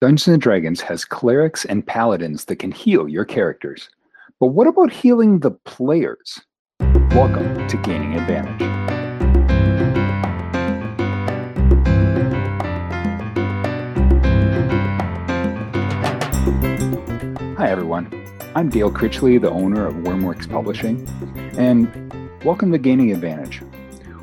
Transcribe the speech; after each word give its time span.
Dungeons 0.00 0.28
and 0.28 0.40
Dragons 0.40 0.80
has 0.82 1.04
clerics 1.04 1.64
and 1.64 1.84
paladins 1.84 2.44
that 2.44 2.60
can 2.60 2.70
heal 2.70 3.08
your 3.08 3.24
characters. 3.24 3.90
But 4.38 4.46
what 4.46 4.68
about 4.68 4.92
healing 4.92 5.40
the 5.40 5.50
players? 5.50 6.38
Welcome 7.10 7.66
to 7.66 7.76
Gaining 7.78 8.14
Advantage. 8.14 8.62
Hi, 17.56 17.68
everyone. 17.68 18.24
I'm 18.54 18.68
Dale 18.68 18.92
Critchley, 18.92 19.40
the 19.40 19.50
owner 19.50 19.84
of 19.84 19.94
Wyrmworks 19.94 20.48
Publishing, 20.48 21.08
and 21.58 21.90
welcome 22.44 22.70
to 22.70 22.78
Gaining 22.78 23.10
Advantage. 23.10 23.62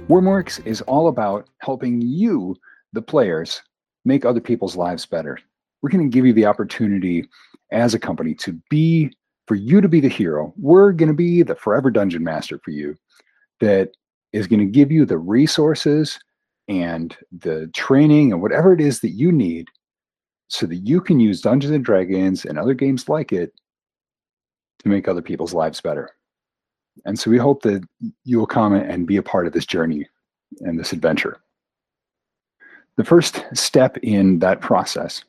Wyrmworks 0.08 0.66
is 0.66 0.80
all 0.84 1.10
about 1.10 1.50
helping 1.58 2.00
you, 2.00 2.56
the 2.94 3.02
players, 3.02 3.62
make 4.06 4.24
other 4.24 4.40
people's 4.40 4.78
lives 4.78 5.06
better 5.06 5.38
we're 5.82 5.90
going 5.90 6.10
to 6.10 6.14
give 6.14 6.26
you 6.26 6.34
the 6.34 6.46
opportunity 6.46 7.28
as 7.72 7.94
a 7.94 8.00
company 8.00 8.34
to 8.36 8.60
be 8.70 9.12
for 9.48 9.56
you 9.56 9.82
to 9.82 9.88
be 9.88 10.00
the 10.00 10.10
hero. 10.10 10.54
We're 10.58 10.92
going 10.92 11.10
to 11.10 11.16
be 11.16 11.44
the 11.44 11.56
forever 11.56 11.92
dungeon 11.92 12.24
master 12.24 12.60
for 12.64 12.72
you 12.72 12.96
that 13.60 13.92
is 14.34 14.48
going 14.48 14.60
to 14.60 14.66
give 14.66 14.92
you 14.92 15.06
the 15.06 15.18
resources 15.18 16.20
and 16.68 17.16
the 17.32 17.68
training 17.74 18.32
and 18.32 18.42
whatever 18.42 18.74
it 18.74 18.82
is 18.82 19.02
that 19.02 19.12
you 19.12 19.32
need 19.32 19.68
so 20.48 20.66
that 20.66 20.78
you 20.78 21.02
can 21.02 21.20
use 21.20 21.42
Dungeons 21.42 21.74
and 21.74 21.86
Dragons 21.86 22.46
and 22.46 22.58
other 22.58 22.74
games 22.74 23.08
like 23.08 23.32
it 23.32 23.54
to 24.80 24.90
make 24.90 25.08
other 25.08 25.22
people's 25.22 25.54
lives 25.54 25.82
better. 25.82 26.10
And 27.06 27.20
so 27.20 27.30
we 27.30 27.38
hope 27.38 27.62
that 27.64 27.84
you 28.24 28.40
will 28.40 28.48
come 28.48 28.74
and 28.74 29.08
be 29.08 29.18
a 29.18 29.24
part 29.24 29.48
of 29.48 29.54
this 29.54 29.66
journey 29.66 30.08
and 30.62 30.80
this 30.80 30.94
adventure. 30.94 31.40
The 32.98 33.04
first 33.04 33.44
step 33.54 33.98
in 33.98 34.40
that 34.40 34.62
process 34.62 35.24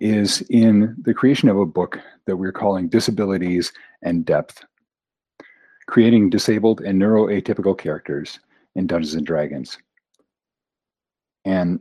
is 0.00 0.42
in 0.50 0.94
the 1.02 1.14
creation 1.14 1.48
of 1.48 1.58
a 1.58 1.66
book 1.66 1.98
that 2.26 2.36
we're 2.36 2.52
calling 2.52 2.88
Disabilities 2.88 3.72
and 4.02 4.24
Depth 4.24 4.64
Creating 5.86 6.30
Disabled 6.30 6.80
and 6.80 7.00
Neuroatypical 7.00 7.78
Characters 7.78 8.40
in 8.74 8.86
Dungeons 8.86 9.14
and 9.14 9.26
Dragons. 9.26 9.78
And 11.44 11.80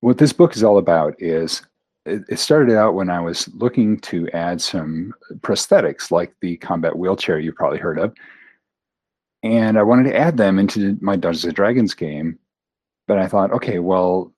what 0.00 0.18
this 0.18 0.32
book 0.32 0.56
is 0.56 0.64
all 0.64 0.78
about 0.78 1.14
is 1.20 1.62
it 2.06 2.38
started 2.38 2.76
out 2.76 2.94
when 2.94 3.10
I 3.10 3.20
was 3.20 3.48
looking 3.54 4.00
to 4.00 4.28
add 4.30 4.60
some 4.60 5.14
prosthetics 5.40 6.10
like 6.10 6.34
the 6.40 6.56
combat 6.56 6.96
wheelchair 6.96 7.38
you've 7.38 7.54
probably 7.54 7.78
heard 7.78 7.98
of. 7.98 8.14
And 9.42 9.78
I 9.78 9.82
wanted 9.82 10.10
to 10.10 10.16
add 10.16 10.36
them 10.36 10.58
into 10.58 10.98
my 11.00 11.16
Dungeons 11.16 11.44
and 11.44 11.54
Dragons 11.54 11.94
game. 11.94 12.38
But 13.06 13.18
I 13.18 13.28
thought, 13.28 13.52
okay, 13.52 13.78
well, 13.78 14.32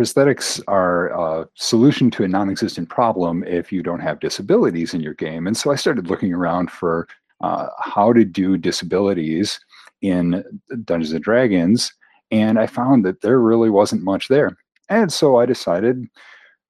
prosthetics 0.00 0.62
are 0.66 1.08
a 1.08 1.46
solution 1.56 2.10
to 2.10 2.24
a 2.24 2.28
non-existent 2.28 2.88
problem 2.88 3.44
if 3.44 3.70
you 3.70 3.82
don't 3.82 4.00
have 4.00 4.18
disabilities 4.18 4.94
in 4.94 5.02
your 5.02 5.12
game. 5.12 5.46
And 5.46 5.54
so 5.54 5.70
I 5.70 5.76
started 5.76 6.08
looking 6.08 6.32
around 6.32 6.70
for 6.70 7.06
uh, 7.42 7.68
how 7.78 8.14
to 8.14 8.24
do 8.24 8.56
disabilities 8.56 9.60
in 10.00 10.42
Dungeons 10.84 11.12
and 11.12 11.22
Dragons, 11.22 11.92
and 12.30 12.58
I 12.58 12.66
found 12.66 13.04
that 13.04 13.20
there 13.20 13.40
really 13.40 13.68
wasn't 13.68 14.02
much 14.02 14.28
there. 14.28 14.56
And 14.88 15.12
so 15.12 15.36
I 15.36 15.44
decided, 15.44 16.06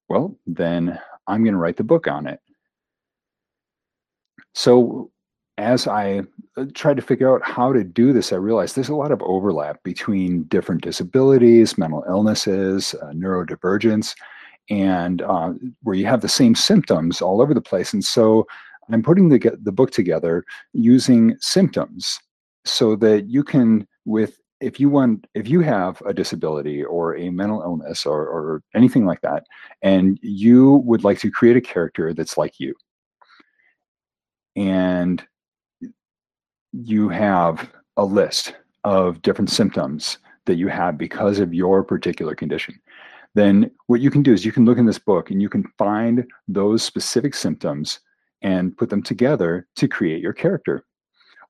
well, 0.08 0.36
then 0.46 0.98
I'm 1.28 1.44
going 1.44 1.54
to 1.54 1.60
write 1.60 1.76
the 1.76 1.84
book 1.84 2.08
on 2.08 2.26
it. 2.26 2.40
So 4.54 5.12
as 5.60 5.86
I 5.86 6.22
uh, 6.56 6.64
tried 6.74 6.96
to 6.96 7.02
figure 7.02 7.32
out 7.32 7.46
how 7.46 7.72
to 7.72 7.84
do 7.84 8.12
this, 8.12 8.32
I 8.32 8.36
realized 8.36 8.74
there's 8.74 8.88
a 8.88 8.94
lot 8.94 9.12
of 9.12 9.22
overlap 9.22 9.82
between 9.82 10.44
different 10.44 10.82
disabilities, 10.82 11.76
mental 11.76 12.02
illnesses, 12.08 12.94
uh, 13.02 13.10
neurodivergence, 13.10 14.14
and 14.70 15.20
uh, 15.22 15.52
where 15.82 15.96
you 15.96 16.06
have 16.06 16.22
the 16.22 16.28
same 16.28 16.54
symptoms 16.54 17.20
all 17.20 17.42
over 17.42 17.52
the 17.52 17.60
place. 17.60 17.92
And 17.92 18.02
so 18.02 18.46
I'm 18.90 19.02
putting 19.02 19.28
the, 19.28 19.58
the 19.62 19.72
book 19.72 19.90
together 19.90 20.44
using 20.72 21.36
symptoms 21.40 22.18
so 22.64 22.96
that 22.96 23.28
you 23.28 23.44
can, 23.44 23.86
with 24.06 24.38
if 24.60 24.78
you 24.78 24.88
want 24.88 25.26
if 25.34 25.48
you 25.48 25.60
have 25.60 26.02
a 26.04 26.12
disability 26.12 26.84
or 26.84 27.16
a 27.16 27.30
mental 27.30 27.62
illness 27.62 28.04
or, 28.04 28.26
or 28.26 28.62
anything 28.74 29.06
like 29.06 29.22
that 29.22 29.44
and 29.80 30.18
you 30.20 30.82
would 30.84 31.02
like 31.02 31.18
to 31.18 31.30
create 31.30 31.56
a 31.56 31.62
character 31.62 32.12
that's 32.12 32.36
like 32.36 32.60
you 32.60 32.74
and 34.56 35.26
you 36.72 37.08
have 37.08 37.70
a 37.96 38.04
list 38.04 38.54
of 38.84 39.22
different 39.22 39.50
symptoms 39.50 40.18
that 40.46 40.56
you 40.56 40.68
have 40.68 40.96
because 40.96 41.38
of 41.38 41.54
your 41.54 41.82
particular 41.82 42.34
condition, 42.34 42.80
then 43.34 43.70
what 43.86 44.00
you 44.00 44.10
can 44.10 44.22
do 44.22 44.32
is 44.32 44.44
you 44.44 44.52
can 44.52 44.64
look 44.64 44.78
in 44.78 44.86
this 44.86 44.98
book 44.98 45.30
and 45.30 45.40
you 45.40 45.48
can 45.48 45.64
find 45.78 46.26
those 46.48 46.82
specific 46.82 47.34
symptoms 47.34 48.00
and 48.42 48.76
put 48.76 48.90
them 48.90 49.02
together 49.02 49.66
to 49.76 49.86
create 49.86 50.22
your 50.22 50.32
character. 50.32 50.84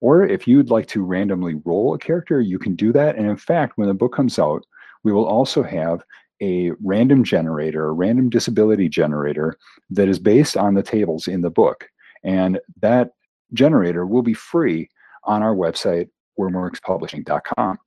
Or 0.00 0.24
if 0.24 0.48
you'd 0.48 0.70
like 0.70 0.86
to 0.88 1.04
randomly 1.04 1.54
roll 1.64 1.94
a 1.94 1.98
character, 1.98 2.40
you 2.40 2.58
can 2.58 2.74
do 2.74 2.92
that. 2.92 3.16
And 3.16 3.26
in 3.26 3.36
fact, 3.36 3.76
when 3.76 3.88
the 3.88 3.94
book 3.94 4.14
comes 4.14 4.38
out, 4.38 4.64
we 5.04 5.12
will 5.12 5.26
also 5.26 5.62
have 5.62 6.02
a 6.42 6.72
random 6.82 7.22
generator, 7.22 7.88
a 7.88 7.92
random 7.92 8.30
disability 8.30 8.88
generator 8.88 9.56
that 9.90 10.08
is 10.08 10.18
based 10.18 10.56
on 10.56 10.74
the 10.74 10.82
tables 10.82 11.28
in 11.28 11.42
the 11.42 11.50
book. 11.50 11.88
And 12.24 12.58
that 12.80 13.10
generator 13.52 14.06
will 14.06 14.22
be 14.22 14.34
free 14.34 14.88
on 15.24 15.42
our 15.42 15.54
website, 15.54 16.08
wyrmworkspublishing.com. 16.38 17.78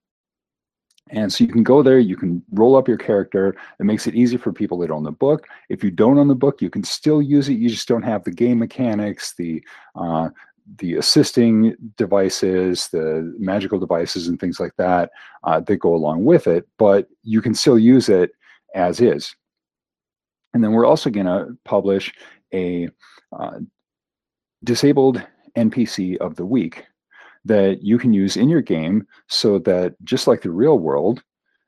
And 1.09 1.31
so 1.31 1.43
you 1.43 1.51
can 1.51 1.63
go 1.63 1.83
there, 1.83 1.99
you 1.99 2.15
can 2.15 2.41
roll 2.51 2.75
up 2.75 2.87
your 2.87 2.97
character. 2.97 3.55
It 3.79 3.83
makes 3.83 4.07
it 4.07 4.15
easy 4.15 4.37
for 4.37 4.53
people 4.53 4.77
that 4.79 4.91
own 4.91 5.03
the 5.03 5.11
book. 5.11 5.47
If 5.69 5.83
you 5.83 5.91
don't 5.91 6.17
own 6.17 6.27
the 6.27 6.35
book, 6.35 6.61
you 6.61 6.69
can 6.69 6.83
still 6.83 7.21
use 7.21 7.49
it. 7.49 7.55
You 7.55 7.69
just 7.69 7.87
don't 7.87 8.03
have 8.03 8.23
the 8.23 8.31
game 8.31 8.59
mechanics, 8.59 9.33
the 9.37 9.63
uh, 9.95 10.29
the 10.77 10.95
assisting 10.95 11.75
devices, 11.97 12.87
the 12.87 13.35
magical 13.37 13.79
devices, 13.79 14.29
and 14.29 14.39
things 14.39 14.61
like 14.61 14.73
that 14.77 15.11
uh, 15.43 15.59
that 15.59 15.77
go 15.77 15.93
along 15.93 16.23
with 16.23 16.47
it. 16.47 16.65
But 16.77 17.09
you 17.21 17.41
can 17.41 17.53
still 17.53 17.77
use 17.77 18.07
it 18.07 18.31
as 18.73 19.01
is. 19.01 19.35
And 20.53 20.63
then 20.63 20.71
we're 20.71 20.85
also 20.85 21.09
going 21.09 21.25
to 21.25 21.57
publish 21.65 22.13
a 22.53 22.87
uh, 23.37 23.59
disabled 24.63 25.21
NPC 25.57 26.17
of 26.17 26.35
the 26.35 26.45
week 26.45 26.85
that 27.45 27.81
you 27.81 27.97
can 27.97 28.13
use 28.13 28.37
in 28.37 28.49
your 28.49 28.61
game 28.61 29.05
so 29.27 29.59
that 29.59 29.95
just 30.03 30.27
like 30.27 30.41
the 30.41 30.51
real 30.51 30.79
world, 30.79 31.21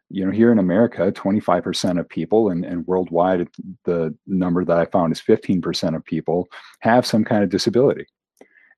you 0.09 0.25
know, 0.25 0.31
here 0.31 0.51
in 0.51 0.59
America, 0.59 1.11
25% 1.11 1.99
of 1.99 2.07
people 2.07 2.49
and, 2.49 2.63
and 2.63 2.87
worldwide, 2.87 3.47
the 3.83 4.15
number 4.27 4.63
that 4.63 4.77
I 4.77 4.85
found 4.85 5.11
is 5.11 5.21
15% 5.21 5.95
of 5.95 6.05
people 6.05 6.47
have 6.79 7.05
some 7.05 7.23
kind 7.23 7.43
of 7.43 7.49
disability. 7.49 8.05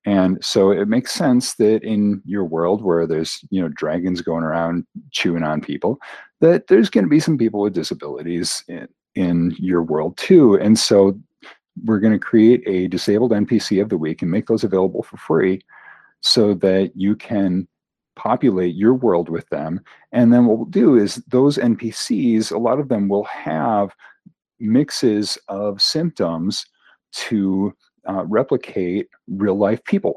And 0.05 0.43
so 0.43 0.71
it 0.71 0.87
makes 0.87 1.11
sense 1.11 1.55
that 1.55 1.83
in 1.83 2.21
your 2.25 2.45
world 2.45 2.81
where 2.81 3.05
there's, 3.05 3.41
you 3.49 3.61
know, 3.61 3.67
dragons 3.67 4.21
going 4.21 4.43
around 4.43 4.85
chewing 5.11 5.43
on 5.43 5.59
people, 5.59 5.99
that 6.39 6.67
there's 6.67 6.89
going 6.89 7.03
to 7.03 7.09
be 7.09 7.19
some 7.19 7.37
people 7.37 7.59
with 7.59 7.73
disabilities 7.73 8.63
in, 8.69 8.87
in 9.15 9.55
your 9.59 9.83
world 9.83 10.15
too. 10.17 10.55
And 10.55 10.79
so 10.79 11.19
we're 11.83 11.99
going 11.99 12.13
to 12.13 12.19
create 12.19 12.63
a 12.65 12.87
disabled 12.87 13.31
NPC 13.31 13.81
of 13.81 13.89
the 13.89 13.97
week 13.97 14.21
and 14.21 14.31
make 14.31 14.47
those 14.47 14.63
available 14.63 15.03
for 15.03 15.17
free 15.17 15.59
so 16.27 16.53
that 16.53 16.91
you 16.95 17.15
can 17.15 17.67
populate 18.17 18.75
your 18.75 18.93
world 18.93 19.29
with 19.29 19.47
them. 19.49 19.79
And 20.11 20.33
then 20.33 20.45
what 20.45 20.57
we'll 20.57 20.65
do 20.65 20.97
is 20.97 21.15
those 21.27 21.57
NPCs, 21.57 22.51
a 22.51 22.57
lot 22.57 22.79
of 22.79 22.89
them 22.89 23.07
will 23.07 23.23
have 23.25 23.95
mixes 24.59 25.37
of 25.47 25.81
symptoms 25.81 26.65
to 27.13 27.73
uh, 28.09 28.25
replicate 28.25 29.07
real 29.27 29.55
life 29.55 29.81
people. 29.85 30.15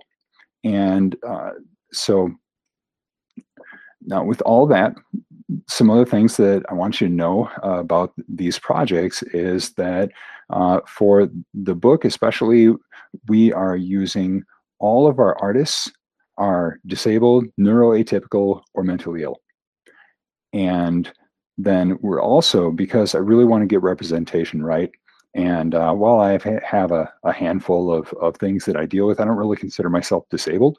And 0.65 1.15
uh, 1.27 1.51
so 1.93 2.31
now 4.03 4.25
with 4.25 4.41
all 4.43 4.67
that, 4.67 4.95
some 5.69 5.91
other 5.91 6.07
things 6.07 6.37
that 6.39 6.65
I 6.71 6.75
want 6.75 7.01
you 7.01 7.09
to 7.09 7.13
know 7.13 7.51
uh, 7.63 7.79
about 7.79 8.13
these 8.29 8.59
projects 8.59 9.23
is 9.23 9.73
that 9.75 10.11
uh, 10.49 10.81
for 10.87 11.29
the 11.55 11.75
book, 11.75 12.05
especially, 12.05 12.75
we 13.29 13.53
are 13.53 13.77
using 13.77 14.43
all 14.79 15.07
of 15.07 15.19
our 15.19 15.37
artists 15.41 15.91
are 16.41 16.81
disabled, 16.87 17.45
neuroatypical, 17.59 18.63
or 18.75 18.83
mentally 18.83 19.23
ill. 19.23 19.37
And 20.53 21.13
then 21.59 21.99
we're 22.01 22.23
also, 22.23 22.71
because 22.71 23.15
I 23.15 23.19
really 23.19 23.45
want 23.45 23.63
to 23.63 23.67
get 23.67 23.83
representation 23.83 24.65
right, 24.65 24.91
and 25.35 25.75
uh, 25.75 25.93
while 25.93 26.19
I 26.19 26.39
have 26.65 26.91
a, 26.91 27.13
a 27.23 27.33
handful 27.33 27.93
of, 27.93 28.13
of 28.15 28.37
things 28.37 28.65
that 28.65 28.77
I 28.77 28.87
deal 28.87 29.07
with, 29.07 29.21
I 29.21 29.25
don't 29.25 29.37
really 29.37 29.57
consider 29.57 29.89
myself 29.89 30.25
disabled. 30.31 30.79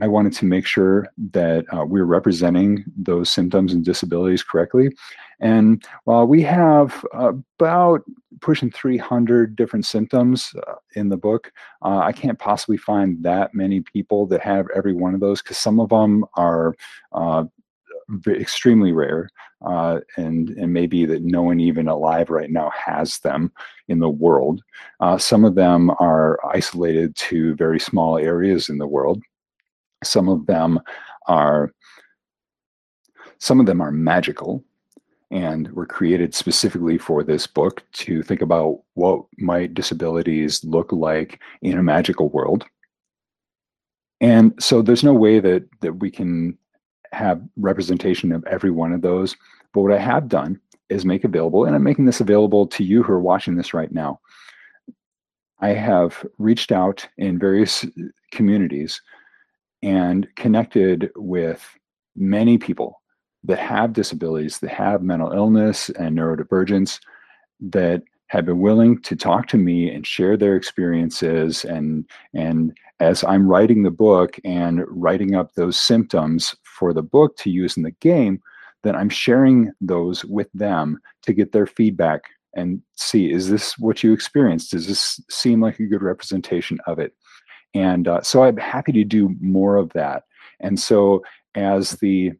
I 0.00 0.08
wanted 0.08 0.32
to 0.34 0.44
make 0.46 0.66
sure 0.66 1.06
that 1.32 1.64
uh, 1.72 1.84
we're 1.84 2.04
representing 2.04 2.84
those 2.96 3.30
symptoms 3.30 3.72
and 3.72 3.84
disabilities 3.84 4.42
correctly. 4.42 4.90
And 5.40 5.84
while 6.04 6.26
we 6.26 6.42
have 6.42 7.04
about 7.12 8.02
pushing 8.40 8.70
300 8.70 9.56
different 9.56 9.84
symptoms 9.84 10.54
uh, 10.66 10.74
in 10.94 11.08
the 11.08 11.16
book, 11.16 11.52
uh, 11.82 11.98
I 11.98 12.12
can't 12.12 12.38
possibly 12.38 12.76
find 12.76 13.22
that 13.22 13.54
many 13.54 13.80
people 13.80 14.26
that 14.26 14.40
have 14.40 14.66
every 14.74 14.94
one 14.94 15.14
of 15.14 15.20
those 15.20 15.42
because 15.42 15.58
some 15.58 15.78
of 15.78 15.90
them 15.90 16.24
are 16.34 16.74
uh, 17.12 17.44
extremely 18.26 18.92
rare, 18.92 19.28
uh, 19.64 20.00
and 20.16 20.50
and 20.50 20.72
maybe 20.72 21.04
that 21.06 21.22
no 21.22 21.42
one 21.42 21.60
even 21.60 21.88
alive 21.88 22.30
right 22.30 22.50
now 22.50 22.70
has 22.70 23.18
them 23.18 23.52
in 23.88 23.98
the 23.98 24.08
world. 24.08 24.62
Uh, 25.00 25.18
some 25.18 25.44
of 25.44 25.54
them 25.54 25.90
are 25.98 26.38
isolated 26.54 27.14
to 27.16 27.54
very 27.56 27.80
small 27.80 28.16
areas 28.16 28.68
in 28.68 28.78
the 28.78 28.86
world. 28.86 29.22
Some 30.04 30.28
of 30.28 30.46
them 30.46 30.80
are 31.26 31.72
some 33.38 33.60
of 33.60 33.66
them 33.66 33.80
are 33.80 33.92
magical 33.92 34.64
and 35.30 35.70
were 35.72 35.86
created 35.86 36.34
specifically 36.34 36.98
for 36.98 37.24
this 37.24 37.46
book 37.46 37.82
to 37.92 38.22
think 38.22 38.42
about 38.42 38.80
what 38.94 39.24
might 39.38 39.74
disabilities 39.74 40.64
look 40.64 40.92
like 40.92 41.40
in 41.62 41.78
a 41.78 41.82
magical 41.82 42.28
world. 42.28 42.64
And 44.20 44.54
so 44.60 44.82
there's 44.82 45.04
no 45.04 45.12
way 45.12 45.40
that 45.40 45.68
that 45.80 45.94
we 45.94 46.10
can 46.10 46.56
have 47.12 47.42
representation 47.56 48.32
of 48.32 48.44
every 48.46 48.70
one 48.70 48.92
of 48.92 49.02
those. 49.02 49.36
But 49.72 49.82
what 49.82 49.92
I 49.92 49.98
have 49.98 50.28
done 50.28 50.60
is 50.88 51.04
make 51.04 51.24
available, 51.24 51.64
and 51.64 51.74
I'm 51.74 51.82
making 51.82 52.06
this 52.06 52.20
available 52.20 52.66
to 52.68 52.84
you 52.84 53.02
who 53.02 53.12
are 53.12 53.20
watching 53.20 53.56
this 53.56 53.74
right 53.74 53.90
now. 53.92 54.20
I 55.60 55.68
have 55.68 56.24
reached 56.38 56.70
out 56.70 57.06
in 57.16 57.38
various 57.38 57.84
communities 58.30 59.00
and 59.82 60.28
connected 60.36 61.10
with 61.16 61.66
many 62.14 62.58
people 62.58 63.00
that 63.46 63.58
have 63.58 63.92
disabilities, 63.92 64.58
that 64.58 64.70
have 64.70 65.02
mental 65.02 65.32
illness 65.32 65.90
and 65.90 66.16
neurodivergence, 66.16 67.00
that 67.60 68.02
have 68.28 68.44
been 68.44 68.60
willing 68.60 69.00
to 69.02 69.14
talk 69.14 69.46
to 69.48 69.56
me 69.56 69.90
and 69.90 70.06
share 70.06 70.36
their 70.36 70.56
experiences 70.56 71.64
and 71.64 72.04
and 72.34 72.76
as 72.98 73.22
i'm 73.22 73.46
writing 73.46 73.84
the 73.84 73.90
book 73.90 74.36
and 74.44 74.82
writing 74.88 75.36
up 75.36 75.54
those 75.54 75.78
symptoms 75.78 76.56
for 76.64 76.92
the 76.92 77.04
book 77.04 77.36
to 77.36 77.50
use 77.50 77.76
in 77.76 77.84
the 77.84 77.92
game 77.92 78.42
then 78.82 78.96
i'm 78.96 79.08
sharing 79.08 79.72
those 79.80 80.24
with 80.24 80.48
them 80.54 80.98
to 81.22 81.32
get 81.32 81.52
their 81.52 81.66
feedback 81.66 82.24
and 82.56 82.80
see 82.96 83.30
is 83.30 83.48
this 83.48 83.78
what 83.78 84.02
you 84.02 84.12
experienced? 84.12 84.72
Does 84.72 84.88
this 84.88 85.20
seem 85.30 85.60
like 85.60 85.78
a 85.78 85.86
good 85.86 86.02
representation 86.02 86.80
of 86.86 86.98
it? 86.98 87.14
And 87.74 88.08
uh, 88.08 88.22
so 88.22 88.42
i'm 88.42 88.56
happy 88.56 88.92
to 88.92 89.04
do 89.04 89.36
more 89.40 89.76
of 89.76 89.92
that. 89.92 90.24
And 90.60 90.80
so 90.80 91.22
as 91.54 91.92
the 91.92 92.32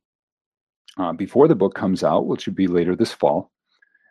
uh, 0.96 1.12
before 1.12 1.48
the 1.48 1.54
book 1.54 1.75
comes 1.75 2.02
out, 2.02 2.26
which 2.26 2.46
would 2.46 2.54
be 2.54 2.66
later 2.66 2.96
this 2.96 3.12
fall. 3.12 3.50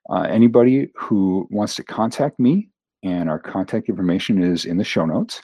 Uh, 0.09 0.21
anybody 0.21 0.89
who 0.95 1.47
wants 1.49 1.75
to 1.75 1.83
contact 1.83 2.39
me, 2.39 2.69
and 3.03 3.29
our 3.29 3.39
contact 3.39 3.89
information 3.89 4.43
is 4.43 4.65
in 4.65 4.77
the 4.77 4.83
show 4.83 5.05
notes. 5.05 5.41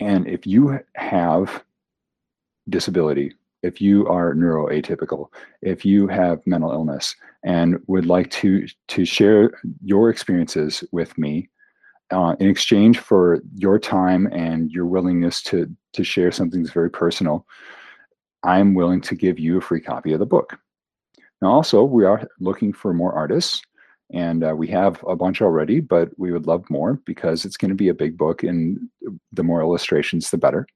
And 0.00 0.26
if 0.26 0.46
you 0.46 0.78
have 0.94 1.62
disability, 2.68 3.34
if 3.62 3.80
you 3.80 4.06
are 4.08 4.34
neuroatypical, 4.34 5.28
if 5.60 5.84
you 5.84 6.08
have 6.08 6.46
mental 6.46 6.72
illness, 6.72 7.14
and 7.44 7.78
would 7.86 8.06
like 8.06 8.30
to 8.30 8.66
to 8.88 9.04
share 9.04 9.52
your 9.82 10.10
experiences 10.10 10.82
with 10.92 11.16
me 11.18 11.48
uh, 12.10 12.34
in 12.40 12.48
exchange 12.48 12.98
for 12.98 13.40
your 13.54 13.78
time 13.78 14.26
and 14.32 14.70
your 14.70 14.86
willingness 14.86 15.42
to 15.42 15.74
to 15.92 16.04
share 16.04 16.32
something 16.32 16.62
that's 16.62 16.72
very 16.72 16.90
personal, 16.90 17.46
I'm 18.42 18.74
willing 18.74 19.00
to 19.02 19.14
give 19.14 19.38
you 19.38 19.58
a 19.58 19.60
free 19.60 19.80
copy 19.80 20.12
of 20.12 20.18
the 20.18 20.26
book. 20.26 20.58
Now, 21.42 21.50
also, 21.52 21.84
we 21.84 22.04
are 22.04 22.28
looking 22.38 22.72
for 22.72 22.92
more 22.92 23.12
artists, 23.12 23.62
and 24.12 24.44
uh, 24.44 24.54
we 24.54 24.68
have 24.68 25.02
a 25.06 25.16
bunch 25.16 25.40
already, 25.40 25.80
but 25.80 26.10
we 26.18 26.32
would 26.32 26.46
love 26.46 26.68
more 26.68 26.94
because 27.06 27.44
it's 27.44 27.56
going 27.56 27.70
to 27.70 27.74
be 27.74 27.88
a 27.88 27.94
big 27.94 28.18
book, 28.18 28.42
and 28.42 28.78
the 29.32 29.42
more 29.42 29.60
illustrations, 29.60 30.30
the 30.30 30.38
better. 30.38 30.66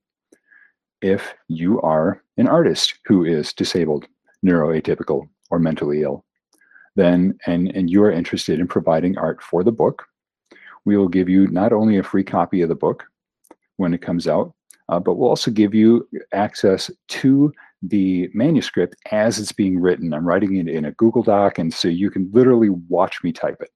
If 1.02 1.34
you 1.48 1.80
are 1.82 2.22
an 2.38 2.48
artist 2.48 2.94
who 3.04 3.24
is 3.24 3.52
disabled, 3.52 4.06
neuroatypical, 4.44 5.28
or 5.50 5.58
mentally 5.58 6.02
ill, 6.02 6.24
then 6.96 7.38
and 7.46 7.74
and 7.74 7.90
you 7.90 8.02
are 8.04 8.10
interested 8.10 8.60
in 8.60 8.68
providing 8.68 9.18
art 9.18 9.42
for 9.42 9.64
the 9.64 9.72
book, 9.72 10.06
we 10.84 10.96
will 10.96 11.08
give 11.08 11.28
you 11.28 11.46
not 11.48 11.72
only 11.72 11.98
a 11.98 12.02
free 12.02 12.24
copy 12.24 12.62
of 12.62 12.68
the 12.68 12.74
book 12.74 13.04
when 13.76 13.92
it 13.92 14.02
comes 14.02 14.28
out, 14.28 14.54
uh, 14.88 14.98
but 14.98 15.14
we'll 15.14 15.28
also 15.28 15.50
give 15.50 15.74
you 15.74 16.06
access 16.32 16.90
to 17.08 17.52
the 17.82 18.30
manuscript 18.32 18.96
as 19.12 19.38
it's 19.38 19.52
being 19.52 19.78
written. 19.78 20.14
I'm 20.14 20.26
writing 20.26 20.56
it 20.56 20.68
in 20.68 20.84
a 20.84 20.92
Google 20.92 21.22
Doc, 21.22 21.58
and 21.58 21.72
so 21.72 21.88
you 21.88 22.10
can 22.10 22.30
literally 22.32 22.70
watch 22.70 23.22
me 23.22 23.32
type 23.32 23.60
it. 23.60 23.70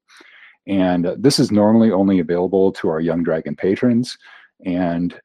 And 0.66 1.06
uh, 1.06 1.16
this 1.19 1.38
is 1.38 1.50
normally 1.50 1.90
only 1.90 2.19
available 2.19 2.72
to 2.72 2.88
our 2.88 3.00
Young 3.00 3.22
Dragon 3.22 3.56
patrons. 3.56 4.16
And 4.64 5.19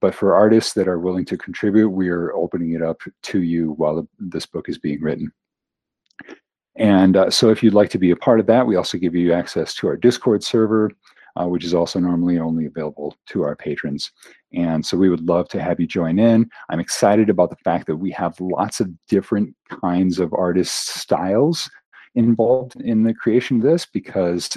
but 0.00 0.14
for 0.14 0.34
artists 0.34 0.74
that 0.74 0.88
are 0.88 0.98
willing 0.98 1.24
to 1.26 1.36
contribute, 1.36 1.88
we 1.88 2.08
are 2.10 2.32
opening 2.34 2.72
it 2.72 2.82
up 2.82 3.00
to 3.22 3.42
you 3.42 3.72
while 3.72 4.06
this 4.18 4.44
book 4.44 4.68
is 4.68 4.78
being 4.78 5.00
written. 5.00 5.32
And 6.76 7.16
uh, 7.16 7.30
so 7.30 7.50
if 7.50 7.62
you'd 7.62 7.74
like 7.74 7.90
to 7.90 7.98
be 7.98 8.10
a 8.10 8.16
part 8.16 8.38
of 8.38 8.46
that, 8.46 8.66
we 8.66 8.76
also 8.76 8.98
give 8.98 9.14
you 9.14 9.32
access 9.32 9.74
to 9.76 9.88
our 9.88 9.96
Discord 9.96 10.44
server 10.44 10.92
uh, 11.38 11.46
which 11.46 11.64
is 11.64 11.74
also 11.74 11.98
normally 11.98 12.38
only 12.38 12.66
available 12.66 13.16
to 13.26 13.42
our 13.42 13.54
patrons. 13.54 14.10
And 14.52 14.84
so 14.84 14.96
we 14.96 15.10
would 15.10 15.26
love 15.26 15.48
to 15.50 15.62
have 15.62 15.78
you 15.78 15.86
join 15.86 16.18
in. 16.18 16.48
I'm 16.68 16.80
excited 16.80 17.28
about 17.30 17.50
the 17.50 17.56
fact 17.56 17.86
that 17.86 17.96
we 17.96 18.10
have 18.12 18.40
lots 18.40 18.80
of 18.80 18.90
different 19.08 19.54
kinds 19.80 20.18
of 20.18 20.32
artist 20.32 20.88
styles 20.88 21.70
involved 22.14 22.80
in 22.80 23.04
the 23.04 23.14
creation 23.14 23.58
of 23.58 23.62
this 23.62 23.86
because 23.86 24.56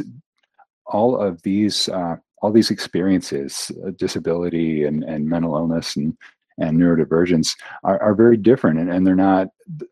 all 0.85 1.19
of 1.19 1.41
these 1.43 1.89
uh, 1.89 2.15
all 2.41 2.51
these 2.51 2.71
experiences, 2.71 3.71
uh, 3.85 3.91
disability 3.91 4.85
and, 4.85 5.03
and 5.03 5.29
mental 5.29 5.55
illness 5.55 5.95
and 5.95 6.17
and 6.57 6.77
neurodivergence 6.77 7.55
are, 7.83 8.01
are 8.01 8.15
very 8.15 8.37
different 8.37 8.79
and, 8.79 8.91
and 8.91 9.05
they're 9.05 9.15
not 9.15 9.47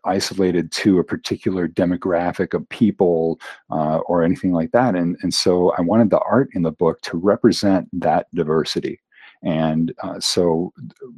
isolated 0.06 0.72
to 0.72 1.00
a 1.00 1.04
particular 1.04 1.68
demographic 1.68 2.54
of 2.54 2.68
people 2.70 3.40
uh, 3.72 3.98
or 4.00 4.24
anything 4.24 4.52
like 4.52 4.72
that. 4.72 4.96
And, 4.96 5.18
and 5.22 5.34
so 5.34 5.72
I 5.78 5.82
wanted 5.82 6.10
the 6.10 6.20
art 6.20 6.50
in 6.54 6.64
the 6.64 6.72
book 6.72 7.02
to 7.02 7.18
represent 7.18 7.88
that 8.02 8.28
diversity. 8.34 9.00
And 9.42 9.94
uh, 10.04 10.20
so 10.20 10.74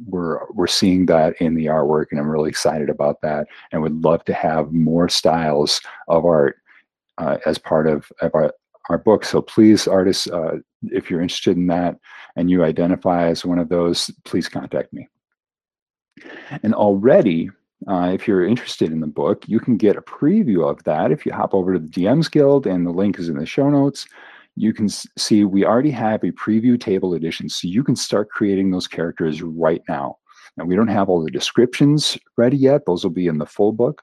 we're 0.05 0.45
we're 0.51 0.67
seeing 0.67 1.07
that 1.07 1.33
in 1.41 1.55
the 1.55 1.65
artwork, 1.65 2.05
and 2.11 2.19
I'm 2.19 2.29
really 2.29 2.49
excited 2.49 2.87
about 2.87 3.19
that, 3.21 3.47
and 3.71 3.81
would 3.81 4.03
love 4.03 4.23
to 4.25 4.33
have 4.33 4.71
more 4.71 5.09
styles 5.09 5.81
of 6.07 6.23
art 6.23 6.57
uh, 7.17 7.37
as 7.45 7.57
part 7.57 7.87
of, 7.87 8.11
of 8.21 8.33
our, 8.35 8.53
our 8.89 8.97
book. 8.97 9.25
So 9.25 9.41
please, 9.41 9.87
artists, 9.87 10.27
uh, 10.27 10.57
if 10.83 11.09
you're 11.09 11.21
interested 11.21 11.57
in 11.57 11.67
that 11.67 11.97
and 12.35 12.49
you 12.49 12.63
identify 12.63 13.27
as 13.27 13.45
one 13.45 13.59
of 13.59 13.69
those, 13.69 14.11
please 14.25 14.49
contact 14.49 14.93
me. 14.93 15.07
And 16.63 16.73
already, 16.73 17.49
uh, 17.87 18.11
if 18.13 18.27
you're 18.27 18.45
interested 18.45 18.91
in 18.91 18.99
the 18.99 19.07
book, 19.07 19.47
you 19.47 19.59
can 19.59 19.77
get 19.77 19.95
a 19.95 20.01
preview 20.01 20.69
of 20.69 20.83
that 20.83 21.11
if 21.11 21.25
you 21.25 21.31
hop 21.31 21.53
over 21.53 21.73
to 21.73 21.79
the 21.79 21.87
DMs 21.87 22.29
Guild, 22.29 22.67
and 22.67 22.85
the 22.85 22.91
link 22.91 23.19
is 23.19 23.29
in 23.29 23.37
the 23.37 23.45
show 23.45 23.69
notes. 23.69 24.07
You 24.55 24.73
can 24.73 24.89
see 24.89 25.45
we 25.45 25.65
already 25.65 25.91
have 25.91 26.23
a 26.23 26.31
preview 26.31 26.79
table 26.79 27.13
edition, 27.13 27.49
so 27.49 27.67
you 27.67 27.83
can 27.83 27.95
start 27.95 28.29
creating 28.29 28.71
those 28.71 28.87
characters 28.87 29.41
right 29.41 29.81
now. 29.87 30.17
Now, 30.57 30.65
we 30.65 30.75
don't 30.75 30.89
have 30.89 31.09
all 31.09 31.23
the 31.23 31.31
descriptions 31.31 32.17
ready 32.37 32.57
yet, 32.57 32.85
those 32.85 33.03
will 33.03 33.11
be 33.11 33.27
in 33.27 33.37
the 33.37 33.45
full 33.45 33.71
book, 33.71 34.01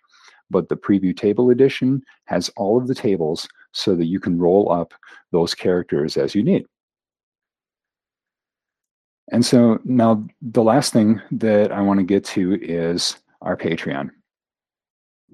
but 0.50 0.68
the 0.68 0.76
preview 0.76 1.16
table 1.16 1.50
edition 1.50 2.02
has 2.24 2.50
all 2.56 2.78
of 2.78 2.88
the 2.88 2.94
tables 2.94 3.46
so 3.72 3.94
that 3.94 4.06
you 4.06 4.18
can 4.18 4.38
roll 4.38 4.72
up 4.72 4.94
those 5.30 5.54
characters 5.54 6.16
as 6.16 6.34
you 6.34 6.42
need. 6.42 6.64
And 9.30 9.44
so 9.44 9.78
now 9.84 10.26
the 10.40 10.62
last 10.62 10.92
thing 10.92 11.20
that 11.32 11.70
I 11.72 11.80
want 11.80 12.00
to 12.00 12.04
get 12.04 12.24
to 12.26 12.58
is 12.62 13.16
our 13.42 13.56
Patreon. 13.56 14.10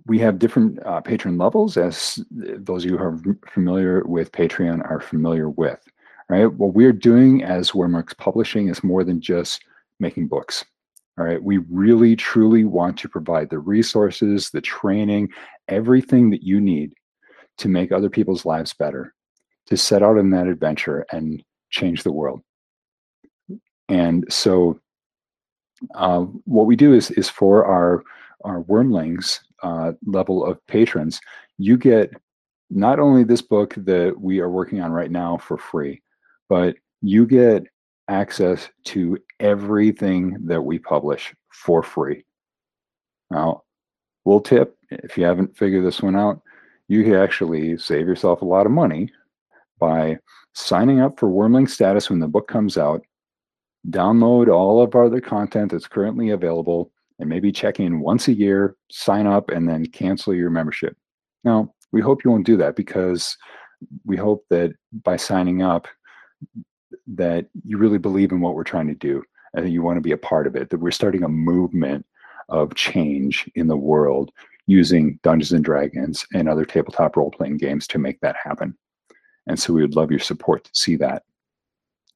We 0.07 0.19
have 0.19 0.39
different 0.39 0.85
uh, 0.85 1.01
patron 1.01 1.39
levels, 1.39 1.77
as 1.77 2.23
those 2.31 2.85
of 2.85 2.91
you 2.91 2.99
who 2.99 3.05
are 3.05 3.19
familiar 3.51 4.05
with 4.05 4.33
Patreon 4.33 4.85
are 4.91 5.01
familiar 5.01 5.49
with. 5.49 5.81
Right? 6.29 6.53
What 6.53 6.75
we're 6.75 6.93
doing 6.93 7.43
as 7.45 7.71
Wyrmworks 7.71 8.17
Publishing 8.17 8.69
is 8.69 8.83
more 8.83 9.05
than 9.05 9.21
just 9.21 9.63
making 10.01 10.29
books. 10.29 10.65
All 11.19 11.25
right. 11.25 11.43
We 11.43 11.59
really, 11.71 12.17
truly 12.17 12.65
want 12.65 12.99
to 12.99 13.09
provide 13.09 13.49
the 13.49 13.61
resources, 13.61 14.51
the 14.51 14.61
training, 14.61 15.29
everything 15.69 16.31
that 16.31 16.43
you 16.43 16.61
need 16.61 16.95
to 17.59 17.69
make 17.69 17.93
other 17.93 18.11
people's 18.11 18.45
lives 18.45 18.75
better, 18.75 19.15
to 19.67 19.77
set 19.77 20.03
out 20.03 20.19
on 20.19 20.31
that 20.31 20.49
adventure 20.49 21.07
and 21.13 21.43
change 21.71 22.03
the 22.03 22.13
world. 22.13 22.43
And 23.89 24.25
so 24.31 24.81
uh, 25.95 26.21
what 26.45 26.67
we 26.67 26.77
do 26.77 26.93
is 26.93 27.11
is 27.13 27.29
for 27.29 27.65
our 27.65 28.03
our 28.45 28.63
wyrmlings 28.65 29.41
uh, 29.63 29.93
level 30.07 30.45
of 30.45 30.65
patrons, 30.67 31.21
you 31.59 31.77
get 31.77 32.13
not 32.71 32.99
only 32.99 33.25
this 33.25 33.43
book 33.43 33.75
that 33.77 34.15
we 34.21 34.41
are 34.41 34.51
working 34.51 34.81
on 34.81 34.93
right 34.93 35.11
now 35.11 35.39
for 35.39 35.57
free, 35.57 36.03
but 36.49 36.77
you 37.01 37.27
get 37.27 37.65
access 38.09 38.69
to 38.85 39.19
everything 39.41 40.37
that 40.45 40.63
we 40.63 40.79
publish 40.79 41.35
for 41.51 41.83
free. 41.83 42.25
Now, 43.31 43.63
we'll 44.25 44.41
tip 44.41 44.77
if 44.91 45.17
you 45.17 45.25
haven't 45.25 45.57
figured 45.57 45.85
this 45.85 46.03
one 46.03 46.17
out, 46.17 46.43
you 46.89 47.03
can 47.03 47.15
actually 47.15 47.79
save 47.79 48.07
yourself 48.07 48.43
a 48.43 48.47
lot 48.47 48.67
of 48.67 48.73
money 48.73 49.11
by 49.79 50.19
signing 50.55 51.01
up 51.01 51.19
for 51.19 51.29
Wyrmling 51.29 51.69
status 51.69 52.11
when 52.11 52.21
the 52.21 52.29
book 52.29 52.49
comes 52.49 52.77
out 52.77 53.03
download 53.91 54.49
all 54.49 54.83
of 54.83 54.95
our 54.95 55.05
other 55.05 55.21
content 55.21 55.73
that's 55.73 55.87
currently 55.87 56.31
available 56.31 56.91
and 57.19 57.29
maybe 57.29 57.53
check 57.53 57.81
in 57.81 58.01
once 58.01 58.29
a 58.29 58.33
year, 58.33 58.77
sign 58.91 59.27
up, 59.27 59.51
and 59.51 59.69
then 59.69 59.87
cancel 59.87 60.35
your 60.35 60.51
membership. 60.51 60.97
Now, 61.45 61.73
we 61.93 62.01
hope 62.01 62.25
you 62.25 62.31
won't 62.31 62.47
do 62.47 62.57
that 62.57 62.77
because 62.77 63.37
we 64.05 64.17
hope 64.17 64.45
that 64.51 64.73
by 65.05 65.17
signing 65.17 65.63
up, 65.63 65.87
that 67.07 67.47
you 67.65 67.79
really 67.79 67.99
believe 67.99 68.33
in 68.33 68.41
what 68.41 68.55
we're 68.55 68.65
trying 68.65 68.89
to 68.89 68.95
do 68.95 69.23
and 69.53 69.65
that 69.65 69.71
you 69.71 69.83
want 69.83 69.97
to 69.97 70.03
be 70.03 70.13
a 70.13 70.17
part 70.17 70.47
of 70.47 70.57
it, 70.57 70.71
that 70.71 70.81
we're 70.81 70.91
starting 70.91 71.23
a 71.23 71.29
movement 71.29 72.05
of 72.49 72.75
change 72.75 73.49
in 73.55 73.69
the 73.69 73.77
world 73.77 74.31
using 74.67 75.19
Dungeons 75.23 75.53
and 75.53 75.65
Dragons 75.65 76.27
and 76.35 76.49
other 76.49 76.65
tabletop 76.65 77.17
role 77.17 77.31
playing 77.31 77.59
games 77.59 77.87
to 77.89 77.99
make 77.99 78.21
that 78.21 78.37
happen. 78.43 78.77
And 79.47 79.59
so 79.59 79.73
we 79.73 79.83
would 79.83 79.95
love 79.95 80.11
your 80.11 80.21
support 80.21 80.65
to 80.65 80.71
see 80.73 80.97
that. 80.97 81.23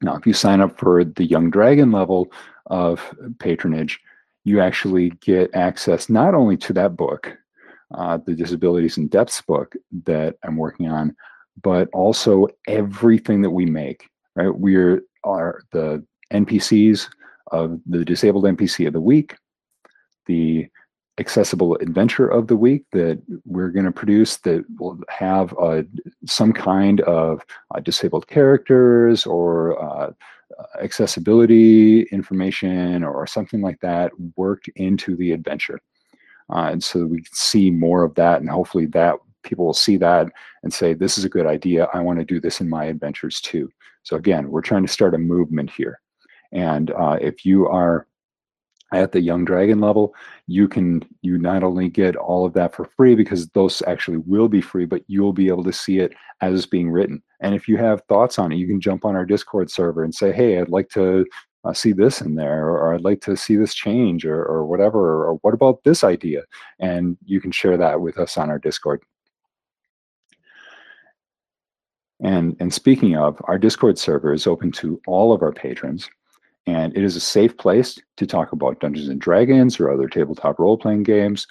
Now, 0.02 0.16
if 0.16 0.26
you 0.26 0.32
sign 0.32 0.60
up 0.60 0.78
for 0.78 1.04
the 1.04 1.24
Young 1.24 1.50
Dragon 1.50 1.90
level 1.90 2.28
of 2.66 3.14
patronage, 3.38 4.00
you 4.44 4.60
actually 4.60 5.10
get 5.20 5.54
access 5.54 6.08
not 6.08 6.34
only 6.34 6.56
to 6.58 6.72
that 6.74 6.96
book, 6.96 7.36
uh, 7.94 8.18
the 8.24 8.34
Disabilities 8.34 8.96
in 8.96 9.08
Depths 9.08 9.42
book 9.42 9.74
that 10.04 10.36
I'm 10.44 10.56
working 10.56 10.88
on, 10.88 11.16
but 11.62 11.88
also 11.92 12.46
everything 12.66 13.42
that 13.42 13.50
we 13.50 13.66
make. 13.66 14.08
Right, 14.36 14.54
we're 14.54 15.02
are 15.24 15.62
the 15.72 16.04
NPCs 16.32 17.08
of 17.50 17.80
the 17.86 18.04
Disabled 18.04 18.44
NPC 18.44 18.86
of 18.86 18.92
the 18.92 19.00
Week, 19.00 19.34
the 20.26 20.68
accessible 21.18 21.76
adventure 21.76 22.28
of 22.28 22.46
the 22.46 22.56
week 22.56 22.84
that 22.92 23.20
we're 23.44 23.70
going 23.70 23.84
to 23.84 23.92
produce 23.92 24.36
that 24.38 24.64
will 24.78 24.98
have 25.08 25.54
uh, 25.58 25.82
some 26.26 26.52
kind 26.52 27.00
of 27.02 27.44
uh, 27.74 27.80
disabled 27.80 28.26
characters 28.28 29.26
or 29.26 29.80
uh, 29.82 30.12
accessibility 30.80 32.02
information 32.04 33.04
or 33.04 33.26
something 33.26 33.60
like 33.60 33.80
that 33.80 34.12
worked 34.36 34.68
into 34.76 35.16
the 35.16 35.32
adventure. 35.32 35.80
Uh, 36.50 36.68
and 36.72 36.82
so 36.82 37.04
we 37.04 37.18
can 37.18 37.34
see 37.34 37.70
more 37.70 38.04
of 38.04 38.14
that, 38.14 38.40
and 38.40 38.48
hopefully 38.48 38.86
that 38.86 39.16
people 39.42 39.66
will 39.66 39.74
see 39.74 39.96
that 39.98 40.28
and 40.62 40.72
say, 40.72 40.94
"This 40.94 41.18
is 41.18 41.24
a 41.24 41.28
good 41.28 41.46
idea. 41.46 41.88
I 41.92 42.00
want 42.00 42.18
to 42.18 42.24
do 42.24 42.40
this 42.40 42.60
in 42.60 42.68
my 42.68 42.86
adventures 42.86 43.40
too." 43.40 43.70
So 44.02 44.16
again, 44.16 44.50
we're 44.50 44.62
trying 44.62 44.86
to 44.86 44.92
start 44.92 45.14
a 45.14 45.18
movement 45.18 45.70
here. 45.70 46.00
And 46.52 46.90
uh, 46.92 47.18
if 47.20 47.44
you 47.44 47.68
are 47.68 48.06
at 48.92 49.12
the 49.12 49.20
young 49.20 49.44
dragon 49.44 49.80
level 49.80 50.14
you 50.46 50.66
can 50.66 51.02
you 51.22 51.36
not 51.38 51.62
only 51.62 51.88
get 51.88 52.16
all 52.16 52.46
of 52.46 52.54
that 52.54 52.74
for 52.74 52.86
free 52.96 53.14
because 53.14 53.48
those 53.48 53.82
actually 53.86 54.16
will 54.18 54.48
be 54.48 54.60
free 54.60 54.86
but 54.86 55.02
you'll 55.08 55.32
be 55.32 55.48
able 55.48 55.64
to 55.64 55.72
see 55.72 55.98
it 55.98 56.12
as 56.40 56.66
being 56.66 56.90
written. 56.90 57.22
And 57.40 57.54
if 57.54 57.68
you 57.68 57.76
have 57.76 58.02
thoughts 58.08 58.38
on 58.38 58.52
it 58.52 58.56
you 58.56 58.66
can 58.66 58.80
jump 58.80 59.04
on 59.04 59.16
our 59.16 59.26
discord 59.26 59.70
server 59.70 60.04
and 60.04 60.14
say 60.14 60.32
hey 60.32 60.58
i'd 60.58 60.68
like 60.68 60.88
to 60.90 61.26
uh, 61.64 61.72
see 61.72 61.92
this 61.92 62.20
in 62.20 62.36
there 62.36 62.66
or, 62.68 62.78
or, 62.78 62.94
i'd 62.94 63.02
like 63.02 63.20
to 63.20 63.36
see 63.36 63.56
this 63.56 63.74
change 63.74 64.24
or, 64.24 64.42
or 64.44 64.64
whatever 64.64 64.98
or, 64.98 65.26
or 65.26 65.34
what 65.42 65.54
about 65.54 65.82
this 65.84 66.04
idea? 66.04 66.42
And 66.78 67.16
you 67.24 67.40
can 67.40 67.52
share 67.52 67.76
that 67.76 68.00
with 68.00 68.18
us 68.18 68.36
on 68.36 68.50
our 68.50 68.58
discord. 68.58 69.02
And 72.20 72.56
and 72.60 72.74
speaking 72.74 73.16
of 73.16 73.40
our 73.44 73.58
discord 73.58 73.98
server 73.98 74.32
is 74.32 74.46
open 74.46 74.72
to 74.72 75.00
all 75.06 75.32
of 75.32 75.42
our 75.42 75.52
patrons 75.52 76.08
and 76.68 76.94
it 76.94 77.02
is 77.02 77.16
a 77.16 77.20
safe 77.20 77.56
place 77.56 77.98
to 78.18 78.26
talk 78.26 78.52
about 78.52 78.78
Dungeons 78.80 79.08
and 79.08 79.18
Dragons 79.18 79.80
or 79.80 79.90
other 79.90 80.06
tabletop 80.06 80.58
role 80.58 80.76
playing 80.76 81.02
games, 81.02 81.46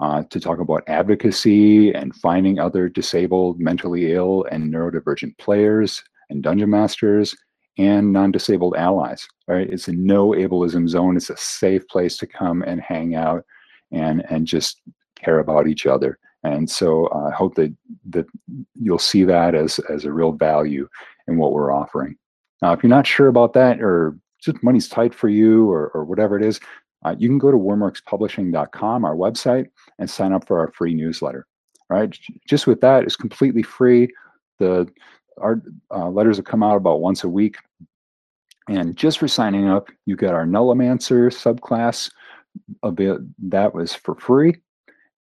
uh, 0.00 0.22
to 0.30 0.40
talk 0.40 0.60
about 0.60 0.82
advocacy 0.86 1.92
and 1.92 2.16
finding 2.16 2.58
other 2.58 2.88
disabled, 2.88 3.60
mentally 3.60 4.14
ill, 4.14 4.46
and 4.50 4.72
neurodivergent 4.72 5.36
players 5.36 6.02
and 6.30 6.42
dungeon 6.42 6.70
masters 6.70 7.36
and 7.76 8.14
non 8.14 8.32
disabled 8.32 8.74
allies. 8.76 9.28
Right? 9.46 9.68
It's 9.68 9.88
a 9.88 9.92
no 9.92 10.30
ableism 10.30 10.88
zone. 10.88 11.18
It's 11.18 11.28
a 11.28 11.36
safe 11.36 11.86
place 11.88 12.16
to 12.18 12.26
come 12.26 12.62
and 12.62 12.80
hang 12.80 13.14
out 13.14 13.44
and, 13.92 14.24
and 14.30 14.46
just 14.46 14.80
care 15.22 15.38
about 15.38 15.68
each 15.68 15.84
other. 15.84 16.18
And 16.44 16.70
so 16.70 17.08
uh, 17.08 17.28
I 17.30 17.34
hope 17.34 17.56
that, 17.56 17.74
that 18.08 18.26
you'll 18.80 18.98
see 18.98 19.24
that 19.24 19.54
as, 19.54 19.80
as 19.90 20.06
a 20.06 20.12
real 20.12 20.32
value 20.32 20.88
in 21.28 21.36
what 21.36 21.52
we're 21.52 21.72
offering. 21.72 22.16
Now, 22.62 22.72
if 22.72 22.82
you're 22.82 22.88
not 22.88 23.06
sure 23.06 23.28
about 23.28 23.52
that 23.52 23.82
or 23.82 24.16
just 24.40 24.62
money's 24.62 24.88
tight 24.88 25.14
for 25.14 25.28
you 25.28 25.70
or, 25.70 25.88
or 25.88 26.04
whatever 26.04 26.36
it 26.36 26.44
is, 26.44 26.60
uh, 27.04 27.14
you 27.18 27.28
can 27.28 27.38
go 27.38 27.50
to 27.50 27.56
wyrmworkspublishing.com, 27.56 29.04
our 29.04 29.14
website, 29.14 29.66
and 29.98 30.10
sign 30.10 30.32
up 30.32 30.46
for 30.46 30.58
our 30.58 30.72
free 30.72 30.94
newsletter. 30.94 31.46
Right, 31.88 32.18
just 32.48 32.66
with 32.66 32.80
that, 32.80 33.04
it's 33.04 33.14
completely 33.14 33.62
free. 33.62 34.08
The 34.58 34.88
our 35.38 35.62
uh, 35.94 36.08
letters 36.08 36.36
will 36.36 36.44
come 36.44 36.64
out 36.64 36.76
about 36.76 37.00
once 37.00 37.22
a 37.22 37.28
week, 37.28 37.58
and 38.68 38.96
just 38.96 39.20
for 39.20 39.28
signing 39.28 39.68
up, 39.68 39.88
you 40.04 40.16
get 40.16 40.34
our 40.34 40.44
Nullimancer 40.44 41.30
subclass. 41.30 42.10
A 42.82 42.90
bit 42.90 43.18
that 43.50 43.72
was 43.72 43.94
for 43.94 44.16
free, 44.16 44.56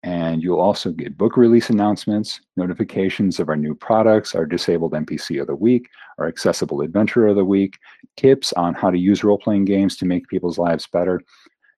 and 0.05 0.43
you'll 0.43 0.59
also 0.59 0.91
get 0.91 1.17
book 1.17 1.35
release 1.35 1.71
announcements, 1.71 2.39
notifications 2.57 3.39
of 3.39 3.49
our 3.49 3.55
new 3.55 3.73
products, 3.73 4.35
our 4.35 4.45
disabled 4.45 4.93
NPC 4.93 5.41
of 5.41 5.47
the 5.47 5.55
week, 5.55 5.89
our 6.19 6.27
accessible 6.27 6.81
adventure 6.81 7.25
of 7.27 7.35
the 7.35 7.43
week, 7.43 7.79
tips 8.15 8.53
on 8.53 8.75
how 8.75 8.91
to 8.91 8.99
use 8.99 9.23
role 9.23 9.39
playing 9.39 9.65
games 9.65 9.97
to 9.97 10.05
make 10.05 10.27
people's 10.27 10.59
lives 10.59 10.85
better, 10.85 11.19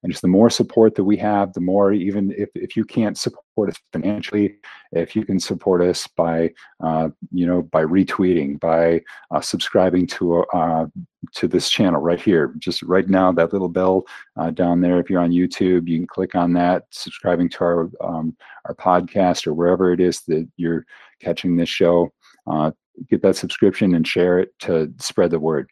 and 0.08 0.14
just 0.14 0.22
the 0.22 0.28
more 0.30 0.50
support 0.50 0.96
that 0.96 1.04
we 1.04 1.18
have, 1.18 1.52
the 1.52 1.60
more, 1.60 1.92
even 1.92 2.34
if, 2.38 2.48
if 2.56 2.78
you 2.78 2.86
can't 2.86 3.18
support 3.18 3.70
us 3.70 3.76
financially, 3.92 4.56
if 4.94 5.18
you 5.18 5.26
can 5.26 5.38
support 5.38 5.82
us 5.82 6.08
by, 6.08 6.50
uh, 6.82 7.10
you 7.34 7.46
know, 7.46 7.64
by 7.64 7.84
retweeting, 7.84 8.58
by 8.58 9.02
uh, 9.32 9.42
subscribing 9.42 10.08
to, 10.08 10.44
uh, 10.54 10.86
to 11.34 11.50
this 11.50 11.70
channel 11.70 12.00
right 12.00 12.22
here, 12.22 12.54
just 12.58 12.84
right 12.84 13.10
now, 13.10 13.34
that 13.34 13.52
little 13.52 13.68
bell 13.68 14.06
uh, 14.38 14.50
down 14.50 14.80
there, 14.80 14.98
if 14.98 15.10
you're 15.10 15.20
on 15.20 15.34
YouTube, 15.34 15.90
you 15.90 15.98
can 15.98 16.08
click 16.08 16.36
on 16.36 16.54
that, 16.54 16.86
subscribing 16.92 17.50
to 17.50 17.64
our, 17.66 17.92
um, 18.00 18.34
our 18.64 18.76
podcast 18.76 19.46
or 19.46 19.54
wherever 19.54 19.92
it 19.92 20.00
is 20.00 20.22
that 20.22 20.48
you're 20.56 20.86
catching 21.20 21.58
this 21.58 21.68
show. 21.68 22.10
Uh, 22.50 22.72
get 23.10 23.22
that 23.24 23.36
subscription 23.36 23.94
and 23.94 24.08
share 24.08 24.40
it 24.40 24.58
to 24.60 24.90
spread 25.00 25.32
the 25.32 25.40
word. 25.40 25.70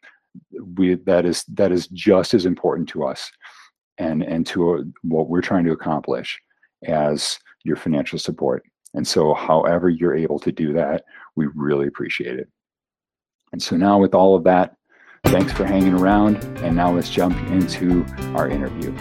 We, 0.75 0.95
that 0.95 1.25
is 1.25 1.45
that 1.53 1.71
is 1.71 1.87
just 1.87 2.33
as 2.33 2.45
important 2.45 2.89
to 2.89 3.05
us 3.05 3.31
and 3.97 4.23
and 4.23 4.45
to 4.47 4.75
uh, 4.75 4.81
what 5.03 5.29
we're 5.29 5.41
trying 5.41 5.65
to 5.65 5.71
accomplish 5.71 6.39
as 6.85 7.39
your 7.63 7.75
financial 7.75 8.19
support. 8.19 8.63
And 8.93 9.05
so, 9.05 9.33
however 9.33 9.89
you're 9.89 10.15
able 10.15 10.39
to 10.39 10.51
do 10.51 10.73
that, 10.73 11.03
we 11.35 11.47
really 11.55 11.87
appreciate 11.87 12.39
it. 12.39 12.47
And 13.51 13.61
so 13.61 13.75
now, 13.75 13.99
with 13.99 14.13
all 14.13 14.35
of 14.35 14.43
that, 14.45 14.75
thanks 15.25 15.51
for 15.51 15.65
hanging 15.65 15.93
around. 15.93 16.43
And 16.59 16.75
now 16.75 16.91
let's 16.91 17.09
jump 17.09 17.35
into 17.49 18.05
our 18.35 18.49
interview. 18.49 18.91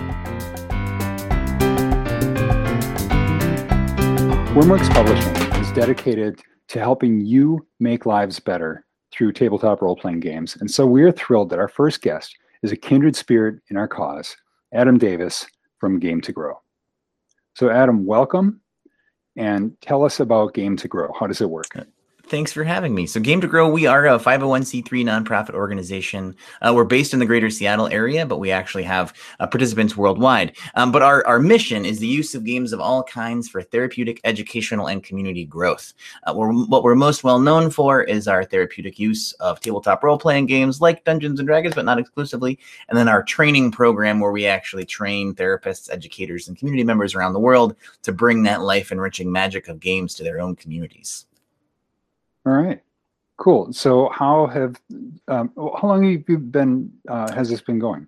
Wyrmworks 4.54 4.88
Publishing 4.92 5.60
is 5.60 5.72
dedicated 5.72 6.40
to 6.68 6.78
helping 6.78 7.20
you 7.20 7.66
make 7.80 8.06
lives 8.06 8.38
better 8.38 8.84
through 9.12 9.32
tabletop 9.32 9.82
role 9.82 9.96
playing 9.96 10.20
games. 10.20 10.56
And 10.60 10.70
so 10.70 10.86
we're 10.86 11.12
thrilled 11.12 11.50
that 11.50 11.58
our 11.58 11.68
first 11.68 12.02
guest 12.02 12.36
is 12.62 12.72
a 12.72 12.76
kindred 12.76 13.14
spirit 13.14 13.60
in 13.68 13.76
our 13.76 13.88
cause 13.88 14.36
Adam 14.75 14.99
Davis 14.99 15.47
from 15.78 16.00
Game 16.00 16.21
to 16.23 16.33
Grow. 16.33 16.61
So, 17.54 17.71
Adam, 17.71 18.04
welcome 18.04 18.61
and 19.37 19.81
tell 19.81 20.04
us 20.04 20.19
about 20.19 20.54
Game 20.54 20.76
to 20.78 20.88
Grow. 20.88 21.12
How 21.19 21.28
does 21.28 21.40
it 21.40 21.49
work? 21.49 21.69
Thanks 22.26 22.54
for 22.54 22.64
having 22.64 22.95
me. 22.95 23.07
So, 23.07 23.21
Game 23.21 23.43
to 23.43 23.47
Grow, 23.47 23.69
we 23.69 23.85
are 23.85 24.07
a 24.07 24.19
501c3 24.19 24.85
nonprofit 25.04 25.52
organization. 25.52 26.35
Uh, 26.62 26.73
we're 26.75 26.85
based 26.85 27.12
in 27.12 27.19
the 27.19 27.26
greater 27.26 27.50
Seattle 27.50 27.87
area, 27.88 28.25
but 28.25 28.38
we 28.38 28.50
actually 28.50 28.85
have 28.85 29.12
uh, 29.40 29.47
participants 29.47 29.95
worldwide. 29.95 30.57
Um, 30.75 30.90
but 30.90 31.02
our, 31.02 31.25
our 31.26 31.38
mission 31.38 31.85
is 31.85 31.99
the 31.99 32.07
use 32.07 32.35
of 32.35 32.45
games 32.45 32.73
of 32.73 32.81
all 32.81 33.02
kinds 33.02 33.50
for 33.50 33.61
therapeutic, 33.61 34.23
educational, 34.25 34.87
and 34.87 35.04
community 35.04 35.45
growth. 35.45 35.93
Uh, 36.26 36.33
we're, 36.35 36.50
what 36.50 36.83
we're 36.83 36.95
most 36.95 37.25
well 37.25 37.38
known 37.38 37.71
for 37.71 38.02
is 38.02 38.26
our 38.26 38.43
therapeutic 38.43 38.99
use 38.99 39.33
of 39.35 39.61
tabletop 39.61 40.02
role 40.02 40.19
playing 40.19 40.47
games 40.47 40.81
like 40.81 41.04
Dungeons 41.04 41.40
and 41.40 41.47
Dragons, 41.47 41.75
but 41.75 41.85
not 41.85 41.99
exclusively. 41.99 42.59
And 42.88 42.97
then 42.97 43.07
our 43.07 43.23
training 43.23 43.71
program, 43.71 44.19
where 44.19 44.33
we 44.33 44.47
actually 44.47 44.87
train 44.87 45.35
therapists, 45.35 45.93
educators, 45.93 46.49
and 46.49 46.57
community 46.57 46.85
members 46.85 47.14
around 47.14 47.35
the 47.35 47.38
world 47.38 47.76
to 48.02 48.12
bring 48.12 48.45
that 48.45 48.62
life 48.62 48.90
enriching 48.90 49.31
magic 49.31 49.69
of 49.69 49.78
games 49.78 50.14
to 50.14 50.25
their 50.25 50.40
own 50.40 50.57
communities. 50.57 51.26
All 52.46 52.52
right. 52.52 52.80
Cool. 53.38 53.72
So, 53.72 54.10
how 54.10 54.46
have 54.46 54.76
um, 55.28 55.52
how 55.56 55.88
long 55.88 56.04
have 56.04 56.24
you 56.28 56.38
been? 56.38 56.92
Uh, 57.08 57.32
has 57.32 57.48
this 57.48 57.60
been 57.60 57.78
going? 57.78 58.06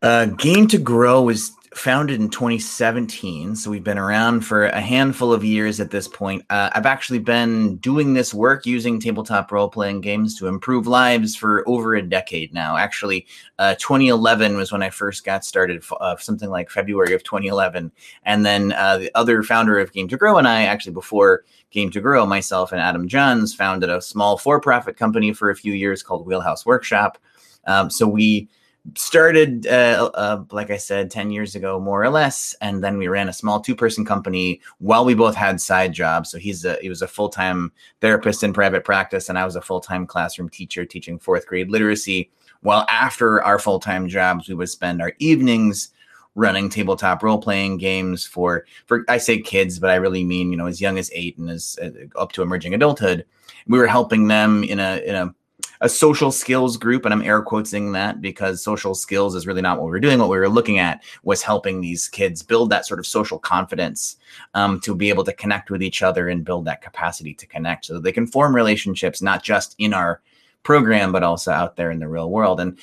Uh, 0.00 0.26
Game 0.26 0.68
to 0.68 0.78
Grow 0.78 1.22
was 1.22 1.50
founded 1.74 2.20
in 2.20 2.30
2017, 2.30 3.56
so 3.56 3.68
we've 3.68 3.82
been 3.82 3.98
around 3.98 4.42
for 4.42 4.66
a 4.66 4.80
handful 4.80 5.32
of 5.32 5.44
years 5.44 5.80
at 5.80 5.90
this 5.90 6.06
point. 6.06 6.44
Uh, 6.50 6.70
I've 6.72 6.86
actually 6.86 7.18
been 7.18 7.76
doing 7.78 8.14
this 8.14 8.32
work 8.32 8.64
using 8.64 9.00
tabletop 9.00 9.50
role 9.50 9.68
playing 9.68 10.00
games 10.00 10.38
to 10.38 10.46
improve 10.46 10.86
lives 10.86 11.34
for 11.34 11.68
over 11.68 11.96
a 11.96 12.02
decade 12.02 12.54
now. 12.54 12.76
Actually, 12.76 13.26
uh, 13.58 13.74
2011 13.74 14.56
was 14.56 14.70
when 14.70 14.84
I 14.84 14.90
first 14.90 15.24
got 15.24 15.44
started, 15.44 15.82
uh, 16.00 16.16
something 16.16 16.48
like 16.48 16.70
February 16.70 17.12
of 17.12 17.24
2011. 17.24 17.90
And 18.24 18.46
then 18.46 18.72
uh, 18.72 18.98
the 18.98 19.10
other 19.16 19.42
founder 19.42 19.80
of 19.80 19.92
Game 19.92 20.06
to 20.08 20.16
Grow 20.16 20.38
and 20.38 20.46
I, 20.46 20.62
actually 20.62 20.94
before 20.94 21.44
Game 21.72 21.90
to 21.90 22.00
Grow, 22.00 22.24
myself 22.24 22.70
and 22.70 22.80
Adam 22.80 23.08
Johns 23.08 23.52
founded 23.52 23.90
a 23.90 24.00
small 24.00 24.38
for 24.38 24.60
profit 24.60 24.96
company 24.96 25.32
for 25.32 25.50
a 25.50 25.56
few 25.56 25.72
years 25.72 26.04
called 26.04 26.24
Wheelhouse 26.24 26.64
Workshop. 26.64 27.18
Um, 27.66 27.90
so 27.90 28.06
we 28.06 28.48
started 28.96 29.66
uh, 29.66 30.10
uh, 30.14 30.42
like 30.50 30.70
i 30.70 30.76
said 30.76 31.10
10 31.10 31.30
years 31.30 31.54
ago 31.54 31.80
more 31.80 32.02
or 32.02 32.10
less 32.10 32.54
and 32.60 32.82
then 32.82 32.98
we 32.98 33.08
ran 33.08 33.28
a 33.28 33.32
small 33.32 33.60
two-person 33.60 34.04
company 34.04 34.60
while 34.78 35.04
we 35.04 35.14
both 35.14 35.34
had 35.34 35.60
side 35.60 35.92
jobs. 35.92 36.30
So 36.30 36.38
he's 36.38 36.64
a 36.64 36.76
he 36.80 36.88
was 36.88 37.02
a 37.02 37.08
full-time 37.08 37.72
therapist 38.00 38.42
in 38.42 38.52
private 38.52 38.84
practice 38.84 39.28
and 39.28 39.38
i 39.38 39.44
was 39.44 39.56
a 39.56 39.62
full-time 39.62 40.06
classroom 40.06 40.48
teacher 40.48 40.84
teaching 40.84 41.18
fourth 41.18 41.46
grade 41.46 41.70
literacy 41.70 42.30
while 42.60 42.86
after 42.88 43.42
our 43.42 43.58
full-time 43.58 44.08
jobs 44.08 44.48
we 44.48 44.54
would 44.54 44.70
spend 44.70 45.02
our 45.02 45.12
evenings 45.18 45.90
running 46.34 46.68
tabletop 46.68 47.22
role-playing 47.22 47.78
games 47.78 48.24
for 48.24 48.64
for 48.86 49.04
i 49.08 49.18
say 49.18 49.40
kids 49.40 49.78
but 49.78 49.90
i 49.90 49.96
really 49.96 50.24
mean 50.24 50.50
you 50.50 50.56
know 50.56 50.66
as 50.66 50.80
young 50.80 50.98
as 50.98 51.10
eight 51.14 51.36
and 51.38 51.50
as 51.50 51.78
uh, 51.82 51.90
up 52.16 52.32
to 52.32 52.42
emerging 52.42 52.74
adulthood. 52.74 53.24
We 53.66 53.78
were 53.78 53.86
helping 53.86 54.28
them 54.28 54.64
in 54.64 54.80
a 54.80 54.98
in 55.04 55.14
a 55.14 55.34
a 55.80 55.88
social 55.88 56.32
skills 56.32 56.76
group, 56.76 57.04
and 57.04 57.14
I'm 57.14 57.22
air 57.22 57.42
quoting 57.42 57.92
that 57.92 58.20
because 58.20 58.62
social 58.62 58.94
skills 58.94 59.34
is 59.34 59.46
really 59.46 59.62
not 59.62 59.78
what 59.78 59.86
we 59.86 59.90
were 59.90 60.00
doing. 60.00 60.18
What 60.18 60.28
we 60.28 60.38
were 60.38 60.48
looking 60.48 60.78
at 60.78 61.02
was 61.22 61.42
helping 61.42 61.80
these 61.80 62.08
kids 62.08 62.42
build 62.42 62.70
that 62.70 62.86
sort 62.86 63.00
of 63.00 63.06
social 63.06 63.38
confidence 63.38 64.16
um, 64.54 64.80
to 64.80 64.94
be 64.94 65.08
able 65.08 65.24
to 65.24 65.32
connect 65.32 65.70
with 65.70 65.82
each 65.82 66.02
other 66.02 66.28
and 66.28 66.44
build 66.44 66.64
that 66.64 66.82
capacity 66.82 67.34
to 67.34 67.46
connect 67.46 67.86
so 67.86 67.94
that 67.94 68.02
they 68.02 68.12
can 68.12 68.26
form 68.26 68.54
relationships, 68.54 69.22
not 69.22 69.42
just 69.42 69.74
in 69.78 69.94
our 69.94 70.20
program, 70.62 71.12
but 71.12 71.22
also 71.22 71.52
out 71.52 71.76
there 71.76 71.90
in 71.90 72.00
the 72.00 72.08
real 72.08 72.30
world. 72.30 72.60
And 72.60 72.78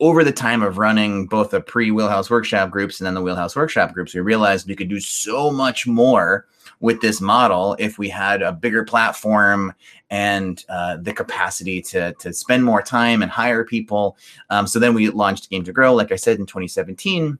over 0.00 0.22
the 0.22 0.32
time 0.32 0.62
of 0.62 0.78
running 0.78 1.26
both 1.26 1.50
the 1.50 1.60
pre 1.60 1.90
wheelhouse 1.90 2.30
workshop 2.30 2.70
groups 2.70 3.00
and 3.00 3.06
then 3.06 3.14
the 3.14 3.22
wheelhouse 3.22 3.56
workshop 3.56 3.92
groups, 3.92 4.14
we 4.14 4.20
realized 4.20 4.68
we 4.68 4.76
could 4.76 4.88
do 4.88 5.00
so 5.00 5.50
much 5.50 5.86
more 5.86 6.46
with 6.82 7.00
this 7.00 7.20
model 7.20 7.76
if 7.78 7.96
we 7.96 8.08
had 8.08 8.42
a 8.42 8.52
bigger 8.52 8.84
platform 8.84 9.72
and 10.10 10.64
uh, 10.68 10.98
the 11.00 11.12
capacity 11.12 11.80
to, 11.80 12.12
to 12.14 12.32
spend 12.32 12.64
more 12.64 12.82
time 12.82 13.22
and 13.22 13.30
hire 13.30 13.64
people. 13.64 14.18
Um, 14.50 14.66
so 14.66 14.78
then 14.78 14.92
we 14.92 15.08
launched 15.08 15.48
Game 15.48 15.64
to 15.64 15.72
Grow, 15.72 15.94
like 15.94 16.12
I 16.12 16.16
said, 16.16 16.38
in 16.38 16.44
2017 16.44 17.38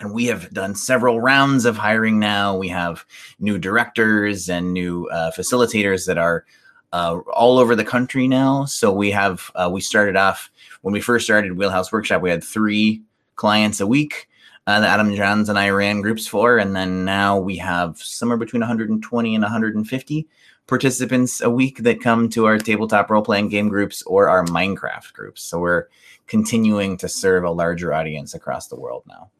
and 0.00 0.12
we 0.12 0.24
have 0.26 0.50
done 0.52 0.74
several 0.74 1.20
rounds 1.20 1.64
of 1.64 1.76
hiring 1.76 2.18
now. 2.18 2.56
We 2.56 2.68
have 2.68 3.04
new 3.38 3.58
directors 3.58 4.48
and 4.48 4.72
new 4.72 5.06
uh, 5.08 5.30
facilitators 5.30 6.06
that 6.06 6.18
are 6.18 6.44
uh, 6.92 7.18
all 7.34 7.58
over 7.58 7.76
the 7.76 7.84
country 7.84 8.26
now. 8.26 8.64
So 8.64 8.90
we 8.90 9.10
have 9.10 9.50
uh, 9.54 9.68
we 9.72 9.80
started 9.80 10.16
off 10.16 10.50
when 10.80 10.92
we 10.92 11.00
first 11.00 11.26
started 11.26 11.56
Wheelhouse 11.56 11.92
Workshop. 11.92 12.22
We 12.22 12.30
had 12.30 12.42
three 12.42 13.02
clients 13.36 13.80
a 13.80 13.86
week 13.86 14.28
uh, 14.66 14.80
that 14.80 14.88
Adam 15.00 15.14
Johns 15.14 15.48
and 15.48 15.58
I 15.58 15.70
ran 15.70 16.00
groups 16.00 16.26
for. 16.26 16.58
And 16.58 16.74
then 16.74 17.04
now 17.04 17.38
we 17.38 17.56
have 17.56 17.98
somewhere 17.98 18.36
between 18.36 18.60
120 18.60 19.34
and 19.34 19.42
150 19.42 20.28
participants 20.66 21.40
a 21.40 21.50
week 21.50 21.78
that 21.78 22.00
come 22.00 22.28
to 22.30 22.46
our 22.46 22.58
tabletop 22.58 23.10
role 23.10 23.22
playing 23.22 23.48
game 23.48 23.68
groups 23.68 24.02
or 24.02 24.28
our 24.28 24.44
Minecraft 24.44 25.12
groups. 25.12 25.42
So 25.42 25.58
we're 25.58 25.88
continuing 26.26 26.96
to 26.98 27.08
serve 27.08 27.44
a 27.44 27.50
larger 27.50 27.92
audience 27.92 28.34
across 28.34 28.68
the 28.68 28.76
world 28.76 29.02
now. 29.08 29.30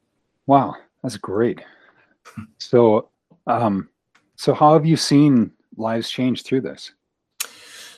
Wow, 0.47 0.75
that's 1.03 1.17
great. 1.17 1.61
so, 2.59 3.09
um, 3.47 3.89
so 4.37 4.53
how 4.53 4.73
have 4.73 4.85
you 4.85 4.97
seen 4.97 5.53
lives 5.77 6.11
change 6.11 6.43
through 6.43 6.63
this? 6.63 6.93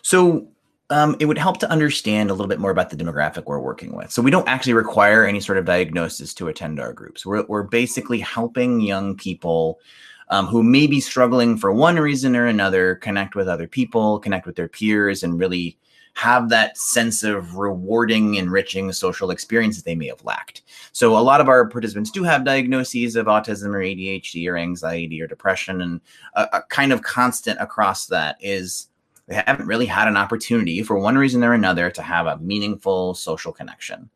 So 0.03 0.49
um, 0.95 1.17
it 1.19 1.25
would 1.25 1.39
help 1.39 1.59
to 1.59 1.69
understand 1.71 2.31
a 2.31 2.35
little 2.35 2.47
bit 2.47 2.61
more 2.61 2.71
about 2.71 2.89
the 2.89 2.97
demographic 2.97 3.47
we're 3.47 3.59
working 3.59 3.97
with. 3.97 4.13
So 4.13 4.23
we 4.23 4.31
don't 4.31 4.47
actually 4.47 4.75
require 4.75 5.27
any 5.27 5.41
sort 5.41 5.59
of 5.59 5.65
diagnosis 5.65 6.33
to 6.35 6.47
attend 6.47 6.79
our 6.79 6.93
groups. 6.93 7.27
We're, 7.27 7.45
we're 7.47 7.65
basically 7.65 8.21
helping 8.21 8.81
young 8.81 9.17
people 9.17 9.81
um, 10.29 10.47
who 10.47 10.63
may 10.63 10.87
be 10.87 11.01
struggling 11.01 11.59
for 11.59 11.73
one 11.73 11.97
reason 11.97 12.37
or 12.37 12.47
another 12.47 12.95
connect 12.95 13.35
with 13.35 13.49
other 13.49 13.67
people, 13.67 14.21
connect 14.21 14.47
with 14.47 14.55
their 14.55 14.69
peers, 14.69 15.25
and 15.25 15.37
really 15.37 15.77
have 16.15 16.49
that 16.51 16.79
sense 16.79 17.25
of 17.25 17.57
rewarding, 17.57 18.37
enriching 18.37 18.93
social 18.93 19.33
experiences 19.33 19.83
they 19.83 19.97
may 19.97 20.07
have 20.07 20.25
lacked. 20.25 20.63
So 20.93 21.19
a 21.19 21.19
lot 21.19 21.41
of 21.41 21.49
our 21.49 21.69
participants 21.69 22.13
do 22.13 22.23
have 22.23 22.45
diagnoses 22.45 23.17
of 23.17 23.27
autism 23.27 23.75
or 23.75 23.81
ADHD 23.81 24.49
or 24.49 24.57
anxiety 24.57 25.21
or 25.21 25.27
depression, 25.27 25.81
and 25.81 26.01
a, 26.35 26.47
a 26.53 26.63
kind 26.69 26.93
of 26.93 27.03
constant 27.03 27.61
across 27.61 28.07
that 28.07 28.37
is 28.39 28.91
they 29.27 29.43
haven't 29.47 29.67
really 29.67 29.87
had 29.87 30.09
an 30.09 30.17
opportunity 30.17 30.83
for 30.83 30.99
one 30.99 31.17
reason 31.17 31.43
or 31.45 31.53
another 31.55 31.91
to 31.91 32.03
have 32.03 32.27
a 32.27 32.39
meaningful 32.39 33.15
social 33.15 33.53
connection. 33.53 34.11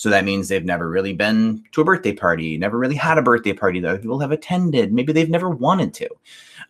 So 0.00 0.08
that 0.08 0.24
means 0.24 0.48
they've 0.48 0.64
never 0.64 0.88
really 0.88 1.12
been 1.12 1.62
to 1.72 1.82
a 1.82 1.84
birthday 1.84 2.14
party, 2.14 2.56
never 2.56 2.78
really 2.78 2.94
had 2.94 3.18
a 3.18 3.22
birthday 3.22 3.52
party 3.52 3.80
that 3.80 4.00
people 4.00 4.18
have 4.20 4.32
attended. 4.32 4.94
Maybe 4.94 5.12
they've 5.12 5.28
never 5.28 5.50
wanted 5.50 5.92
to. 5.94 6.08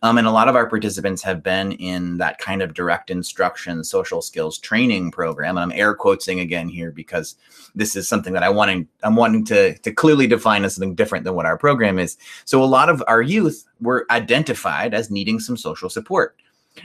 Um, 0.01 0.17
and 0.17 0.27
a 0.27 0.31
lot 0.31 0.49
of 0.49 0.55
our 0.57 0.67
participants 0.67 1.21
have 1.23 1.41
been 1.41 1.71
in 1.73 2.17
that 2.17 2.39
kind 2.39 2.61
of 2.61 2.73
direct 2.73 3.09
instruction 3.09 3.85
social 3.85 4.21
skills 4.21 4.57
training 4.57 5.11
program. 5.11 5.57
And 5.57 5.71
I'm 5.71 5.79
air 5.79 5.93
quoting 5.93 6.41
again 6.41 6.67
here 6.67 6.91
because 6.91 7.35
this 7.73 7.95
is 7.95 8.07
something 8.07 8.33
that 8.33 8.43
I 8.43 8.49
wanting 8.49 8.87
I'm 9.03 9.15
wanting 9.15 9.45
to 9.45 9.77
to 9.77 9.93
clearly 9.93 10.27
define 10.27 10.65
as 10.65 10.75
something 10.75 10.95
different 10.95 11.23
than 11.23 11.35
what 11.35 11.45
our 11.45 11.57
program 11.57 11.99
is. 11.99 12.17
So 12.45 12.61
a 12.61 12.65
lot 12.65 12.89
of 12.89 13.03
our 13.07 13.21
youth 13.21 13.63
were 13.79 14.05
identified 14.09 14.93
as 14.93 15.11
needing 15.11 15.39
some 15.39 15.55
social 15.55 15.89
support. 15.89 16.35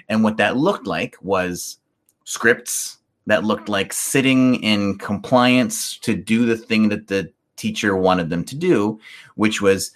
And 0.09 0.25
what 0.25 0.37
that 0.37 0.57
looked 0.57 0.87
like 0.87 1.17
was 1.21 1.79
scripts 2.25 2.99
that 3.27 3.45
looked 3.45 3.69
like 3.69 3.93
sitting 3.93 4.57
in 4.63 4.99
compliance 4.99 5.99
to 5.99 6.15
do 6.15 6.47
the 6.47 6.57
thing 6.57 6.89
that 6.91 7.09
the 7.09 7.31
teacher 7.57 7.97
wanted 7.97 8.31
them 8.31 8.45
to 8.45 8.55
do, 8.55 9.01
which 9.35 9.61
was 9.61 9.93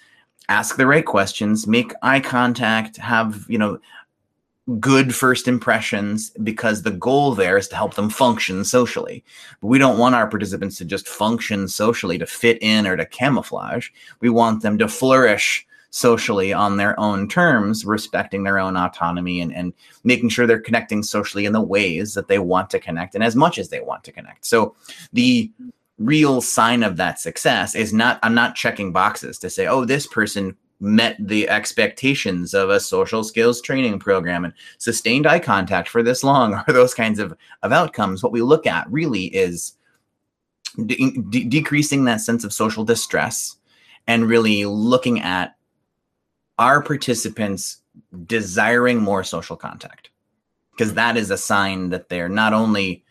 ask 0.49 0.75
the 0.75 0.87
right 0.87 1.05
questions, 1.05 1.65
make 1.65 1.93
eye 2.01 2.19
contact, 2.19 2.97
have, 2.97 3.45
you 3.47 3.57
know, 3.57 3.79
good 4.79 5.13
first 5.15 5.47
impressions 5.47 6.29
because 6.43 6.81
the 6.81 6.91
goal 6.91 7.33
there 7.33 7.57
is 7.57 7.67
to 7.67 7.75
help 7.75 7.95
them 7.95 8.09
function 8.09 8.63
socially. 8.63 9.23
But 9.59 9.67
we 9.67 9.79
don't 9.79 9.97
want 9.97 10.15
our 10.15 10.27
participants 10.27 10.77
to 10.77 10.85
just 10.85 11.07
function 11.07 11.67
socially 11.67 12.17
to 12.17 12.25
fit 12.25 12.57
in 12.61 12.85
or 12.85 12.95
to 12.95 13.05
camouflage. 13.05 13.89
We 14.19 14.29
want 14.29 14.61
them 14.61 14.77
to 14.77 14.87
flourish 14.87 15.65
socially 15.91 16.51
on 16.53 16.77
their 16.77 16.99
own 16.99 17.27
terms, 17.27 17.85
respecting 17.85 18.43
their 18.43 18.57
own 18.57 18.75
autonomy 18.75 19.41
and, 19.41 19.53
and 19.53 19.73
making 20.03 20.29
sure 20.29 20.47
they're 20.47 20.59
connecting 20.59 21.03
socially 21.03 21.45
in 21.45 21.53
the 21.53 21.61
ways 21.61 22.13
that 22.13 22.27
they 22.27 22.39
want 22.39 22.69
to 22.69 22.79
connect 22.79 23.13
and 23.13 23.23
as 23.23 23.35
much 23.35 23.59
as 23.59 23.69
they 23.69 23.81
want 23.81 24.03
to 24.03 24.11
connect. 24.11 24.45
So 24.45 24.75
the 25.13 25.51
real 25.99 26.41
sign 26.41 26.81
of 26.81 26.97
that 26.97 27.19
success 27.19 27.75
is 27.75 27.93
not 27.93 28.19
I'm 28.23 28.33
not 28.33 28.55
checking 28.55 28.91
boxes 28.91 29.37
to 29.39 29.49
say, 29.49 29.67
oh, 29.67 29.85
this 29.85 30.07
person 30.07 30.55
met 30.79 31.15
the 31.19 31.47
expectations 31.47 32.55
of 32.55 32.69
a 32.69 32.79
social 32.79 33.23
skills 33.23 33.61
training 33.61 33.99
program 33.99 34.43
and 34.43 34.53
sustained 34.79 35.27
eye 35.27 35.39
contact 35.39 35.87
for 35.87 36.01
this 36.01 36.23
long 36.23 36.55
or 36.67 36.73
those 36.73 36.93
kinds 36.93 37.19
of, 37.19 37.35
of 37.63 37.71
outcomes. 37.71 38.23
What 38.23 38.31
we 38.31 38.41
look 38.41 38.65
at 38.65 38.89
really 38.89 39.25
is 39.25 39.73
de- 40.85 41.11
de- 41.29 41.45
decreasing 41.45 42.05
that 42.05 42.21
sense 42.21 42.43
of 42.43 42.53
social 42.53 42.83
distress 42.83 43.57
and 44.07 44.27
really 44.27 44.65
looking 44.65 45.21
at 45.21 45.55
are 46.57 46.81
participants 46.81 47.81
desiring 48.25 48.99
more 48.99 49.23
social 49.23 49.55
contact? 49.55 50.09
Because 50.71 50.93
that 50.93 51.17
is 51.17 51.31
a 51.31 51.37
sign 51.37 51.89
that 51.89 52.09
they're 52.09 52.29
not 52.29 52.53
only 52.53 53.03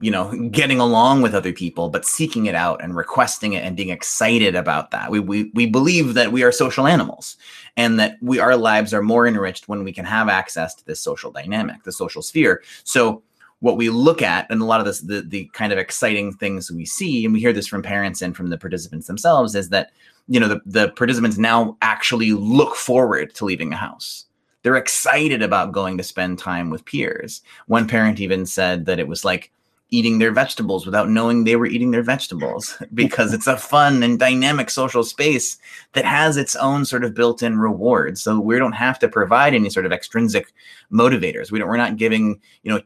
you 0.00 0.10
know 0.10 0.30
getting 0.50 0.78
along 0.78 1.22
with 1.22 1.34
other 1.34 1.52
people 1.52 1.88
but 1.88 2.04
seeking 2.04 2.46
it 2.46 2.54
out 2.54 2.82
and 2.82 2.94
requesting 2.94 3.54
it 3.54 3.64
and 3.64 3.76
being 3.76 3.88
excited 3.88 4.54
about 4.54 4.90
that 4.90 5.10
we, 5.10 5.18
we 5.18 5.50
we 5.54 5.66
believe 5.66 6.14
that 6.14 6.32
we 6.32 6.42
are 6.42 6.52
social 6.52 6.86
animals 6.86 7.36
and 7.76 7.98
that 7.98 8.16
we 8.20 8.38
our 8.38 8.56
lives 8.56 8.92
are 8.92 9.02
more 9.02 9.26
enriched 9.26 9.68
when 9.68 9.84
we 9.84 9.92
can 9.92 10.04
have 10.04 10.28
access 10.28 10.74
to 10.74 10.84
this 10.84 11.00
social 11.00 11.30
dynamic 11.30 11.82
the 11.84 11.92
social 11.92 12.20
sphere 12.20 12.62
so 12.84 13.22
what 13.60 13.76
we 13.76 13.88
look 13.88 14.22
at 14.22 14.46
and 14.50 14.60
a 14.60 14.64
lot 14.64 14.80
of 14.80 14.86
this 14.86 15.00
the, 15.00 15.22
the 15.22 15.50
kind 15.52 15.72
of 15.72 15.78
exciting 15.78 16.32
things 16.32 16.70
we 16.70 16.84
see 16.84 17.24
and 17.24 17.32
we 17.32 17.40
hear 17.40 17.52
this 17.52 17.66
from 17.66 17.82
parents 17.82 18.20
and 18.22 18.36
from 18.36 18.50
the 18.50 18.58
participants 18.58 19.06
themselves 19.06 19.54
is 19.54 19.70
that 19.70 19.90
you 20.28 20.40
know 20.40 20.48
the, 20.48 20.60
the 20.66 20.88
participants 20.90 21.38
now 21.38 21.76
actually 21.82 22.32
look 22.32 22.74
forward 22.74 23.34
to 23.34 23.44
leaving 23.44 23.70
the 23.70 23.76
house. 23.76 24.24
They're 24.62 24.76
excited 24.76 25.42
about 25.42 25.72
going 25.72 25.96
to 25.98 26.02
spend 26.02 26.38
time 26.38 26.70
with 26.70 26.84
peers. 26.84 27.42
One 27.66 27.86
parent 27.86 28.18
even 28.18 28.46
said 28.46 28.86
that 28.86 28.98
it 28.98 29.06
was 29.06 29.24
like 29.24 29.52
eating 29.90 30.18
their 30.18 30.32
vegetables 30.32 30.84
without 30.84 31.08
knowing 31.08 31.44
they 31.44 31.54
were 31.54 31.66
eating 31.66 31.92
their 31.92 32.02
vegetables 32.02 32.76
because 32.94 33.32
it's 33.32 33.46
a 33.46 33.56
fun 33.56 34.02
and 34.02 34.18
dynamic 34.18 34.68
social 34.68 35.04
space 35.04 35.58
that 35.92 36.04
has 36.04 36.36
its 36.36 36.56
own 36.56 36.84
sort 36.84 37.04
of 37.04 37.14
built-in 37.14 37.56
rewards. 37.56 38.20
So 38.20 38.40
we 38.40 38.58
don't 38.58 38.72
have 38.72 38.98
to 38.98 39.08
provide 39.08 39.54
any 39.54 39.70
sort 39.70 39.86
of 39.86 39.92
extrinsic 39.92 40.52
motivators. 40.92 41.52
We 41.52 41.60
don't 41.60 41.68
we're 41.68 41.76
not 41.76 41.96
giving 41.96 42.40
you 42.64 42.72
know 42.72 42.80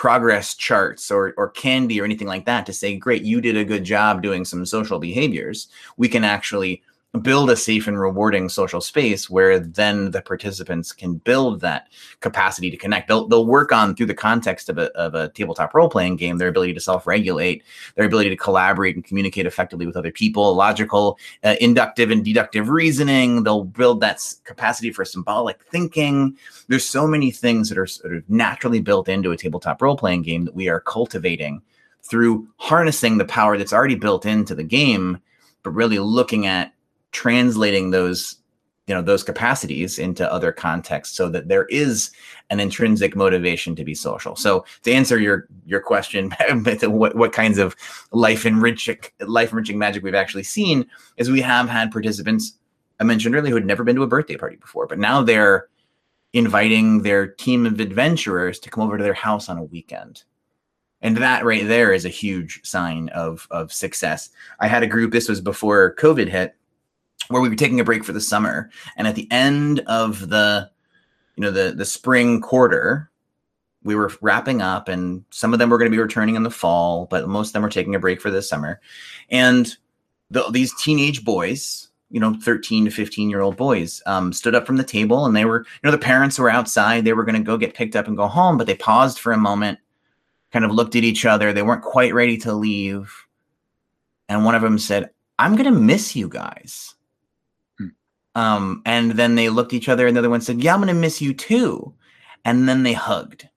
progress 0.00 0.54
charts 0.54 1.10
or, 1.10 1.34
or 1.36 1.50
candy 1.50 2.00
or 2.00 2.06
anything 2.06 2.26
like 2.26 2.46
that 2.46 2.64
to 2.64 2.72
say, 2.72 2.96
great, 2.96 3.20
you 3.20 3.38
did 3.38 3.54
a 3.54 3.66
good 3.66 3.84
job 3.84 4.22
doing 4.22 4.46
some 4.46 4.64
social 4.64 4.98
behaviors. 4.98 5.68
We 5.98 6.08
can 6.08 6.24
actually 6.24 6.82
build 7.22 7.50
a 7.50 7.56
safe 7.56 7.88
and 7.88 7.98
rewarding 7.98 8.48
social 8.48 8.80
space 8.80 9.28
where 9.28 9.58
then 9.58 10.12
the 10.12 10.22
participants 10.22 10.92
can 10.92 11.14
build 11.14 11.60
that 11.60 11.88
capacity 12.20 12.70
to 12.70 12.76
connect. 12.76 13.08
They'll, 13.08 13.26
they'll 13.26 13.46
work 13.46 13.72
on 13.72 13.96
through 13.96 14.06
the 14.06 14.14
context 14.14 14.68
of 14.68 14.78
a, 14.78 14.96
of 14.96 15.14
a 15.14 15.28
tabletop 15.30 15.74
role 15.74 15.88
playing 15.88 16.16
game, 16.16 16.38
their 16.38 16.48
ability 16.48 16.72
to 16.74 16.80
self 16.80 17.08
regulate, 17.08 17.64
their 17.96 18.06
ability 18.06 18.30
to 18.30 18.36
collaborate 18.36 18.94
and 18.94 19.04
communicate 19.04 19.44
effectively 19.44 19.86
with 19.86 19.96
other 19.96 20.12
people, 20.12 20.54
logical, 20.54 21.18
uh, 21.42 21.56
inductive, 21.60 22.12
and 22.12 22.24
deductive 22.24 22.68
reasoning. 22.68 23.42
They'll 23.42 23.64
build 23.64 24.00
that 24.00 24.22
capacity 24.44 24.92
for 24.92 25.04
symbolic 25.04 25.60
thinking. 25.64 26.36
There's 26.68 26.88
so 26.88 27.08
many 27.08 27.32
things 27.32 27.68
that 27.70 27.78
are 27.78 27.88
sort 27.88 28.14
of 28.14 28.30
naturally 28.30 28.80
built 28.80 29.08
into 29.08 29.32
a 29.32 29.36
tabletop 29.36 29.82
role 29.82 29.96
playing 29.96 30.22
game 30.22 30.44
that 30.44 30.54
we 30.54 30.68
are 30.68 30.80
cultivating 30.80 31.60
through 32.04 32.48
harnessing 32.56 33.18
the 33.18 33.24
power 33.24 33.58
that's 33.58 33.72
already 33.72 33.96
built 33.96 34.26
into 34.26 34.54
the 34.54 34.64
game, 34.64 35.18
but 35.64 35.70
really 35.70 35.98
looking 35.98 36.46
at 36.46 36.72
translating 37.12 37.90
those 37.90 38.36
you 38.86 38.94
know 38.94 39.02
those 39.02 39.22
capacities 39.22 39.98
into 39.98 40.30
other 40.32 40.50
contexts 40.50 41.16
so 41.16 41.28
that 41.28 41.46
there 41.46 41.66
is 41.66 42.10
an 42.50 42.58
intrinsic 42.58 43.14
motivation 43.14 43.76
to 43.76 43.84
be 43.84 43.94
social. 43.94 44.34
So 44.34 44.64
to 44.82 44.92
answer 44.92 45.18
your 45.18 45.46
your 45.64 45.80
question 45.80 46.32
what, 46.82 47.14
what 47.14 47.32
kinds 47.32 47.58
of 47.58 47.76
life 48.12 48.44
enriching 48.44 48.98
life 49.20 49.52
enriching 49.52 49.78
magic 49.78 50.02
we've 50.02 50.14
actually 50.14 50.42
seen 50.42 50.86
is 51.16 51.30
we 51.30 51.40
have 51.40 51.68
had 51.68 51.92
participants 51.92 52.58
i 52.98 53.04
mentioned 53.04 53.34
earlier 53.34 53.50
who 53.50 53.56
had 53.56 53.66
never 53.66 53.84
been 53.84 53.96
to 53.96 54.02
a 54.02 54.08
birthday 54.08 54.36
party 54.36 54.56
before 54.56 54.86
but 54.86 54.98
now 54.98 55.22
they're 55.22 55.68
inviting 56.32 57.02
their 57.02 57.26
team 57.26 57.66
of 57.66 57.80
adventurers 57.80 58.58
to 58.60 58.70
come 58.70 58.84
over 58.84 58.96
to 58.96 59.04
their 59.04 59.14
house 59.14 59.48
on 59.48 59.58
a 59.58 59.64
weekend. 59.64 60.22
And 61.02 61.16
that 61.16 61.44
right 61.44 61.66
there 61.66 61.92
is 61.92 62.04
a 62.04 62.10
huge 62.10 62.60
sign 62.64 63.08
of 63.10 63.48
of 63.50 63.72
success. 63.72 64.30
I 64.60 64.68
had 64.68 64.82
a 64.82 64.86
group 64.86 65.12
this 65.12 65.28
was 65.28 65.40
before 65.40 65.94
covid 65.96 66.28
hit 66.28 66.54
where 67.30 67.40
we 67.40 67.48
were 67.48 67.54
taking 67.54 67.80
a 67.80 67.84
break 67.84 68.04
for 68.04 68.12
the 68.12 68.20
summer. 68.20 68.70
And 68.96 69.06
at 69.06 69.14
the 69.14 69.30
end 69.30 69.80
of 69.86 70.28
the 70.28 70.70
you 71.36 71.42
know 71.42 71.50
the 71.50 71.72
the 71.74 71.84
spring 71.84 72.40
quarter 72.40 73.10
we 73.82 73.94
were 73.94 74.12
wrapping 74.20 74.60
up 74.60 74.88
and 74.88 75.24
some 75.30 75.54
of 75.54 75.58
them 75.58 75.70
were 75.70 75.78
going 75.78 75.90
to 75.90 75.96
be 75.96 76.02
returning 76.02 76.34
in 76.34 76.42
the 76.42 76.50
fall 76.50 77.06
but 77.06 77.28
most 77.28 77.48
of 77.48 77.52
them 77.54 77.62
were 77.62 77.70
taking 77.70 77.94
a 77.94 78.00
break 78.00 78.20
for 78.20 78.30
the 78.30 78.42
summer. 78.42 78.78
And 79.30 79.74
the, 80.30 80.50
these 80.50 80.74
teenage 80.82 81.24
boys 81.24 81.88
you 82.10 82.20
know 82.20 82.34
13 82.42 82.86
to 82.86 82.90
15 82.90 83.30
year 83.30 83.40
old 83.40 83.56
boys 83.56 84.02
um, 84.06 84.32
stood 84.32 84.56
up 84.56 84.66
from 84.66 84.76
the 84.76 84.84
table 84.84 85.24
and 85.24 85.34
they 85.34 85.44
were 85.44 85.60
you 85.60 85.80
know 85.84 85.92
the 85.92 85.98
parents 85.98 86.38
were 86.38 86.50
outside. 86.50 87.04
They 87.04 87.12
were 87.12 87.24
going 87.24 87.36
to 87.36 87.46
go 87.46 87.56
get 87.56 87.74
picked 87.74 87.96
up 87.96 88.08
and 88.08 88.16
go 88.16 88.26
home 88.26 88.58
but 88.58 88.66
they 88.66 88.74
paused 88.74 89.20
for 89.20 89.32
a 89.32 89.38
moment 89.38 89.78
kind 90.52 90.64
of 90.64 90.72
looked 90.72 90.96
at 90.96 91.04
each 91.04 91.24
other. 91.24 91.52
They 91.52 91.62
weren't 91.62 91.84
quite 91.84 92.12
ready 92.12 92.36
to 92.38 92.52
leave. 92.52 93.14
And 94.28 94.44
one 94.44 94.56
of 94.56 94.62
them 94.62 94.78
said 94.78 95.10
i'm 95.38 95.52
going 95.52 95.72
to 95.72 95.80
miss 95.80 96.14
you 96.14 96.28
guys 96.28 96.94
um, 98.34 98.82
and 98.86 99.12
then 99.12 99.34
they 99.34 99.48
looked 99.48 99.72
at 99.72 99.76
each 99.76 99.88
other, 99.88 100.06
and 100.06 100.16
the 100.16 100.20
other 100.20 100.30
one 100.30 100.40
said, 100.40 100.62
"Yeah, 100.62 100.74
I'm 100.74 100.80
gonna 100.80 100.94
miss 100.94 101.20
you 101.20 101.34
too." 101.34 101.94
And 102.44 102.68
then 102.68 102.82
they 102.84 102.92
hugged. 102.94 103.48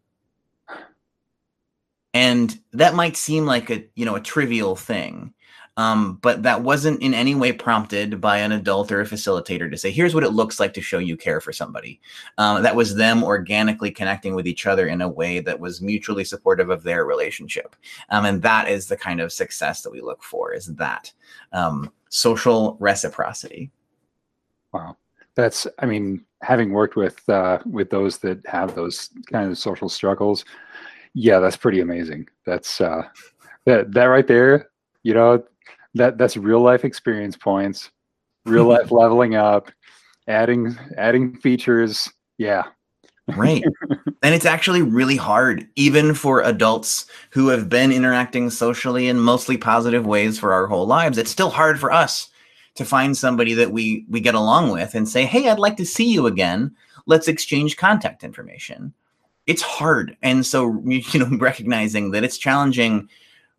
And 2.14 2.60
that 2.74 2.96
might 2.96 3.18
seem 3.18 3.46
like 3.46 3.70
a 3.70 3.84
you 3.96 4.06
know 4.06 4.16
a 4.16 4.22
trivial 4.22 4.76
thing, 4.76 5.34
um, 5.78 6.20
but 6.22 6.44
that 6.44 6.62
wasn't 6.62 7.02
in 7.02 7.14
any 7.16 7.34
way 7.34 7.52
prompted 7.52 8.22
by 8.22 8.38
an 8.38 8.52
adult 8.52 8.92
or 8.92 9.02
a 9.02 9.06
facilitator 9.06 9.70
to 9.70 9.78
say, 9.78 9.92
"Here's 9.92 10.14
what 10.14 10.24
it 10.24 10.32
looks 10.32 10.60
like 10.60 10.74
to 10.74 10.82
show 10.82 11.00
you 11.00 11.18
care 11.18 11.42
for 11.42 11.52
somebody." 11.54 12.00
Um, 12.38 12.62
that 12.64 12.76
was 12.76 12.96
them 12.96 13.24
organically 13.24 13.92
connecting 13.92 14.36
with 14.36 14.48
each 14.48 14.68
other 14.68 14.88
in 14.88 15.02
a 15.02 15.10
way 15.10 15.40
that 15.40 15.60
was 15.60 15.82
mutually 15.82 16.24
supportive 16.24 16.70
of 16.70 16.84
their 16.84 17.06
relationship, 17.06 17.76
um, 18.10 18.26
and 18.26 18.42
that 18.44 18.70
is 18.70 18.88
the 18.88 18.98
kind 18.98 19.20
of 19.22 19.34
success 19.34 19.82
that 19.82 19.92
we 19.92 20.02
look 20.02 20.24
for. 20.24 20.54
Is 20.54 20.68
that 20.76 21.12
um, 21.52 21.92
social 22.10 22.78
reciprocity? 22.80 23.72
Wow, 24.74 24.98
that's 25.36 25.68
I 25.80 25.86
mean, 25.86 26.26
having 26.42 26.72
worked 26.72 26.96
with 26.96 27.28
uh, 27.30 27.60
with 27.66 27.90
those 27.90 28.18
that 28.20 28.46
have 28.48 28.76
those 28.76 29.10
kind 29.32 29.50
of 29.50 29.58
social 29.58 29.90
struggles, 29.90 30.46
yeah, 31.14 31.40
that's 31.40 31.58
pretty 31.58 31.80
amazing. 31.80 32.28
That's 32.46 32.82
uh, 32.82 33.04
that 33.66 33.94
that 33.94 34.06
right 34.06 34.28
there, 34.28 34.70
you 35.04 35.14
know, 35.14 35.44
that 35.96 36.18
that's 36.18 36.38
real 36.38 36.62
life 36.62 36.84
experience 36.84 37.38
points, 37.38 37.92
real 38.46 38.66
life 38.66 38.92
leveling 38.92 39.36
up, 39.36 39.72
adding 40.28 40.76
adding 40.98 41.38
features. 41.38 42.10
Yeah, 42.38 42.64
right. 43.36 43.64
And 44.24 44.34
it's 44.34 44.46
actually 44.46 44.82
really 44.82 45.18
hard, 45.18 45.68
even 45.76 46.14
for 46.14 46.42
adults 46.42 47.08
who 47.32 47.50
have 47.50 47.68
been 47.68 47.92
interacting 47.92 48.50
socially 48.50 49.10
in 49.10 49.20
mostly 49.20 49.58
positive 49.58 50.06
ways 50.06 50.40
for 50.40 50.54
our 50.54 50.66
whole 50.66 50.88
lives. 50.88 51.18
It's 51.18 51.30
still 51.30 51.50
hard 51.50 51.78
for 51.78 51.92
us 51.92 52.30
to 52.76 52.86
find 52.86 53.16
somebody 53.16 53.54
that 53.54 53.72
we 53.72 54.06
we 54.10 54.20
get 54.20 54.36
along 54.36 54.72
with 54.72 54.96
and 54.96 55.08
say, 55.08 55.26
"Hey, 55.26 55.50
I'd 55.50 55.60
like 55.60 55.78
to 55.78 55.86
see 55.86 56.12
you 56.12 56.28
again. 56.28 56.76
Let's 57.06 57.28
exchange 57.28 57.78
contact 57.78 58.24
information." 58.24 58.94
It's 59.46 59.62
hard, 59.62 60.18
and 60.22 60.46
so 60.46 60.82
you 60.86 61.20
know, 61.20 61.38
recognizing 61.40 62.12
that 62.12 62.24
it's 62.24 62.38
challenging 62.38 63.10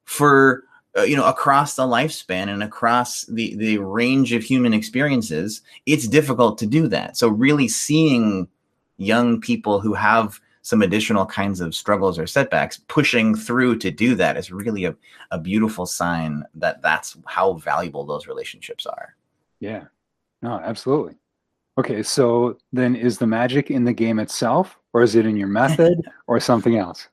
for 0.05 0.65
uh, 0.97 1.03
you 1.03 1.17
know 1.17 1.27
across 1.27 1.77
the 1.77 1.85
lifespan 1.85 2.49
and 2.49 2.63
across 2.63 3.25
the 3.27 3.55
the 3.57 3.79
range 3.79 4.33
of 4.33 4.43
human 4.43 4.75
experiences, 4.75 5.63
it's 5.87 6.09
difficult 6.09 6.59
to 6.59 6.67
do 6.67 6.89
that. 6.89 7.17
So 7.17 7.29
really 7.29 7.69
seeing 7.69 8.49
young 8.97 9.41
people 9.41 9.81
who 9.81 9.95
have 9.95 10.41
some 10.65 10.81
additional 10.81 11.27
kinds 11.27 11.61
of 11.61 11.75
struggles 11.75 12.19
or 12.19 12.27
setbacks 12.27 12.81
pushing 12.89 13.35
through 13.35 13.77
to 13.77 13.91
do 13.91 14.15
that 14.15 14.39
is 14.39 14.51
really 14.51 14.87
a, 14.87 14.97
a 15.31 15.39
beautiful 15.39 15.85
sign 15.85 16.43
that 16.55 16.81
that's 16.81 17.19
how 17.27 17.53
valuable 17.53 18.07
those 18.07 18.27
relationships 18.27 18.87
are. 18.87 19.15
Yeah. 19.61 19.85
No 20.41 20.59
absolutely. 20.65 21.17
Okay 21.79 22.03
so 22.03 22.57
then 22.73 22.97
is 22.97 23.19
the 23.19 23.27
magic 23.27 23.71
in 23.71 23.85
the 23.85 23.93
game 23.93 24.19
itself 24.19 24.79
or 24.95 25.03
is 25.03 25.15
it 25.17 25.27
in 25.27 25.37
your 25.37 25.49
method 25.49 26.01
or 26.27 26.41
something 26.41 26.79
else? 26.79 27.09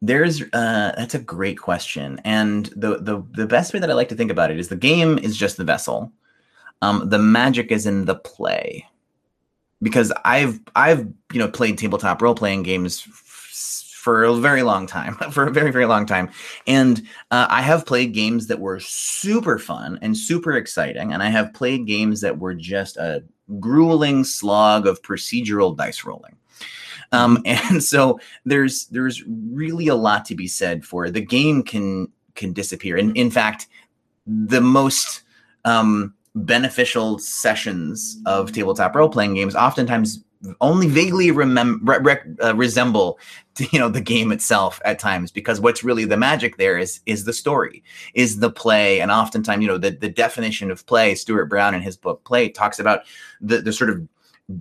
There's 0.00 0.40
uh 0.40 0.94
that's 0.96 1.14
a 1.14 1.18
great 1.18 1.58
question 1.58 2.22
and 2.24 2.66
the 2.74 3.00
the 3.00 3.22
the 3.32 3.46
best 3.46 3.74
way 3.74 3.80
that 3.80 3.90
i 3.90 3.94
like 3.94 4.08
to 4.08 4.16
think 4.16 4.30
about 4.30 4.50
it 4.50 4.58
is 4.58 4.68
the 4.68 4.76
game 4.76 5.18
is 5.18 5.36
just 5.36 5.58
the 5.58 5.64
vessel. 5.64 6.10
Um 6.80 7.10
the 7.10 7.18
magic 7.18 7.70
is 7.70 7.84
in 7.84 8.06
the 8.06 8.14
play 8.14 8.86
because 9.84 10.12
I've 10.24 10.58
I've 10.74 11.06
you 11.32 11.38
know 11.38 11.48
played 11.48 11.78
tabletop 11.78 12.20
role 12.20 12.34
playing 12.34 12.64
games 12.64 13.04
f- 13.06 13.20
for 13.94 14.24
a 14.24 14.34
very 14.34 14.62
long 14.62 14.86
time, 14.86 15.14
for 15.30 15.46
a 15.46 15.52
very 15.52 15.70
very 15.70 15.86
long 15.86 16.06
time, 16.06 16.30
and 16.66 17.00
uh, 17.30 17.46
I 17.48 17.62
have 17.62 17.86
played 17.86 18.12
games 18.12 18.48
that 18.48 18.58
were 18.58 18.80
super 18.80 19.58
fun 19.58 19.98
and 20.02 20.16
super 20.16 20.52
exciting, 20.52 21.12
and 21.12 21.22
I 21.22 21.28
have 21.28 21.54
played 21.54 21.86
games 21.86 22.20
that 22.22 22.38
were 22.38 22.54
just 22.54 22.96
a 22.96 23.22
grueling 23.60 24.24
slog 24.24 24.86
of 24.86 25.02
procedural 25.02 25.76
dice 25.76 26.04
rolling. 26.04 26.36
Um, 27.12 27.42
and 27.44 27.82
so 27.82 28.18
there's 28.44 28.86
there's 28.86 29.22
really 29.26 29.88
a 29.88 29.94
lot 29.94 30.24
to 30.26 30.34
be 30.34 30.48
said 30.48 30.84
for 30.84 31.10
the 31.10 31.20
game 31.20 31.62
can 31.62 32.08
can 32.34 32.52
disappear. 32.52 32.96
And 32.96 33.16
in 33.16 33.30
fact, 33.30 33.68
the 34.26 34.60
most 34.60 35.22
um, 35.64 36.14
beneficial 36.34 37.18
sessions 37.18 38.20
of 38.26 38.52
tabletop 38.52 38.94
role 38.94 39.08
playing 39.08 39.34
games 39.34 39.54
oftentimes 39.54 40.24
only 40.60 40.88
vaguely 40.88 41.30
re- 41.30 42.16
uh, 42.42 42.54
resemble 42.54 43.18
you 43.70 43.78
know 43.78 43.88
the 43.88 44.00
game 44.00 44.32
itself 44.32 44.80
at 44.84 44.98
times 44.98 45.30
because 45.30 45.60
what's 45.60 45.84
really 45.84 46.04
the 46.04 46.16
magic 46.16 46.56
there 46.56 46.76
is 46.76 47.00
is 47.06 47.24
the 47.24 47.32
story 47.32 47.82
is 48.14 48.40
the 48.40 48.50
play 48.50 49.00
and 49.00 49.10
oftentimes 49.10 49.62
you 49.62 49.68
know 49.68 49.78
the, 49.78 49.90
the 49.90 50.08
definition 50.08 50.70
of 50.70 50.84
play 50.86 51.14
stuart 51.14 51.46
brown 51.46 51.74
in 51.74 51.80
his 51.80 51.96
book 51.96 52.22
play 52.24 52.48
talks 52.48 52.78
about 52.78 53.00
the, 53.40 53.60
the 53.60 53.72
sort 53.72 53.90
of 53.90 54.06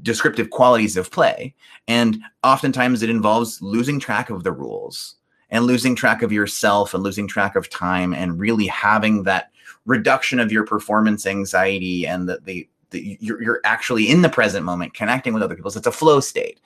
descriptive 0.01 0.49
qualities 0.49 0.95
of 0.95 1.11
play 1.11 1.53
and 1.87 2.19
oftentimes 2.43 3.01
it 3.01 3.09
involves 3.09 3.61
losing 3.61 3.99
track 3.99 4.29
of 4.29 4.43
the 4.43 4.51
rules 4.51 5.15
and 5.49 5.65
losing 5.65 5.95
track 5.95 6.21
of 6.21 6.31
yourself 6.31 6.93
and 6.93 7.03
losing 7.03 7.27
track 7.27 7.55
of 7.55 7.69
time 7.69 8.13
and 8.13 8.39
really 8.39 8.67
having 8.67 9.23
that 9.23 9.51
reduction 9.85 10.39
of 10.39 10.51
your 10.51 10.65
performance 10.65 11.25
anxiety 11.25 12.07
and 12.07 12.27
that 12.29 12.45
the, 12.45 12.67
the 12.91 13.17
you're, 13.19 13.41
you're 13.41 13.61
actually 13.63 14.09
in 14.09 14.21
the 14.21 14.29
present 14.29 14.65
moment 14.65 14.93
connecting 14.93 15.33
with 15.33 15.43
other 15.43 15.55
people. 15.55 15.71
So 15.71 15.77
it's 15.77 15.87
a 15.87 15.91
flow 15.91 16.19
state. 16.19 16.59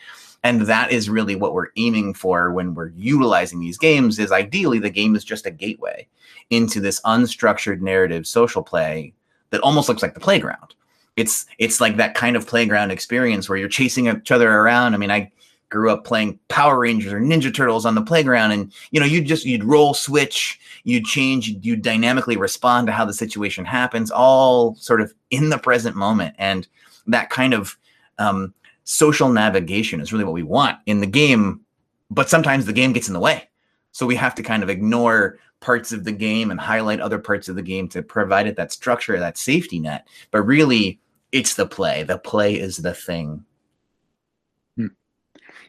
And 0.43 0.61
that 0.61 0.91
is 0.91 1.09
really 1.09 1.35
what 1.35 1.53
we're 1.53 1.69
aiming 1.77 2.13
for 2.13 2.51
when 2.51 2.73
we're 2.73 2.91
utilizing 2.95 3.59
these 3.59 3.77
games 3.77 4.19
is 4.19 4.31
ideally 4.31 4.79
the 4.79 4.89
game 4.89 5.15
is 5.15 5.23
just 5.23 5.45
a 5.45 5.51
gateway 5.51 6.07
into 6.49 6.79
this 6.79 7.01
unstructured 7.01 7.81
narrative 7.81 8.27
social 8.27 8.61
play 8.61 9.13
that 9.49 9.61
almost 9.61 9.89
looks 9.89 10.01
like 10.01 10.13
the 10.13 10.19
playground. 10.19 10.75
It's 11.15 11.47
it's 11.57 11.81
like 11.81 11.97
that 11.97 12.13
kind 12.13 12.35
of 12.35 12.45
playground 12.45 12.91
experience 12.91 13.49
where 13.49 13.57
you're 13.57 13.67
chasing 13.67 14.07
each 14.07 14.31
other 14.31 14.51
around. 14.51 14.93
I 14.93 14.97
mean 14.97 15.11
i 15.11 15.31
grew 15.69 15.91
up 15.91 16.05
playing 16.05 16.39
Power 16.47 16.79
Rangers 16.79 17.11
or 17.11 17.19
Ninja 17.19 17.53
Turtles 17.53 17.85
on 17.85 17.95
the 17.95 18.01
playground, 18.01 18.51
and 18.51 18.73
you 18.91 18.99
know, 18.99 19.05
you'd 19.05 19.25
just 19.25 19.45
you'd 19.45 19.63
roll 19.63 19.93
switch, 19.93 20.59
you'd 20.83 21.05
change, 21.05 21.49
you 21.49 21.73
would 21.73 21.81
dynamically 21.81 22.37
respond 22.37 22.87
to 22.87 22.93
how 22.93 23.05
the 23.05 23.13
situation 23.13 23.65
happens, 23.65 24.11
all 24.11 24.75
sort 24.75 25.01
of 25.01 25.13
in 25.29 25.49
the 25.49 25.57
present 25.57 25.95
moment, 25.95 26.35
and 26.37 26.67
that 27.07 27.29
kind 27.29 27.53
of 27.53 27.77
um, 28.17 28.53
social 28.83 29.29
navigation 29.29 30.01
is 30.01 30.13
really 30.13 30.25
what 30.25 30.33
we 30.33 30.43
want 30.43 30.77
in 30.85 30.99
the 30.99 31.07
game. 31.07 31.61
But 32.09 32.29
sometimes 32.29 32.65
the 32.65 32.73
game 32.73 32.93
gets 32.93 33.07
in 33.07 33.13
the 33.13 33.19
way, 33.19 33.49
so 33.91 34.05
we 34.05 34.15
have 34.15 34.35
to 34.35 34.43
kind 34.43 34.63
of 34.63 34.69
ignore 34.69 35.39
parts 35.59 35.91
of 35.91 36.03
the 36.03 36.11
game 36.11 36.51
and 36.51 36.59
highlight 36.59 37.01
other 37.01 37.19
parts 37.19 37.49
of 37.49 37.55
the 37.55 37.61
game 37.61 37.89
to 37.89 38.01
provide 38.01 38.47
it 38.47 38.55
that 38.55 38.71
structure, 38.71 39.17
that 39.19 39.37
safety 39.37 39.79
net. 39.79 40.07
But 40.31 40.43
really, 40.43 40.99
it's 41.31 41.55
the 41.55 41.65
play. 41.65 42.03
The 42.03 42.17
play 42.17 42.55
is 42.55 42.77
the 42.77 42.93
thing 42.93 43.43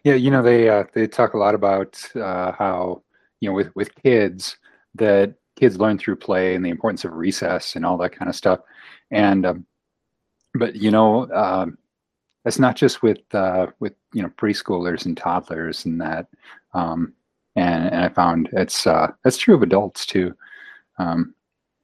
yeah, 0.08 0.14
you 0.14 0.30
know 0.30 0.42
they 0.42 0.70
uh, 0.70 0.84
they 0.94 1.06
talk 1.06 1.34
a 1.34 1.38
lot 1.38 1.54
about 1.54 2.02
uh, 2.14 2.52
how 2.52 3.02
you 3.40 3.48
know 3.48 3.54
with 3.54 3.74
with 3.76 3.94
kids 3.96 4.56
that 4.94 5.34
kids 5.56 5.78
learn 5.78 5.98
through 5.98 6.16
play 6.16 6.54
and 6.54 6.64
the 6.64 6.70
importance 6.70 7.04
of 7.04 7.12
recess 7.12 7.76
and 7.76 7.84
all 7.84 7.98
that 7.98 8.12
kind 8.12 8.28
of 8.30 8.34
stuff. 8.34 8.60
And 9.10 9.44
um, 9.44 9.66
but 10.54 10.76
you 10.76 10.90
know 10.90 11.30
um, 11.32 11.76
that's 12.42 12.58
not 12.58 12.74
just 12.74 13.02
with 13.02 13.20
uh, 13.34 13.66
with 13.80 13.92
you 14.14 14.22
know 14.22 14.30
preschoolers 14.30 15.04
and 15.04 15.14
toddlers 15.14 15.84
and 15.84 16.00
that. 16.00 16.26
Um, 16.72 17.12
and 17.54 17.84
and 17.92 18.02
I 18.02 18.08
found 18.08 18.48
it's 18.54 18.86
uh, 18.86 19.12
that's 19.24 19.36
true 19.36 19.56
of 19.56 19.62
adults 19.62 20.06
too. 20.06 20.34
Um, 20.98 21.34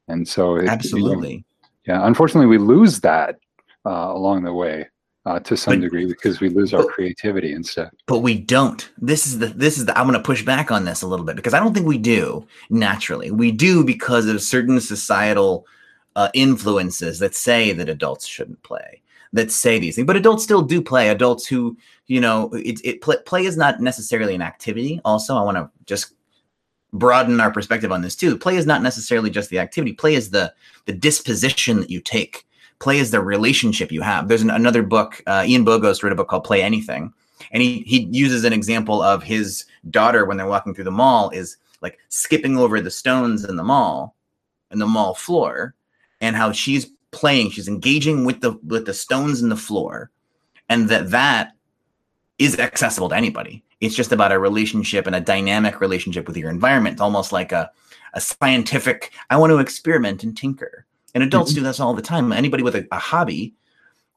and 0.09 0.27
so 0.27 0.57
it, 0.57 0.69
absolutely, 0.69 1.45
you 1.87 1.93
know, 1.93 2.01
yeah. 2.01 2.07
Unfortunately, 2.07 2.47
we 2.47 2.57
lose 2.57 3.01
that 3.01 3.39
uh, 3.85 4.13
along 4.15 4.45
the 4.45 4.55
way 4.55 4.89
uh, 5.27 5.39
to 5.41 5.57
some 5.57 5.75
but, 5.75 5.81
degree 5.81 6.07
because 6.07 6.41
we 6.41 6.49
lose 6.49 6.75
our 6.75 6.85
creativity 6.85 7.53
and 7.53 7.65
stuff. 7.65 7.91
But 8.07 8.19
we 8.19 8.39
don't. 8.39 8.89
This 8.99 9.27
is 9.27 9.39
the 9.39 9.47
this 9.47 9.79
is 9.79 9.87
the 9.87 9.99
I'm 9.99 10.07
going 10.07 10.19
to 10.19 10.25
push 10.25 10.45
back 10.45 10.71
on 10.71 10.85
this 10.85 11.03
a 11.03 11.07
little 11.07 11.25
bit 11.25 11.37
because 11.37 11.55
I 11.55 11.61
don't 11.61 11.73
think 11.73 11.87
we 11.87 11.99
do 11.99 12.47
naturally. 12.71 13.31
We 13.31 13.51
do 13.51 13.85
because 13.85 14.27
of 14.27 14.43
certain 14.43 14.81
societal 14.81 15.67
uh, 16.17 16.29
influences 16.35 17.19
that 17.21 17.35
say 17.35 17.73
that 17.73 17.89
adults 17.89 18.27
shouldn't 18.27 18.63
play, 18.63 19.01
that 19.33 19.51
say 19.51 19.79
these 19.79 19.97
things. 19.97 20.07
But 20.07 20.17
adults 20.17 20.45
still 20.45 20.63
do 20.63 20.83
play. 20.83 21.09
Adults 21.09 21.47
who 21.47 21.77
you 22.07 22.21
know 22.21 22.51
it, 22.53 22.81
it 22.85 23.01
play, 23.01 23.17
play 23.25 23.47
is 23.47 23.57
not 23.57 23.81
necessarily 23.81 24.35
an 24.35 24.43
activity. 24.43 25.01
Also, 25.05 25.37
I 25.37 25.43
want 25.43 25.57
to 25.57 25.71
just 25.87 26.13
broaden 26.93 27.41
our 27.41 27.51
perspective 27.51 27.91
on 27.91 28.03
this 28.03 28.15
too. 28.15 28.37
Play 28.37 28.57
is 28.57 28.67
not 28.67 28.83
necessarily 28.83 29.31
just 29.31 29.49
the 29.49 29.59
activity. 29.59 29.95
Play 29.95 30.17
is 30.17 30.31
the 30.31 30.53
the 30.85 30.93
disposition 30.93 31.81
that 31.81 31.91
you 31.91 32.01
take 32.01 32.47
play 32.79 32.99
is 32.99 33.11
the 33.11 33.21
relationship 33.21 33.93
you 33.93 34.03
have. 34.03 34.29
There's 34.29 34.43
an, 34.43 34.51
another 34.51 34.83
book, 34.83 35.23
uh, 35.27 35.45
Ian 35.47 35.65
Bogost 35.65 36.03
wrote 36.03 36.13
a 36.13 36.17
book 36.17 36.29
called 36.29 36.45
Play 36.45 36.63
Anything. 36.63 37.13
And 37.51 37.63
he, 37.63 37.81
he 37.87 38.05
uses 38.11 38.45
an 38.45 38.53
example 38.53 39.03
of 39.03 39.23
his 39.23 39.65
daughter 39.91 40.25
when 40.25 40.37
they're 40.37 40.47
walking 40.47 40.75
through 40.75 40.85
the 40.85 40.91
mall 40.91 41.31
is 41.31 41.57
like 41.83 41.99
skipping 42.09 42.57
over 42.57 42.81
the 42.81 42.91
stones 42.91 43.45
in 43.45 43.57
the 43.57 43.65
mall, 43.65 44.17
in 44.71 44.79
the 44.79 44.87
mall 44.87 45.15
floor, 45.15 45.75
and 46.21 46.37
how 46.37 46.53
she's 46.53 46.87
playing, 47.11 47.51
she's 47.51 47.69
engaging 47.69 48.25
with 48.25 48.41
the 48.41 48.53
with 48.65 48.87
the 48.87 48.95
stones 48.95 49.43
in 49.43 49.49
the 49.49 49.57
floor, 49.57 50.11
and 50.69 50.89
that 50.89 51.11
that 51.11 51.53
is 52.39 52.59
accessible 52.59 53.09
to 53.09 53.17
anybody. 53.17 53.63
It's 53.81 53.95
just 53.95 54.13
about 54.13 54.33
a 54.33 54.39
relationship 54.39 55.07
and 55.07 55.15
a 55.15 55.21
dynamic 55.21 55.81
relationship 55.81 56.27
with 56.27 56.37
your 56.37 56.51
environment, 56.51 56.95
It's 56.95 57.03
almost 57.03 57.33
like 57.33 57.53
a, 57.53 57.71
a 58.15 58.21
scientific, 58.21 59.13
I 59.31 59.37
want 59.37 59.51
to 59.51 59.59
experiment 59.59 60.25
and 60.25 60.37
tinker 60.37 60.87
and 61.15 61.23
adults 61.23 61.53
mm-hmm. 61.53 61.61
do 61.61 61.65
this 61.65 61.81
all 61.81 61.95
the 61.95 62.03
time. 62.03 62.33
Anybody 62.33 62.63
with 62.63 62.75
a, 62.75 62.87
a 62.93 62.99
hobby 62.99 63.55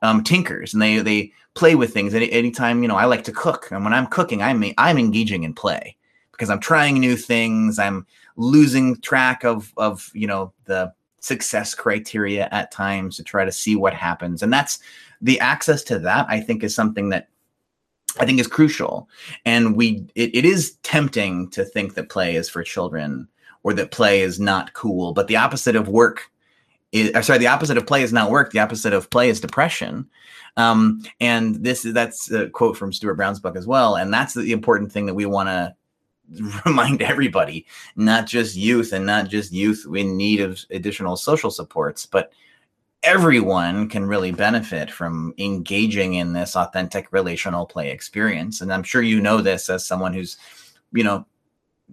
um, 0.01 0.23
tinkers 0.23 0.73
and 0.73 0.81
they 0.81 0.99
they 0.99 1.31
play 1.53 1.75
with 1.75 1.93
things. 1.93 2.13
Any 2.13 2.31
anytime 2.31 2.81
you 2.81 2.88
know, 2.88 2.95
I 2.95 3.05
like 3.05 3.23
to 3.25 3.31
cook, 3.31 3.69
and 3.71 3.83
when 3.83 3.93
I'm 3.93 4.07
cooking, 4.07 4.41
I'm 4.41 4.63
I'm 4.77 4.97
engaging 4.97 5.43
in 5.43 5.53
play 5.53 5.95
because 6.31 6.49
I'm 6.49 6.60
trying 6.60 6.99
new 6.99 7.15
things. 7.15 7.79
I'm 7.79 8.05
losing 8.36 8.99
track 9.01 9.43
of 9.43 9.73
of 9.77 10.12
you 10.13 10.27
know 10.27 10.53
the 10.65 10.93
success 11.19 11.73
criteria 11.73 12.47
at 12.51 12.71
times 12.71 13.17
to 13.17 13.23
try 13.23 13.43
to 13.43 13.51
see 13.51 13.75
what 13.75 13.93
happens, 13.93 14.43
and 14.43 14.53
that's 14.53 14.79
the 15.21 15.39
access 15.39 15.83
to 15.83 15.99
that. 15.99 16.25
I 16.29 16.39
think 16.39 16.63
is 16.63 16.75
something 16.75 17.10
that 17.10 17.29
I 18.19 18.25
think 18.25 18.39
is 18.39 18.47
crucial. 18.47 19.10
And 19.45 19.75
we 19.75 20.05
it, 20.15 20.36
it 20.36 20.45
is 20.45 20.75
tempting 20.83 21.49
to 21.51 21.65
think 21.65 21.95
that 21.95 22.10
play 22.10 22.36
is 22.36 22.49
for 22.49 22.63
children 22.63 23.27
or 23.63 23.73
that 23.73 23.91
play 23.91 24.21
is 24.21 24.39
not 24.39 24.73
cool, 24.73 25.13
but 25.13 25.27
the 25.27 25.36
opposite 25.36 25.75
of 25.75 25.88
work 25.88 26.31
is 26.91 27.13
uh, 27.13 27.21
sorry 27.21 27.39
the 27.39 27.47
opposite 27.47 27.78
of 27.78 27.86
play 27.86 28.02
is 28.04 28.13
not 28.13 28.32
work 28.32 28.52
the 28.52 28.60
opposite 28.60 28.93
of 28.93 29.10
play 29.10 29.30
is 29.30 29.41
depression. 29.41 30.08
Um, 30.56 31.04
and 31.19 31.56
this 31.63 31.84
that's 31.84 32.32
a 32.32 32.50
quote 32.50 32.78
from 32.78 32.91
stuart 32.91 33.15
brown's 33.15 33.39
book 33.39 33.56
as 33.56 33.67
well 33.67 33.95
and 33.95 34.13
that's 34.13 34.34
the 34.34 34.52
important 34.52 34.91
thing 34.91 35.06
that 35.06 35.13
we 35.13 35.26
want 35.26 35.50
to 35.50 35.76
remind 36.65 37.02
everybody 37.02 37.65
not 37.95 38.26
just 38.26 38.56
youth 38.56 38.91
and 38.91 39.06
not 39.06 39.30
just 39.30 39.54
youth 39.54 39.86
in 39.93 40.17
need 40.17 40.41
of 40.41 40.60
additional 40.71 41.15
social 41.15 41.52
supports 41.52 42.06
but 42.06 42.32
everyone 43.04 43.88
can 43.88 44.06
really 44.06 44.32
benefit 44.32 44.89
from 44.89 45.34
engaging 45.38 46.15
in 46.15 46.34
this 46.34 46.56
authentic 46.56 47.13
relational 47.13 47.65
play 47.65 47.91
experience. 47.91 48.62
And 48.62 48.73
i'm 48.73 48.84
sure 48.84 49.02
you 49.02 49.21
know 49.21 49.41
this 49.41 49.69
as 49.69 49.86
someone 49.86 50.13
who's 50.13 50.38
you 50.91 51.04
know 51.04 51.26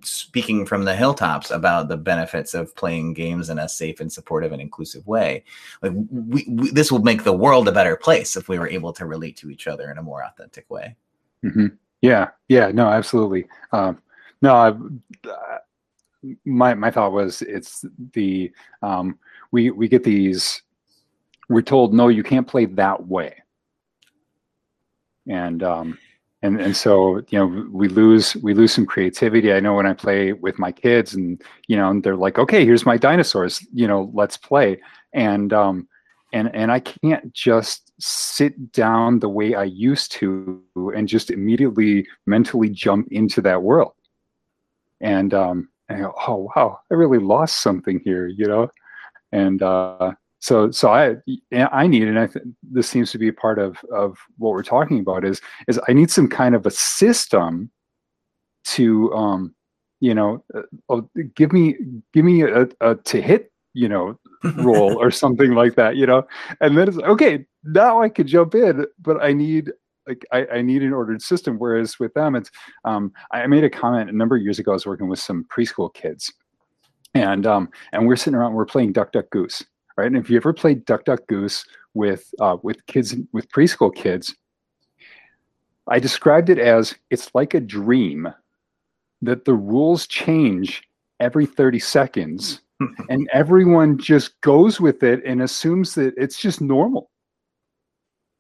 speaking 0.03 0.67
from 0.67 0.85
the 0.85 0.95
hilltops 0.95 1.51
about 1.51 1.89
the 1.89 1.97
benefits 1.97 2.55
of 2.55 2.75
playing 2.75 3.15
games 3.15 3.49
in 3.49 3.59
a 3.59 3.69
safe 3.69 4.01
and 4.01 4.13
supportive 4.13 4.53
and 4.53 4.61
inclusive 4.61 5.07
way. 5.07 5.45
Like 5.83 5.93
we, 6.11 6.45
we, 6.49 6.71
this 6.71 6.91
will 6.91 7.03
make 7.03 7.25
the 7.25 7.33
world 7.33 7.69
a 7.69 7.73
better 7.73 7.97
place 7.97 8.37
if 8.37 8.49
we 8.49 8.59
were 8.59 8.69
able 8.69 8.93
to 8.95 9.07
relate 9.07 9.37
to 9.39 9.51
each 9.51 9.67
other 9.67 9.91
in 9.91 9.99
a 9.99 10.03
more 10.03 10.25
authentic 10.25 10.69
way. 10.71 10.97
Mm-hmm. 11.45 11.67
Yeah, 12.01 12.31
yeah, 12.49 12.71
no, 12.73 12.89
absolutely. 12.89 13.47
Um, 13.73 14.03
no, 14.43 14.55
I, 14.55 14.69
uh, 15.31 15.59
my 16.45 16.75
my 16.75 16.91
thought 16.91 17.13
was 17.13 17.43
it's 17.43 17.85
the 18.13 18.53
um, 18.83 19.19
we 19.53 19.71
we 19.71 19.89
get 19.89 20.05
these. 20.05 20.63
We're 21.49 21.63
told 21.63 21.95
no, 21.95 22.09
you 22.09 22.23
can't 22.23 22.47
play 22.47 22.65
that 22.67 23.07
way, 23.07 23.43
and 25.29 25.63
um, 25.63 25.99
and 26.45 26.61
and 26.61 26.77
so 26.77 27.23
you 27.31 27.39
know 27.39 27.67
we 27.73 27.89
lose 27.89 28.37
we 28.37 28.53
lose 28.53 28.73
some 28.73 28.85
creativity. 28.85 29.53
I 29.53 29.61
know 29.61 29.75
when 29.75 29.87
i 29.87 29.95
play 29.95 30.35
with 30.35 30.59
my 30.59 30.71
kids 30.71 31.15
and 31.15 31.43
you 31.69 31.77
know 31.77 31.89
and 31.89 32.03
they're 32.03 32.17
like 32.17 32.39
okay 32.39 32.65
here's 32.67 32.85
my 32.85 32.99
dinosaurs 32.99 33.67
you 33.73 33.89
know 33.89 34.11
let's 34.13 34.37
play. 34.37 34.81
And 35.15 35.53
um 35.53 35.89
and 36.33 36.55
and 36.55 36.71
i 36.71 36.81
can't 36.81 37.33
just 37.33 37.93
sit 37.99 38.73
down 38.73 39.21
the 39.21 39.29
way 39.29 39.55
i 39.55 39.65
used 39.65 40.13
to 40.13 40.63
and 40.95 41.09
just 41.09 41.31
immediately 41.31 42.07
mentally 42.27 42.69
jump 42.69 43.09
into 43.11 43.41
that 43.41 43.63
world. 43.63 43.93
And 45.01 45.33
um 45.33 45.69
and 45.89 45.99
I 45.99 46.01
go, 46.03 46.15
oh 46.29 46.51
wow 46.55 46.79
i 46.91 46.95
really 46.95 47.19
lost 47.19 47.63
something 47.63 48.01
here 48.05 48.27
you 48.27 48.47
know? 48.47 48.69
And 49.33 49.63
uh 49.63 50.13
so 50.45 50.71
so 50.71 50.91
i 50.91 51.17
i 51.73 51.87
need 51.87 52.07
and 52.07 52.19
i 52.19 52.27
th- 52.27 52.45
this 52.63 52.87
seems 52.87 53.11
to 53.11 53.17
be 53.17 53.29
a 53.29 53.33
part 53.33 53.59
of 53.59 53.79
of 53.91 54.19
what 54.37 54.51
we're 54.51 54.63
talking 54.63 55.01
about 55.01 55.25
is 55.25 55.41
is 55.69 55.81
i 55.89 55.93
need 55.93 56.11
some 56.11 56.29
kind 56.29 56.55
of 56.55 56.67
a 56.67 56.71
system 56.71 57.71
to 58.65 59.11
um 59.15 59.55
you 60.01 60.15
know 60.15 60.45
uh, 60.55 60.61
oh, 60.91 61.09
give 61.35 61.51
me 61.51 61.77
give 62.13 62.27
me 62.27 62.43
a, 62.43 62.69
a 62.83 62.95
to 62.95 63.23
hit 63.23 63.53
you 63.73 63.89
know 63.89 64.19
roll 64.57 64.95
or 65.01 65.11
something 65.11 65.55
like 65.55 65.77
that 65.77 65.97
you 65.97 66.07
know? 66.07 66.23
And 66.61 66.77
then 66.77 66.89
it's 66.89 66.99
okay 66.99 67.47
now 67.65 68.03
i 68.03 68.11
could 68.11 68.27
jump 68.27 68.55
in 68.55 68.85
but 69.01 69.23
i 69.23 69.33
need 69.33 69.73
like 70.07 70.27
I, 70.31 70.47
I 70.57 70.61
need 70.61 70.83
an 70.83 70.93
ordered 70.93 71.23
system. 71.23 71.59
Whereas 71.59 71.99
with 71.99 72.13
them 72.13 72.35
it's 72.35 72.51
um 72.85 73.13
i 73.33 73.47
made 73.47 73.65
a 73.65 73.71
comment 73.71 74.11
a 74.11 74.13
number 74.13 74.37
of 74.37 74.43
years 74.43 74.59
ago 74.59 74.73
i 74.73 74.75
was 74.75 74.85
working 74.85 75.09
with 75.09 75.21
some 75.21 75.47
preschool 75.51 75.95
kids. 75.95 76.31
And 77.15 77.47
um 77.47 77.71
and 77.93 78.07
we're 78.07 78.17
sitting 78.17 78.35
around 78.35 78.53
we're 78.53 78.67
playing 78.67 78.93
duck 78.93 79.13
duck 79.13 79.31
goose 79.31 79.65
right? 79.97 80.07
And 80.07 80.17
if 80.17 80.31
you 80.31 80.37
ever 80.37 80.53
played 80.53 80.85
Duck 80.85 81.05
Duck 81.05 81.27
Goose 81.29 81.65
with 81.95 82.33
uh, 82.41 82.57
with 82.63 82.85
kids 82.87 83.15
with 83.33 83.49
preschool 83.51 83.95
kids, 83.95 84.35
I 85.89 85.99
described 85.99 86.51
it 86.51 86.59
as 86.59 86.95
it's 87.11 87.31
like 87.35 87.55
a 87.55 87.61
dream 87.61 88.33
that 89.23 89.45
the 89.45 89.55
rules 89.55 90.07
change 90.07 90.83
every 91.21 91.47
30 91.47 91.79
seconds 91.79 92.61
and 93.09 93.29
everyone 93.33 93.99
just 93.99 94.41
goes 94.41 94.81
with 94.81 95.03
it 95.03 95.23
and 95.25 95.43
assumes 95.43 95.95
that 95.95 96.13
it's 96.17 96.39
just 96.39 96.61
normal 96.61 97.11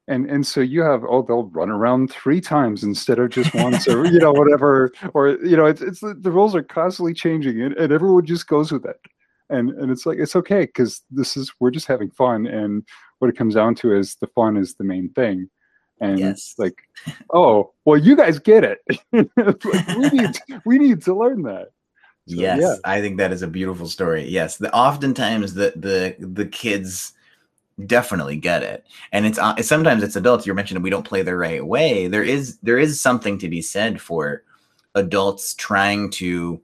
and 0.08 0.28
and 0.28 0.46
so 0.46 0.60
you 0.60 0.82
have 0.82 1.04
oh 1.08 1.22
they'll 1.22 1.44
run 1.44 1.70
around 1.70 2.10
three 2.10 2.40
times 2.40 2.82
instead 2.82 3.18
of 3.18 3.30
just 3.30 3.54
once 3.54 3.86
or 3.88 4.04
you 4.06 4.18
know 4.18 4.32
whatever 4.34 4.92
or 5.14 5.30
you 5.44 5.56
know 5.56 5.66
it's, 5.66 5.80
it's 5.80 6.00
the 6.00 6.30
rules 6.30 6.54
are 6.54 6.62
constantly 6.62 7.14
changing 7.14 7.62
and, 7.62 7.74
and 7.76 7.92
everyone 7.92 8.24
just 8.26 8.46
goes 8.46 8.72
with 8.72 8.84
it 8.84 9.00
and 9.50 9.70
and 9.70 9.90
it's 9.90 10.06
like 10.06 10.18
it's 10.18 10.36
okay 10.36 10.62
because 10.62 11.02
this 11.10 11.36
is 11.36 11.52
we're 11.60 11.70
just 11.70 11.86
having 11.86 12.10
fun 12.10 12.46
and 12.46 12.82
what 13.18 13.28
it 13.28 13.36
comes 13.36 13.54
down 13.54 13.74
to 13.76 13.96
is 13.96 14.16
the 14.16 14.26
fun 14.28 14.56
is 14.56 14.74
the 14.74 14.84
main 14.84 15.10
thing. 15.10 15.48
And 16.00 16.18
yes. 16.18 16.54
like 16.58 16.76
oh 17.32 17.72
well 17.84 17.98
you 17.98 18.16
guys 18.16 18.38
get 18.38 18.64
it. 18.64 18.78
Like, 19.36 19.96
we 19.96 20.08
need 20.10 20.38
we 20.64 20.78
need 20.78 21.02
to 21.02 21.14
learn 21.14 21.42
that. 21.42 21.68
So, 22.26 22.36
yes 22.36 22.60
yeah. 22.62 22.76
i 22.84 23.02
think 23.02 23.18
that 23.18 23.32
is 23.32 23.42
a 23.42 23.46
beautiful 23.46 23.86
story. 23.86 24.26
Yes 24.28 24.56
the 24.56 24.72
oftentimes 24.74 25.54
the 25.54 25.72
the 25.76 26.16
the 26.18 26.46
kids 26.46 27.14
definitely 27.86 28.36
get 28.36 28.62
it. 28.62 28.86
And 29.12 29.26
it's, 29.26 29.38
uh, 29.38 29.60
sometimes 29.62 30.02
it's 30.02 30.16
adults 30.16 30.46
you're 30.46 30.54
mentioning 30.54 30.82
we 30.82 30.90
don't 30.90 31.06
play 31.06 31.22
the 31.22 31.36
right 31.36 31.64
way. 31.64 32.06
There 32.06 32.22
is 32.22 32.58
there 32.62 32.78
is 32.78 33.00
something 33.00 33.38
to 33.38 33.48
be 33.48 33.62
said 33.62 34.00
for 34.00 34.42
adults 34.94 35.54
trying 35.54 36.10
to 36.10 36.60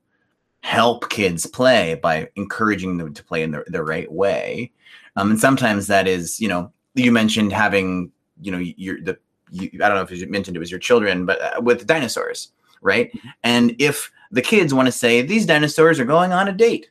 help 0.63 1.09
kids 1.09 1.47
play 1.47 1.95
by 1.95 2.29
encouraging 2.37 2.99
them 2.99 3.15
to 3.15 3.25
play 3.25 3.43
in 3.43 3.51
the, 3.51 3.65
the 3.67 3.83
right 3.83 4.11
way. 4.13 4.71
Um, 5.17 5.31
and 5.31 5.41
sometimes 5.41 5.87
that 5.87 6.07
is, 6.07 6.41
you 6.41 6.49
know, 6.49 6.73
you 6.95 7.13
mentioned 7.13 7.53
having, 7.53 8.11
you 8.41 8.53
know, 8.53 8.59
your 8.59 9.01
the 9.01 9.19
you, 9.51 9.69
I 9.75 9.89
don't 9.89 9.97
know 9.97 10.03
if 10.03 10.11
you 10.11 10.27
mentioned 10.29 10.57
it 10.57 10.61
was 10.61 10.71
your 10.71 10.81
children, 10.81 11.27
but 11.27 11.41
uh, 11.41 11.61
with 11.61 11.87
dinosaurs, 11.87 12.53
right? 12.83 13.13
Mm-hmm. 13.13 13.29
And 13.43 13.77
if 13.79 14.11
the 14.31 14.43
kids 14.43 14.73
want 14.73 14.87
to 14.87 14.93
say 14.93 15.23
these 15.23 15.47
dinosaurs 15.47 15.99
are 15.99 16.05
going 16.05 16.33
on 16.33 16.49
a 16.49 16.53
date, 16.53 16.91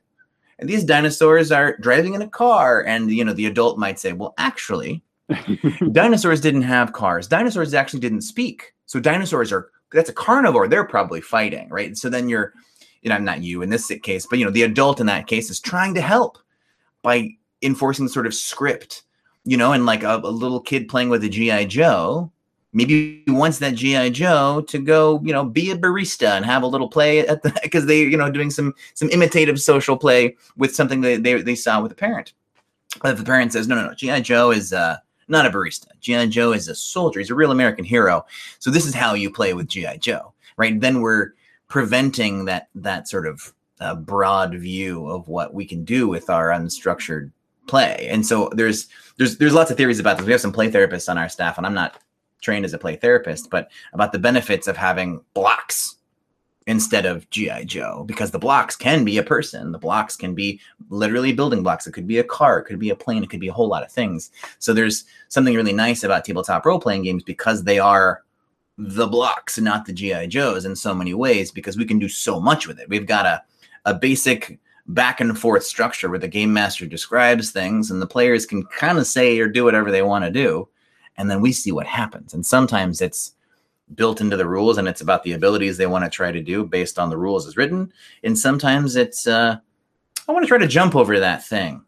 and 0.58 0.67
these 0.67 0.84
dinosaurs 0.84 1.51
are 1.51 1.77
driving 1.77 2.15
in 2.15 2.21
a 2.21 2.27
car, 2.27 2.84
and 2.84 3.10
you 3.12 3.23
know, 3.23 3.34
the 3.34 3.45
adult 3.45 3.77
might 3.77 3.99
say, 3.99 4.12
well, 4.12 4.34
actually, 4.38 5.01
dinosaurs 5.91 6.41
didn't 6.41 6.63
have 6.63 6.93
cars. 6.93 7.27
Dinosaurs 7.27 7.73
actually 7.73 8.01
didn't 8.01 8.21
speak. 8.21 8.73
So 8.86 8.99
dinosaurs 8.99 9.51
are 9.51 9.69
that's 9.91 10.10
a 10.10 10.13
carnivore. 10.13 10.67
They're 10.67 10.86
probably 10.86 11.21
fighting, 11.21 11.69
right? 11.69 11.97
So 11.97 12.10
then 12.10 12.29
you're 12.29 12.53
you 13.01 13.09
know, 13.09 13.17
not 13.17 13.41
you 13.41 13.62
in 13.62 13.69
this 13.69 13.91
case, 14.03 14.25
but 14.29 14.39
you 14.39 14.45
know, 14.45 14.51
the 14.51 14.63
adult 14.63 14.99
in 14.99 15.05
that 15.07 15.27
case 15.27 15.49
is 15.49 15.59
trying 15.59 15.93
to 15.95 16.01
help 16.01 16.38
by 17.01 17.29
enforcing 17.62 18.07
sort 18.07 18.27
of 18.27 18.33
script, 18.33 19.03
you 19.45 19.57
know, 19.57 19.73
and 19.73 19.85
like 19.85 20.03
a, 20.03 20.17
a 20.17 20.29
little 20.29 20.59
kid 20.59 20.88
playing 20.88 21.09
with 21.09 21.23
a 21.23 21.29
GI 21.29 21.65
Joe 21.65 22.31
maybe 22.73 23.23
wants 23.27 23.59
that 23.59 23.75
GI 23.75 24.12
Joe 24.12 24.62
to 24.67 24.79
go, 24.79 25.19
you 25.23 25.33
know, 25.33 25.43
be 25.43 25.71
a 25.71 25.77
barista 25.77 26.35
and 26.35 26.45
have 26.45 26.63
a 26.63 26.67
little 26.67 26.88
play 26.88 27.19
at 27.19 27.41
the 27.41 27.57
because 27.63 27.85
they, 27.85 28.01
you 28.01 28.17
know, 28.17 28.29
doing 28.29 28.49
some 28.51 28.73
some 28.93 29.09
imitative 29.09 29.59
social 29.62 29.97
play 29.97 30.35
with 30.57 30.75
something 30.75 31.01
that 31.01 31.23
they 31.23 31.41
they 31.41 31.55
saw 31.55 31.81
with 31.81 31.91
a 31.91 31.95
parent. 31.95 32.33
But 33.01 33.13
if 33.13 33.19
the 33.19 33.25
parent 33.25 33.53
says, 33.53 33.67
no, 33.67 33.75
no, 33.75 33.88
no, 33.88 33.93
GI 33.93 34.21
Joe 34.21 34.51
is 34.51 34.73
uh, 34.73 34.97
not 35.27 35.45
a 35.45 35.49
barista. 35.49 35.88
GI 35.99 36.27
Joe 36.27 36.53
is 36.53 36.67
a 36.67 36.75
soldier. 36.75 37.19
He's 37.19 37.29
a 37.29 37.35
real 37.35 37.51
American 37.51 37.85
hero. 37.85 38.25
So 38.57 38.71
this 38.71 38.85
is 38.85 38.95
how 38.95 39.13
you 39.13 39.31
play 39.31 39.53
with 39.53 39.67
GI 39.67 39.99
Joe, 39.99 40.33
right? 40.57 40.79
Then 40.79 41.01
we're 41.01 41.33
preventing 41.69 42.45
that 42.45 42.67
that 42.75 43.08
sort 43.08 43.25
of 43.25 43.53
uh, 43.79 43.95
broad 43.95 44.53
view 44.55 45.08
of 45.08 45.27
what 45.27 45.53
we 45.53 45.65
can 45.65 45.86
do 45.86 46.08
with 46.08 46.29
our 46.29 46.49
unstructured 46.49 47.32
play. 47.67 48.08
And 48.10 48.25
so 48.25 48.49
there's 48.53 48.88
there's 49.17 49.38
there's 49.38 49.53
lots 49.53 49.71
of 49.71 49.77
theories 49.77 49.99
about 49.99 50.17
this. 50.17 50.25
We 50.25 50.34
have 50.34 50.41
some 50.41 50.51
play 50.51 50.69
therapists 50.69 51.08
on 51.08 51.17
our 51.17 51.29
staff, 51.29 51.58
and 51.58 51.65
I'm 51.65 51.73
not 51.73 52.01
trained 52.41 52.65
as 52.65 52.73
a 52.73 52.77
play 52.77 52.95
therapist, 52.95 53.49
but 53.49 53.69
about 53.93 54.12
the 54.12 54.19
benefits 54.19 54.67
of 54.67 54.75
having 54.75 55.21
blocks 55.34 55.95
instead 56.67 57.05
of 57.05 57.27
GI 57.32 57.65
Joe 57.65 58.03
because 58.05 58.29
the 58.32 58.39
blocks 58.39 58.75
can 58.75 59.03
be 59.03 59.17
a 59.17 59.23
person. 59.23 59.71
The 59.71 59.79
blocks 59.79 60.15
can 60.15 60.36
be 60.36 60.60
literally 60.89 61.34
building 61.34 61.63
blocks. 61.63 61.88
It 61.88 61.93
could 61.93 62.08
be 62.08 62.19
a 62.19 62.23
car, 62.23 62.60
it 62.60 62.65
could 62.65 62.79
be 62.79 62.91
a 62.91 62.95
plane, 62.95 63.23
it 63.23 63.29
could 63.29 63.39
be 63.39 63.47
a 63.47 63.53
whole 63.53 63.67
lot 63.67 63.84
of 63.84 63.91
things. 63.91 64.32
So 64.60 64.73
there's 64.73 65.05
something 65.29 65.55
really 65.55 65.73
nice 65.73 66.03
about 66.03 66.25
tabletop 66.25 66.65
role 66.65 66.79
playing 66.79 67.03
games 67.03 67.23
because 67.23 67.63
they 67.63 67.79
are 67.79 68.23
the 68.81 69.07
blocks 69.07 69.57
and 69.57 69.65
not 69.65 69.85
the 69.85 69.93
GI 69.93 70.27
Joes 70.27 70.65
in 70.65 70.75
so 70.75 70.95
many 70.95 71.13
ways 71.13 71.51
because 71.51 71.77
we 71.77 71.85
can 71.85 71.99
do 71.99 72.07
so 72.07 72.39
much 72.39 72.65
with 72.65 72.79
it. 72.79 72.87
We've 72.89 73.05
got 73.05 73.25
a 73.25 73.43
a 73.85 73.93
basic 73.93 74.59
back 74.87 75.21
and 75.21 75.37
forth 75.37 75.63
structure 75.63 76.09
where 76.09 76.19
the 76.19 76.27
game 76.27 76.51
master 76.51 76.85
describes 76.85 77.51
things 77.51 77.91
and 77.91 78.01
the 78.01 78.07
players 78.07 78.45
can 78.45 78.63
kind 78.65 78.97
of 78.97 79.05
say 79.05 79.39
or 79.39 79.47
do 79.47 79.63
whatever 79.63 79.91
they 79.91 80.01
want 80.01 80.25
to 80.25 80.31
do 80.31 80.67
and 81.17 81.29
then 81.29 81.41
we 81.41 81.51
see 81.51 81.71
what 81.71 81.85
happens 81.85 82.33
and 82.33 82.43
sometimes 82.45 82.99
it's 82.99 83.35
built 83.95 84.21
into 84.21 84.35
the 84.35 84.47
rules 84.47 84.77
and 84.77 84.87
it's 84.87 85.01
about 85.01 85.23
the 85.23 85.33
abilities 85.33 85.77
they 85.77 85.87
want 85.87 86.03
to 86.03 86.09
try 86.09 86.31
to 86.31 86.41
do 86.41 86.63
based 86.63 86.97
on 86.97 87.09
the 87.09 87.17
rules 87.17 87.47
as 87.47 87.55
written 87.55 87.91
and 88.23 88.37
sometimes 88.37 88.95
it's 88.95 89.27
uh 89.27 89.55
i 90.27 90.31
want 90.31 90.43
to 90.43 90.47
try 90.47 90.57
to 90.57 90.67
jump 90.67 90.95
over 90.95 91.19
that 91.19 91.45
thing 91.45 91.83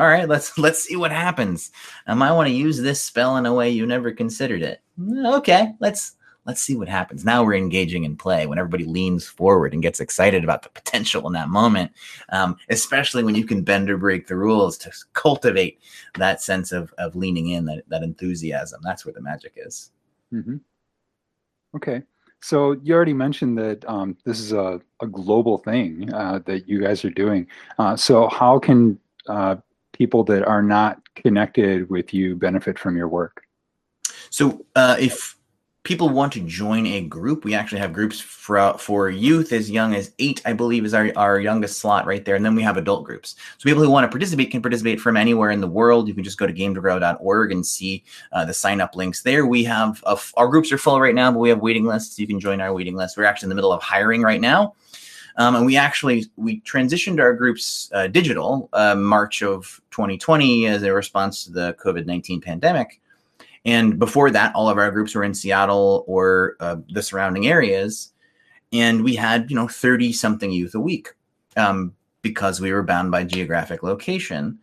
all 0.00 0.08
right 0.08 0.28
let's 0.28 0.56
let's 0.58 0.82
see 0.82 0.96
what 0.96 1.12
happens 1.12 1.70
i 2.06 2.14
might 2.14 2.32
want 2.32 2.48
to 2.48 2.54
use 2.54 2.80
this 2.80 3.00
spell 3.00 3.36
in 3.36 3.46
a 3.46 3.54
way 3.54 3.70
you 3.70 3.86
never 3.86 4.10
considered 4.10 4.62
it 4.62 4.80
okay 5.26 5.72
let's 5.80 6.16
let's 6.46 6.62
see 6.62 6.76
what 6.76 6.88
happens. 6.88 7.24
Now 7.24 7.44
we're 7.44 7.54
engaging 7.54 8.04
in 8.04 8.16
play 8.16 8.46
when 8.46 8.58
everybody 8.58 8.84
leans 8.84 9.26
forward 9.26 9.72
and 9.72 9.82
gets 9.82 10.00
excited 10.00 10.42
about 10.42 10.62
the 10.62 10.68
potential 10.70 11.26
in 11.26 11.32
that 11.34 11.48
moment, 11.48 11.92
um, 12.30 12.56
especially 12.70 13.22
when 13.22 13.34
you 13.34 13.44
can 13.44 13.62
bend 13.62 13.90
or 13.90 13.96
break 13.96 14.26
the 14.26 14.36
rules 14.36 14.78
to 14.78 14.90
cultivate 15.12 15.78
that 16.16 16.42
sense 16.42 16.72
of, 16.72 16.92
of 16.98 17.14
leaning 17.14 17.48
in, 17.48 17.66
that, 17.66 17.84
that 17.88 18.02
enthusiasm. 18.02 18.80
That's 18.82 19.04
where 19.04 19.12
the 19.12 19.20
magic 19.20 19.52
is. 19.56 19.90
Mm-hmm. 20.32 20.56
Okay. 21.76 22.02
So 22.42 22.72
you 22.82 22.94
already 22.94 23.12
mentioned 23.12 23.58
that 23.58 23.88
um, 23.88 24.16
this 24.24 24.40
is 24.40 24.52
a, 24.52 24.80
a 25.02 25.06
global 25.06 25.58
thing 25.58 26.12
uh, 26.12 26.40
that 26.46 26.68
you 26.68 26.80
guys 26.80 27.04
are 27.04 27.10
doing. 27.10 27.46
Uh, 27.78 27.96
so 27.96 28.28
how 28.28 28.58
can 28.58 28.98
uh, 29.28 29.56
people 30.00 30.24
that 30.24 30.42
are 30.46 30.62
not 30.62 30.98
connected 31.14 31.90
with 31.90 32.14
you 32.14 32.34
benefit 32.34 32.78
from 32.78 32.96
your 32.96 33.06
work? 33.06 33.42
So 34.30 34.64
uh, 34.74 34.96
if 34.98 35.36
people 35.82 36.08
want 36.08 36.32
to 36.32 36.40
join 36.40 36.86
a 36.86 37.02
group, 37.02 37.44
we 37.44 37.52
actually 37.52 37.80
have 37.80 37.92
groups 37.92 38.18
for 38.18 38.78
for 38.78 39.10
youth 39.10 39.52
as 39.52 39.70
young 39.70 39.94
as 39.94 40.14
eight, 40.18 40.40
I 40.46 40.54
believe, 40.54 40.86
is 40.86 40.94
our, 40.94 41.12
our 41.16 41.38
youngest 41.38 41.80
slot 41.80 42.06
right 42.06 42.24
there. 42.24 42.34
And 42.34 42.42
then 42.42 42.54
we 42.54 42.62
have 42.62 42.78
adult 42.78 43.04
groups. 43.04 43.36
So 43.58 43.68
people 43.68 43.82
who 43.82 43.90
want 43.90 44.04
to 44.04 44.08
participate 44.08 44.50
can 44.50 44.62
participate 44.62 45.02
from 45.02 45.18
anywhere 45.18 45.50
in 45.50 45.60
the 45.60 45.74
world. 45.80 46.08
You 46.08 46.14
can 46.14 46.24
just 46.24 46.38
go 46.38 46.46
to 46.46 46.52
gametogrow.org 46.52 47.52
and 47.52 47.66
see 47.66 48.02
uh, 48.32 48.46
the 48.46 48.54
sign 48.54 48.80
up 48.80 48.96
links 48.96 49.20
there. 49.20 49.44
We 49.44 49.64
have 49.64 50.02
our 50.38 50.48
groups 50.48 50.72
are 50.72 50.78
full 50.78 50.98
right 50.98 51.14
now, 51.14 51.30
but 51.30 51.40
we 51.40 51.50
have 51.50 51.60
waiting 51.60 51.84
lists. 51.84 52.18
You 52.18 52.26
can 52.26 52.40
join 52.40 52.62
our 52.62 52.72
waiting 52.72 52.96
list. 52.96 53.18
We're 53.18 53.24
actually 53.24 53.48
in 53.48 53.50
the 53.50 53.60
middle 53.60 53.72
of 53.72 53.82
hiring 53.82 54.22
right 54.22 54.40
now. 54.40 54.76
Um, 55.36 55.56
and 55.56 55.66
we 55.66 55.76
actually 55.76 56.26
we 56.36 56.60
transitioned 56.60 57.20
our 57.20 57.34
groups 57.34 57.90
uh, 57.92 58.06
digital 58.06 58.68
uh, 58.72 58.94
March 58.94 59.42
of 59.42 59.80
2020 59.90 60.66
as 60.66 60.82
a 60.82 60.92
response 60.92 61.44
to 61.44 61.52
the 61.52 61.76
COVID 61.82 62.06
19 62.06 62.40
pandemic. 62.40 63.00
And 63.64 63.98
before 63.98 64.30
that, 64.30 64.54
all 64.54 64.68
of 64.68 64.78
our 64.78 64.90
groups 64.90 65.14
were 65.14 65.24
in 65.24 65.34
Seattle 65.34 66.04
or 66.06 66.56
uh, 66.60 66.76
the 66.90 67.02
surrounding 67.02 67.46
areas. 67.46 68.12
And 68.72 69.04
we 69.04 69.14
had, 69.14 69.50
you 69.50 69.56
know, 69.56 69.68
30 69.68 70.12
something 70.12 70.50
youth 70.50 70.74
a 70.74 70.80
week 70.80 71.08
um, 71.56 71.94
because 72.22 72.60
we 72.60 72.72
were 72.72 72.82
bound 72.82 73.10
by 73.10 73.24
geographic 73.24 73.82
location. 73.82 74.58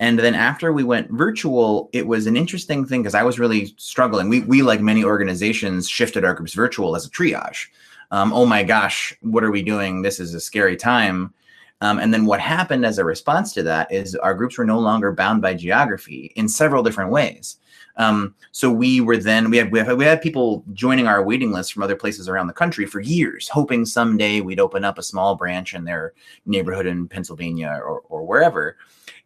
And 0.00 0.18
then 0.18 0.34
after 0.34 0.72
we 0.72 0.82
went 0.82 1.10
virtual, 1.10 1.88
it 1.92 2.06
was 2.06 2.26
an 2.26 2.36
interesting 2.36 2.84
thing 2.84 3.02
because 3.02 3.14
I 3.14 3.22
was 3.22 3.38
really 3.38 3.72
struggling. 3.76 4.28
We, 4.28 4.40
we, 4.40 4.62
like 4.62 4.80
many 4.80 5.04
organizations, 5.04 5.88
shifted 5.88 6.24
our 6.24 6.34
groups 6.34 6.52
virtual 6.52 6.96
as 6.96 7.06
a 7.06 7.10
triage. 7.10 7.66
Um, 8.10 8.32
oh 8.32 8.46
my 8.46 8.62
gosh, 8.62 9.14
what 9.20 9.44
are 9.44 9.50
we 9.50 9.62
doing? 9.62 10.02
This 10.02 10.20
is 10.20 10.34
a 10.34 10.40
scary 10.40 10.76
time. 10.76 11.32
Um, 11.80 11.98
and 11.98 12.14
then 12.14 12.24
what 12.24 12.40
happened 12.40 12.86
as 12.86 12.98
a 12.98 13.04
response 13.04 13.52
to 13.54 13.62
that 13.64 13.90
is 13.92 14.14
our 14.16 14.34
groups 14.34 14.56
were 14.56 14.64
no 14.64 14.78
longer 14.78 15.12
bound 15.12 15.42
by 15.42 15.54
geography 15.54 16.32
in 16.36 16.48
several 16.48 16.82
different 16.82 17.10
ways. 17.10 17.58
Um, 17.96 18.34
so 18.52 18.70
we 18.70 19.00
were 19.00 19.16
then 19.16 19.50
we 19.50 19.56
had, 19.58 19.70
we 19.70 19.78
had 19.78 19.96
we 19.96 20.04
had 20.04 20.20
people 20.20 20.64
joining 20.72 21.06
our 21.06 21.22
waiting 21.22 21.52
list 21.52 21.72
from 21.72 21.82
other 21.82 21.94
places 21.94 22.28
around 22.28 22.48
the 22.48 22.52
country 22.52 22.86
for 22.86 23.00
years, 23.00 23.48
hoping 23.48 23.84
someday 23.86 24.40
we'd 24.40 24.60
open 24.60 24.84
up 24.84 24.98
a 24.98 25.02
small 25.02 25.36
branch 25.36 25.74
in 25.74 25.84
their 25.84 26.12
neighborhood 26.46 26.86
in 26.86 27.06
Pennsylvania 27.06 27.80
or, 27.84 28.00
or 28.08 28.24
wherever, 28.24 28.76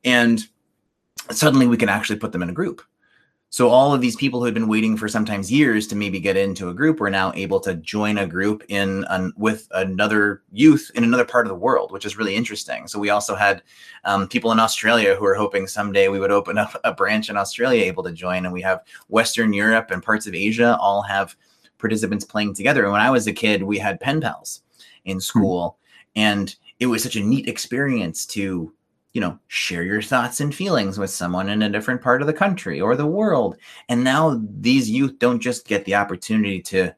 and 0.05 0.47
suddenly 1.31 1.67
we 1.67 1.79
can 1.79 1.89
actually 1.89 2.19
put 2.19 2.33
them 2.33 2.43
in 2.43 2.51
a 2.51 2.55
group. 2.55 2.83
So 3.51 3.71
all 3.71 3.95
of 3.95 4.03
these 4.03 4.17
people 4.17 4.41
who 4.41 4.45
had 4.45 4.53
been 4.53 4.69
waiting 4.69 4.95
for 4.97 5.09
sometimes 5.09 5.51
years 5.51 5.87
to 5.87 5.97
maybe 5.97 6.21
get 6.21 6.37
into 6.37 6.69
a 6.69 6.75
group 6.75 7.01
were 7.01 7.09
now 7.09 7.33
able 7.35 7.61
to 7.61 7.75
join 7.77 8.19
a 8.19 8.27
group 8.27 8.63
in 8.69 9.07
an, 9.09 9.33
with 9.39 9.67
another 9.71 10.43
youth 10.53 10.91
in 10.95 11.03
another 11.03 11.25
part 11.25 11.47
of 11.47 11.49
the 11.49 11.55
world, 11.55 11.91
which 11.91 12.05
is 12.05 12.19
really 12.19 12.35
interesting. 12.35 12.87
So 12.87 12.99
we 12.99 13.09
also 13.09 13.35
had 13.35 13.63
um, 14.05 14.29
people 14.29 14.53
in 14.53 14.61
Australia 14.61 15.15
who 15.15 15.25
are 15.25 15.35
hoping 15.35 15.67
someday 15.67 16.09
we 16.09 16.21
would 16.21 16.31
open 16.31 16.59
up 16.59 16.79
a 16.85 16.93
branch 16.93 17.31
in 17.31 17.39
Australia 17.39 17.85
able 17.85 18.03
to 18.03 18.13
join, 18.13 18.45
and 18.45 18.53
we 18.53 18.63
have 18.63 18.83
Western 19.09 19.55
Europe 19.55 19.91
and 19.91 20.03
parts 20.03 20.27
of 20.27 20.35
Asia 20.35 20.77
all 20.79 21.01
have 21.01 21.35
participants 21.79 22.27
playing 22.27 22.55
together. 22.55 22.83
And 22.83 22.93
when 22.93 23.01
I 23.01 23.11
was 23.11 23.27
a 23.27 23.33
kid, 23.33 23.63
we 23.63 23.79
had 23.79 24.01
pen 24.01 24.21
pals 24.21 24.61
in 25.07 25.17
hmm. 25.17 25.21
school, 25.21 25.79
and 26.15 26.55
it 26.81 26.87
was 26.87 27.03
such 27.03 27.17
a 27.17 27.25
neat 27.25 27.49
experience 27.49 28.27
to 28.27 28.75
you 29.19 29.21
know, 29.21 29.37
share 29.49 29.83
your 29.83 30.01
thoughts 30.01 30.39
and 30.39 30.55
feelings 30.55 30.97
with 30.97 31.11
someone 31.11 31.49
in 31.49 31.63
a 31.63 31.69
different 31.69 32.01
part 32.01 32.21
of 32.21 32.29
the 32.29 32.33
country 32.33 32.81
or 32.81 32.95
the 32.95 33.05
world. 33.05 33.57
And 33.89 34.05
now 34.05 34.41
these 34.61 34.89
youth 34.89 35.19
don't 35.19 35.41
just 35.41 35.67
get 35.67 35.85
the 35.85 35.97
opportunity 35.97 36.63
to 36.63 36.95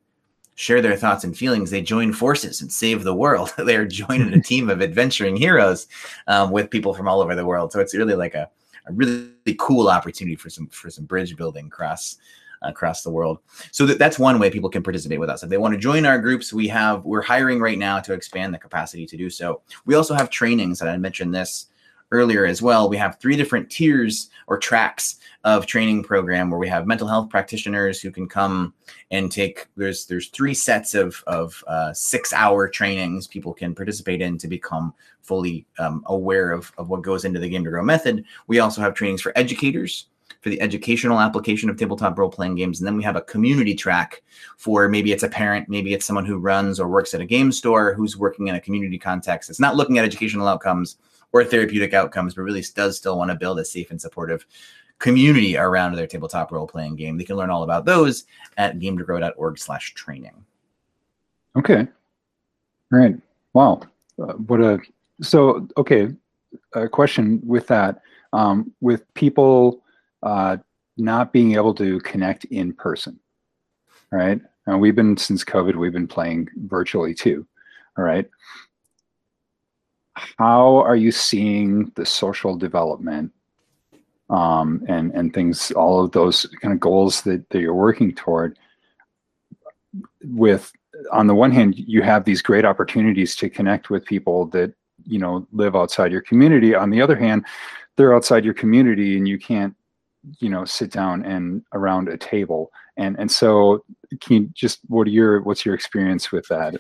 share 0.55 0.83
their 0.83 0.99
thoughts 0.99 1.25
and 1.25 1.35
feelings, 1.35 1.71
they 1.71 1.81
join 1.81 2.13
forces 2.13 2.61
and 2.61 2.71
save 2.71 3.05
the 3.05 3.15
world. 3.15 3.55
they 3.57 3.75
are 3.75 3.87
joining 3.87 4.35
a 4.35 4.43
team 4.43 4.69
of 4.69 4.83
adventuring 4.83 5.35
heroes 5.35 5.87
um, 6.27 6.51
with 6.51 6.69
people 6.69 6.93
from 6.93 7.09
all 7.09 7.23
over 7.23 7.35
the 7.35 7.47
world. 7.47 7.73
So 7.73 7.81
it's 7.81 7.97
really 7.97 8.13
like 8.13 8.35
a, 8.35 8.51
a 8.85 8.93
really 8.93 9.33
cool 9.59 9.89
opportunity 9.89 10.37
for 10.37 10.51
some 10.51 10.67
for 10.67 10.91
some 10.91 11.07
bridge 11.07 11.39
building 11.39 11.69
across 11.69 12.19
across 12.61 13.03
the 13.03 13.11
world. 13.11 13.39
So 13.71 13.87
that, 13.87 13.99
that's 13.99 14.19
one 14.19 14.39
way 14.39 14.51
people 14.51 14.69
can 14.69 14.83
participate 14.83 15.21
with 15.21 15.31
us. 15.31 15.43
If 15.43 15.49
they 15.49 15.57
want 15.57 15.73
to 15.73 15.81
join 15.81 16.05
our 16.05 16.19
groups, 16.19 16.53
we 16.53 16.69
have 16.69 17.03
we're 17.07 17.23
hiring 17.23 17.61
right 17.61 17.79
now 17.79 17.99
to 18.01 18.13
expand 18.13 18.53
the 18.53 18.59
capacity 18.59 19.07
to 19.07 19.17
do 19.17 19.31
so. 19.31 19.63
We 19.87 19.95
also 19.95 20.13
have 20.13 20.29
trainings, 20.29 20.83
and 20.83 20.91
I 20.91 20.99
mentioned 20.99 21.35
this 21.35 21.69
earlier 22.11 22.45
as 22.45 22.61
well, 22.61 22.89
we 22.89 22.97
have 22.97 23.19
three 23.19 23.37
different 23.37 23.71
tiers 23.71 24.31
or 24.47 24.59
tracks 24.59 25.17
of 25.45 25.67
training 25.67 26.03
program 26.03 26.51
where 26.51 26.59
we 26.59 26.69
have 26.69 26.87
mental 26.87 27.09
health 27.09 27.31
practitioners 27.31 28.01
who 28.01 28.11
can 28.11 28.29
come 28.29 28.75
and 29.11 29.33
take 29.33 29.67
there's 29.77 30.07
there's 30.07 30.29
three 30.29 30.53
sets 30.53 30.95
of 30.95 31.23
of 31.27 31.65
uh, 31.67 31.93
six 31.93 32.33
hour 32.33 32.69
trainings 32.69 33.27
people 33.27 33.55
can 33.55 33.75
participate 33.75 34.21
in 34.21 34.37
to 34.37 34.49
become 34.49 34.93
fully 35.23 35.67
um, 35.79 36.03
aware 36.07 36.51
of, 36.51 36.73
of 36.77 36.89
what 36.89 37.03
goes 37.03 37.25
into 37.25 37.39
the 37.39 37.49
game 37.49 37.65
to 37.65 37.71
grow 37.71 37.83
method. 37.83 38.25
We 38.49 38.59
also 38.59 38.81
have 38.81 38.95
trainings 38.95 39.23
for 39.23 39.33
educators 39.37 40.07
for 40.41 40.49
the 40.49 40.61
educational 40.61 41.21
application 41.21 41.69
of 41.69 41.77
tabletop 41.77 42.19
role 42.19 42.31
playing 42.31 42.55
games 42.55 42.81
and 42.81 42.87
then 42.87 42.97
we 42.97 43.03
have 43.03 43.17
a 43.17 43.23
community 43.23 43.75
track 43.75 44.23
for 44.57 44.89
maybe 44.89 45.13
it's 45.13 45.23
a 45.23 45.29
parent 45.29 45.69
maybe 45.69 45.93
it's 45.93 46.07
someone 46.07 46.25
who 46.25 46.39
runs 46.39 46.81
or 46.81 46.89
works 46.89 47.15
at 47.15 47.21
a 47.21 47.27
game 47.27 47.53
store 47.53 47.93
who's 47.95 48.17
working 48.17 48.49
in 48.49 48.55
a 48.55 48.61
community 48.61 48.99
context. 48.99 49.51
It's 49.51 49.61
not 49.61 49.77
looking 49.77 49.99
at 49.99 50.05
educational 50.05 50.49
outcomes 50.49 50.97
or 51.33 51.45
therapeutic 51.45 51.95
outcomes, 51.95 52.35
but 52.35 52.43
really 52.43 52.65
does 52.75 52.97
still 52.97 53.17
want 53.17 53.31
to 53.31 53.37
build 53.37 53.59
a 53.59 53.65
safe 53.65 53.91
and 53.91 54.01
supportive 54.01 54.47
community 54.99 55.57
around 55.57 55.95
their 55.95 56.07
tabletop 56.07 56.53
role 56.53 56.67
playing 56.67 56.97
game. 56.97 57.17
They 57.17 57.25
can 57.25 57.37
learn 57.37 57.51
all 57.51 57.63
about 57.63 57.85
those 57.85 58.25
at 58.57 58.79
gametogrow.org 58.79 59.59
slash 59.59 59.95
training. 59.95 60.45
Okay. 61.57 61.89
All 62.93 62.99
right. 62.99 63.17
Wow. 63.55 63.81
Uh, 64.21 64.35
what 64.35 64.61
a, 64.61 64.79
so, 65.23 65.67
okay. 65.77 66.09
A 66.75 66.89
question 66.89 67.41
with 67.45 67.67
that, 67.69 68.01
um, 68.33 68.73
with 68.81 69.13
people 69.15 69.83
uh, 70.23 70.57
not 70.97 71.33
being 71.33 71.55
able 71.55 71.75
to 71.75 72.01
connect 72.01 72.45
in 72.47 72.73
person, 72.73 73.19
right? 74.11 74.41
And 74.67 74.81
we've 74.81 74.97
been, 74.97 75.17
since 75.17 75.45
COVID, 75.45 75.77
we've 75.77 75.93
been 75.93 76.09
playing 76.09 76.49
virtually 76.57 77.15
too. 77.15 77.47
All 77.97 78.05
right 78.05 78.29
how 80.39 80.79
are 80.79 80.97
you 80.97 81.13
seeing 81.13 81.91
the 81.95 82.07
social 82.07 82.57
development 82.57 83.33
um, 84.31 84.85
and 84.89 85.13
and 85.13 85.35
things, 85.35 85.71
all 85.73 86.05
of 86.05 86.13
those 86.13 86.47
kind 86.63 86.73
of 86.73 86.81
goals 86.81 87.23
that, 87.23 87.49
that 87.51 87.61
you're 87.61 87.75
working 87.75 88.15
toward. 88.15 88.59
With 90.23 90.73
on 91.13 91.27
the 91.27 91.35
one 91.35 91.51
hand, 91.51 91.75
you 91.77 92.03
have 92.03 92.25
these 92.25 92.43
great 92.43 92.65
opportunities 92.65 93.35
to 93.37 93.51
connect 93.51 93.91
with 93.91 94.05
people 94.05 94.47
that 94.47 94.73
you 95.05 95.19
know 95.19 95.47
live 95.53 95.75
outside 95.75 96.13
your 96.13 96.23
community. 96.23 96.75
On 96.75 96.91
the 96.91 97.03
other 97.03 97.17
hand, 97.17 97.45
they're 97.97 98.15
outside 98.15 98.45
your 98.45 98.55
community, 98.55 99.17
and 99.17 99.27
you 99.27 99.39
can't 99.39 99.75
you 100.39 100.49
know 100.49 100.65
sit 100.65 100.93
down 100.93 101.25
and 101.25 101.63
around 101.73 102.09
a 102.09 102.17
table 102.17 102.71
and 102.97 103.19
and 103.19 103.31
so 103.31 103.83
can 104.21 104.37
you 104.37 104.51
just 104.55 104.81
what 104.89 105.07
are 105.07 105.11
your 105.11 105.41
what's 105.43 105.65
your 105.65 105.75
experience 105.75 106.31
with 106.31 106.47
that 106.49 106.77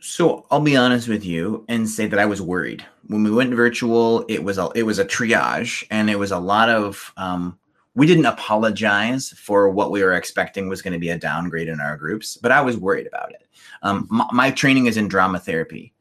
so 0.00 0.46
I'll 0.50 0.60
be 0.60 0.76
honest 0.76 1.08
with 1.08 1.24
you 1.24 1.64
and 1.68 1.88
say 1.88 2.06
that 2.06 2.18
I 2.18 2.26
was 2.26 2.42
worried 2.42 2.84
when 3.06 3.22
we 3.22 3.30
went 3.30 3.54
virtual. 3.54 4.24
It 4.28 4.42
was 4.42 4.58
a 4.58 4.70
it 4.74 4.84
was 4.84 4.98
a 4.98 5.04
triage, 5.04 5.84
and 5.90 6.10
it 6.10 6.18
was 6.18 6.32
a 6.32 6.38
lot 6.38 6.68
of. 6.68 7.12
Um, 7.16 7.58
we 7.96 8.06
didn't 8.06 8.26
apologize 8.26 9.30
for 9.30 9.68
what 9.68 9.90
we 9.90 10.02
were 10.02 10.14
expecting 10.14 10.68
was 10.68 10.80
going 10.80 10.92
to 10.92 10.98
be 10.98 11.10
a 11.10 11.18
downgrade 11.18 11.68
in 11.68 11.80
our 11.80 11.96
groups, 11.96 12.36
but 12.36 12.52
I 12.52 12.60
was 12.60 12.76
worried 12.76 13.08
about 13.08 13.32
it. 13.32 13.48
Um, 13.82 14.06
my, 14.08 14.26
my, 14.32 14.50
training 14.52 14.86
is 14.86 14.96
in 14.96 15.08
drama 15.08 15.40
therapy. 15.40 15.92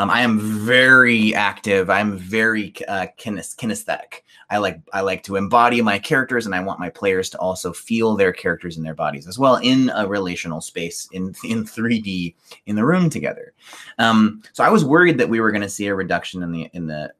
Um, 0.00 0.08
I 0.08 0.22
am 0.22 0.38
very 0.40 1.34
active. 1.34 1.90
I'm 1.90 2.16
very 2.16 2.72
uh, 2.88 3.08
kinesthetic. 3.18 4.22
I 4.48 4.56
like 4.56 4.80
I 4.94 5.02
like 5.02 5.22
to 5.24 5.36
embody 5.36 5.82
my 5.82 5.98
characters, 5.98 6.46
and 6.46 6.54
I 6.54 6.60
want 6.60 6.80
my 6.80 6.88
players 6.88 7.28
to 7.30 7.38
also 7.38 7.74
feel 7.74 8.16
their 8.16 8.32
characters 8.32 8.78
in 8.78 8.82
their 8.82 8.94
bodies 8.94 9.28
as 9.28 9.38
well 9.38 9.56
in 9.56 9.90
a 9.94 10.08
relational 10.08 10.62
space 10.62 11.06
in 11.12 11.34
in 11.44 11.64
3D 11.64 12.34
in 12.64 12.76
the 12.76 12.84
room 12.84 13.10
together. 13.10 13.52
Um, 13.98 14.42
so 14.54 14.64
I 14.64 14.70
was 14.70 14.86
worried 14.86 15.18
that 15.18 15.28
we 15.28 15.38
were 15.38 15.52
going 15.52 15.60
to 15.60 15.68
see 15.68 15.88
a 15.88 15.94
reduction 15.94 16.42
in 16.42 16.50
the 16.50 16.70
in 16.72 16.86
the 16.86 17.12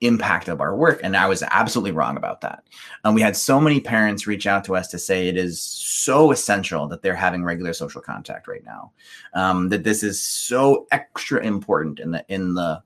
impact 0.00 0.48
of 0.48 0.60
our 0.60 0.76
work, 0.76 1.00
and 1.02 1.16
I 1.16 1.26
was 1.26 1.42
absolutely 1.42 1.92
wrong 1.92 2.16
about 2.16 2.42
that. 2.42 2.64
Um, 3.04 3.14
we 3.14 3.22
had 3.22 3.36
so 3.36 3.60
many 3.60 3.80
parents 3.80 4.26
reach 4.26 4.46
out 4.46 4.64
to 4.64 4.76
us 4.76 4.88
to 4.88 4.98
say 4.98 5.28
it 5.28 5.36
is 5.36 5.60
so 5.60 6.32
essential 6.32 6.86
that 6.88 7.02
they're 7.02 7.14
having 7.14 7.44
regular 7.44 7.72
social 7.72 8.00
contact 8.00 8.46
right 8.46 8.64
now. 8.64 8.92
Um, 9.34 9.68
that 9.70 9.84
this 9.84 10.02
is 10.02 10.20
so 10.20 10.86
extra 10.90 11.42
important 11.42 12.00
in 12.00 12.10
the 12.10 12.24
in 12.28 12.54
the 12.54 12.82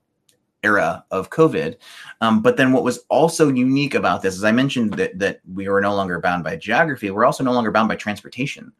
era 0.63 1.03
of 1.11 1.29
COVID. 1.29 1.75
Um, 2.21 2.41
but 2.41 2.55
then 2.55 2.71
what 2.71 2.83
was 2.83 2.99
also 3.09 3.49
unique 3.49 3.95
about 3.95 4.21
this, 4.21 4.35
as 4.35 4.43
I 4.43 4.51
mentioned 4.51 4.93
that 4.93 5.17
that 5.19 5.41
we 5.51 5.67
were 5.67 5.81
no 5.81 5.95
longer 5.95 6.19
bound 6.19 6.43
by 6.43 6.55
geography, 6.55 7.11
we're 7.11 7.25
also 7.25 7.43
no 7.43 7.53
longer 7.53 7.71
bound 7.71 7.89
by 7.89 7.95
transportation. 7.95 8.71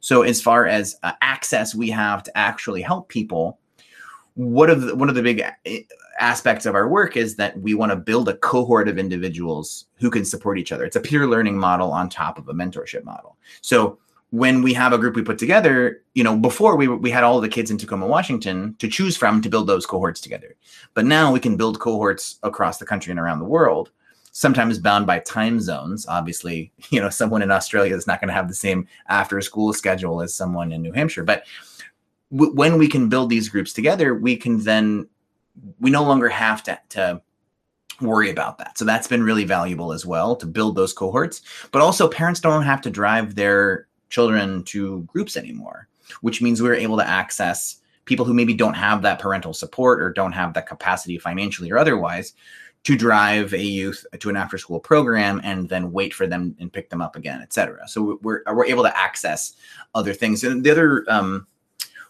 So 0.00 0.22
as 0.22 0.40
far 0.40 0.66
as 0.66 0.96
uh, 1.02 1.12
access 1.20 1.74
we 1.74 1.90
have 1.90 2.22
to 2.24 2.38
actually 2.38 2.82
help 2.82 3.08
people, 3.08 3.58
one 4.36 4.68
of 4.68 4.82
the, 4.82 4.94
one 4.94 5.08
of 5.08 5.14
the 5.14 5.22
big 5.22 5.40
uh, 5.40 5.50
aspects 6.20 6.66
of 6.66 6.74
our 6.74 6.88
work 6.88 7.16
is 7.16 7.36
that 7.36 7.58
we 7.58 7.74
want 7.74 7.90
to 7.90 7.96
build 7.96 8.28
a 8.28 8.36
cohort 8.36 8.86
of 8.86 8.98
individuals 8.98 9.86
who 9.96 10.10
can 10.10 10.24
support 10.24 10.58
each 10.58 10.72
other. 10.72 10.84
It's 10.84 10.96
a 10.96 11.00
peer 11.00 11.26
learning 11.26 11.58
model 11.58 11.90
on 11.90 12.08
top 12.08 12.38
of 12.38 12.48
a 12.48 12.52
mentorship 12.52 13.02
model. 13.04 13.36
So 13.62 13.98
when 14.30 14.60
we 14.60 14.74
have 14.74 14.92
a 14.92 14.98
group 14.98 15.16
we 15.16 15.22
put 15.22 15.38
together, 15.38 16.02
you 16.14 16.22
know, 16.22 16.36
before 16.36 16.76
we 16.76 16.86
we 16.86 17.10
had 17.10 17.24
all 17.24 17.40
the 17.40 17.48
kids 17.48 17.70
in 17.70 17.78
Tacoma, 17.78 18.06
Washington 18.06 18.76
to 18.78 18.88
choose 18.88 19.16
from 19.16 19.40
to 19.40 19.48
build 19.48 19.66
those 19.66 19.86
cohorts 19.86 20.20
together. 20.20 20.54
But 20.92 21.06
now 21.06 21.32
we 21.32 21.40
can 21.40 21.56
build 21.56 21.80
cohorts 21.80 22.38
across 22.42 22.78
the 22.78 22.86
country 22.86 23.12
and 23.12 23.20
around 23.20 23.38
the 23.38 23.46
world, 23.46 23.90
sometimes 24.32 24.78
bound 24.78 25.06
by 25.06 25.20
time 25.20 25.60
zones. 25.60 26.06
Obviously, 26.06 26.72
you 26.90 27.00
know, 27.00 27.08
someone 27.08 27.40
in 27.40 27.50
Australia 27.50 27.96
is 27.96 28.06
not 28.06 28.20
going 28.20 28.28
to 28.28 28.34
have 28.34 28.48
the 28.48 28.54
same 28.54 28.86
after 29.08 29.40
school 29.40 29.72
schedule 29.72 30.20
as 30.20 30.34
someone 30.34 30.72
in 30.72 30.82
New 30.82 30.92
Hampshire, 30.92 31.24
but 31.24 31.44
w- 32.30 32.54
when 32.54 32.78
we 32.78 32.88
can 32.88 33.08
build 33.08 33.30
these 33.30 33.48
groups 33.48 33.72
together, 33.72 34.14
we 34.14 34.36
can 34.36 34.62
then 34.62 35.08
we 35.80 35.90
no 35.90 36.02
longer 36.02 36.28
have 36.28 36.62
to 36.64 36.78
to 36.90 37.22
worry 38.00 38.30
about 38.30 38.58
that. 38.58 38.76
So 38.76 38.84
that's 38.84 39.08
been 39.08 39.22
really 39.22 39.44
valuable 39.44 39.92
as 39.92 40.04
well 40.04 40.36
to 40.36 40.46
build 40.46 40.76
those 40.76 40.92
cohorts. 40.92 41.40
But 41.72 41.82
also 41.82 42.08
parents 42.08 42.40
don't 42.40 42.62
have 42.62 42.82
to 42.82 42.90
drive 42.90 43.34
their 43.34 43.88
children 44.10 44.64
to 44.64 45.02
groups 45.04 45.36
anymore, 45.36 45.88
which 46.20 46.42
means 46.42 46.60
we 46.60 46.68
are 46.68 46.74
able 46.74 46.98
to 46.98 47.08
access 47.08 47.80
people 48.04 48.26
who 48.26 48.34
maybe 48.34 48.54
don't 48.54 48.74
have 48.74 49.02
that 49.02 49.18
parental 49.18 49.54
support 49.54 50.00
or 50.00 50.12
don't 50.12 50.32
have 50.32 50.52
that 50.54 50.68
capacity 50.68 51.18
financially 51.18 51.70
or 51.70 51.78
otherwise 51.78 52.34
to 52.84 52.96
drive 52.96 53.52
a 53.52 53.62
youth 53.62 54.06
to 54.20 54.28
an 54.28 54.36
after 54.36 54.58
school 54.58 54.78
program 54.78 55.40
and 55.42 55.68
then 55.68 55.90
wait 55.90 56.14
for 56.14 56.26
them 56.26 56.54
and 56.60 56.72
pick 56.72 56.88
them 56.88 57.00
up 57.00 57.16
again, 57.16 57.40
et 57.42 57.52
cetera. 57.52 57.88
So 57.88 58.18
we're, 58.22 58.42
we're 58.46 58.66
able 58.66 58.84
to 58.84 58.96
access 58.96 59.54
other 59.94 60.12
things. 60.12 60.44
And 60.44 60.62
the 60.62 60.70
other 60.70 61.04
um, 61.08 61.48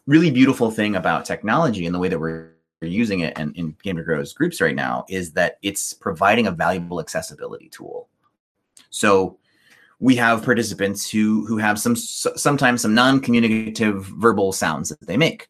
really 0.06 0.30
beautiful 0.30 0.70
thing 0.70 0.96
about 0.96 1.24
technology 1.24 1.86
and 1.86 1.94
the 1.94 1.98
way 1.98 2.08
that 2.08 2.18
we're 2.18 2.52
using 2.82 3.20
it 3.20 3.36
in, 3.38 3.52
in 3.54 3.76
Game 3.82 3.96
to 3.96 4.02
Grow's 4.02 4.32
groups 4.32 4.60
right 4.60 4.74
now 4.74 5.04
is 5.08 5.32
that 5.32 5.58
it's 5.62 5.94
providing 5.94 6.46
a 6.46 6.50
valuable 6.50 7.00
accessibility 7.00 7.68
tool. 7.68 8.08
So 8.90 9.38
we 9.98 10.14
have 10.16 10.44
participants 10.44 11.10
who 11.10 11.46
who 11.46 11.56
have 11.56 11.78
some 11.78 11.96
sometimes 11.96 12.82
some 12.82 12.94
non-communicative 12.94 14.04
verbal 14.04 14.52
sounds 14.52 14.90
that 14.90 15.06
they 15.06 15.16
make. 15.16 15.48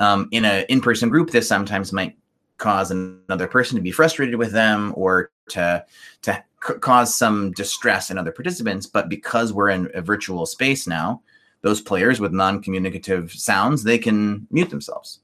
Um, 0.00 0.28
in 0.30 0.44
an 0.44 0.64
in-person 0.68 1.08
group, 1.08 1.30
this 1.30 1.48
sometimes 1.48 1.92
might 1.92 2.16
cause 2.58 2.90
another 2.90 3.48
person 3.48 3.76
to 3.76 3.82
be 3.82 3.90
frustrated 3.90 4.36
with 4.36 4.52
them 4.52 4.92
or 4.96 5.30
to 5.50 5.84
to 6.22 6.44
c- 6.66 6.74
cause 6.74 7.14
some 7.14 7.50
distress 7.52 8.10
in 8.10 8.18
other 8.18 8.32
participants. 8.32 8.86
But 8.86 9.08
because 9.08 9.52
we're 9.52 9.70
in 9.70 9.90
a 9.94 10.00
virtual 10.00 10.46
space 10.46 10.86
now, 10.86 11.22
those 11.62 11.80
players 11.80 12.20
with 12.20 12.32
non-communicative 12.32 13.32
sounds 13.32 13.82
they 13.82 13.98
can 13.98 14.46
mute 14.50 14.70
themselves, 14.70 15.20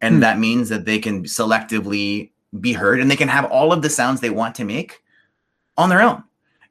and 0.00 0.16
hmm. 0.16 0.20
that 0.20 0.38
means 0.38 0.68
that 0.68 0.84
they 0.84 0.98
can 0.98 1.24
selectively 1.24 2.30
be 2.60 2.72
heard 2.72 3.00
and 3.00 3.10
they 3.10 3.16
can 3.16 3.28
have 3.28 3.44
all 3.46 3.72
of 3.72 3.82
the 3.82 3.90
sounds 3.90 4.20
they 4.20 4.30
want 4.30 4.54
to 4.54 4.64
make 4.64 5.02
on 5.76 5.88
their 5.88 6.02
own. 6.02 6.22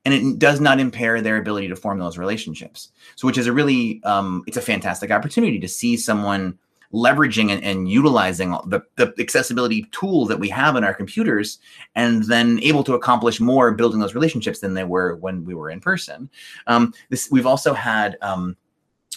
And 0.05 0.13
it 0.13 0.39
does 0.39 0.59
not 0.59 0.79
impair 0.79 1.21
their 1.21 1.37
ability 1.37 1.69
to 1.69 1.75
form 1.75 1.99
those 1.99 2.17
relationships. 2.17 2.89
So 3.15 3.25
which 3.25 3.37
is 3.37 3.47
a 3.47 3.53
really 3.53 4.01
um, 4.03 4.43
it's 4.47 4.57
a 4.57 4.61
fantastic 4.61 5.11
opportunity 5.11 5.59
to 5.59 5.67
see 5.67 5.95
someone 5.95 6.57
leveraging 6.93 7.51
and, 7.51 7.63
and 7.63 7.89
utilizing 7.89 8.51
the, 8.67 8.81
the 8.97 9.13
accessibility 9.19 9.83
tool 9.91 10.25
that 10.25 10.39
we 10.39 10.47
have 10.49 10.75
in 10.75 10.83
our 10.83 10.93
computers 10.93 11.59
and 11.95 12.23
then 12.25 12.59
able 12.61 12.83
to 12.83 12.93
accomplish 12.93 13.39
more 13.39 13.71
building 13.71 13.99
those 13.99 14.13
relationships 14.13 14.59
than 14.59 14.73
they 14.73 14.83
were 14.83 15.15
when 15.15 15.43
we 15.43 15.53
were 15.53 15.69
in 15.69 15.79
person. 15.79 16.29
Um, 16.67 16.93
this 17.09 17.29
we've 17.31 17.47
also 17.47 17.73
had 17.73 18.17
um, 18.21 18.55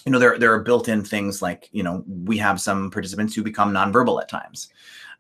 you 0.07 0.13
know 0.13 0.19
there, 0.19 0.39
there 0.39 0.53
are 0.53 0.61
built-in 0.61 1.05
things 1.05 1.43
like 1.43 1.69
you 1.73 1.83
know 1.83 2.03
we 2.25 2.39
have 2.39 2.61
some 2.61 2.91
participants 2.91 3.35
who 3.35 3.43
become 3.43 3.73
nonverbal 3.73 4.21
at 4.23 4.29
times. 4.29 4.71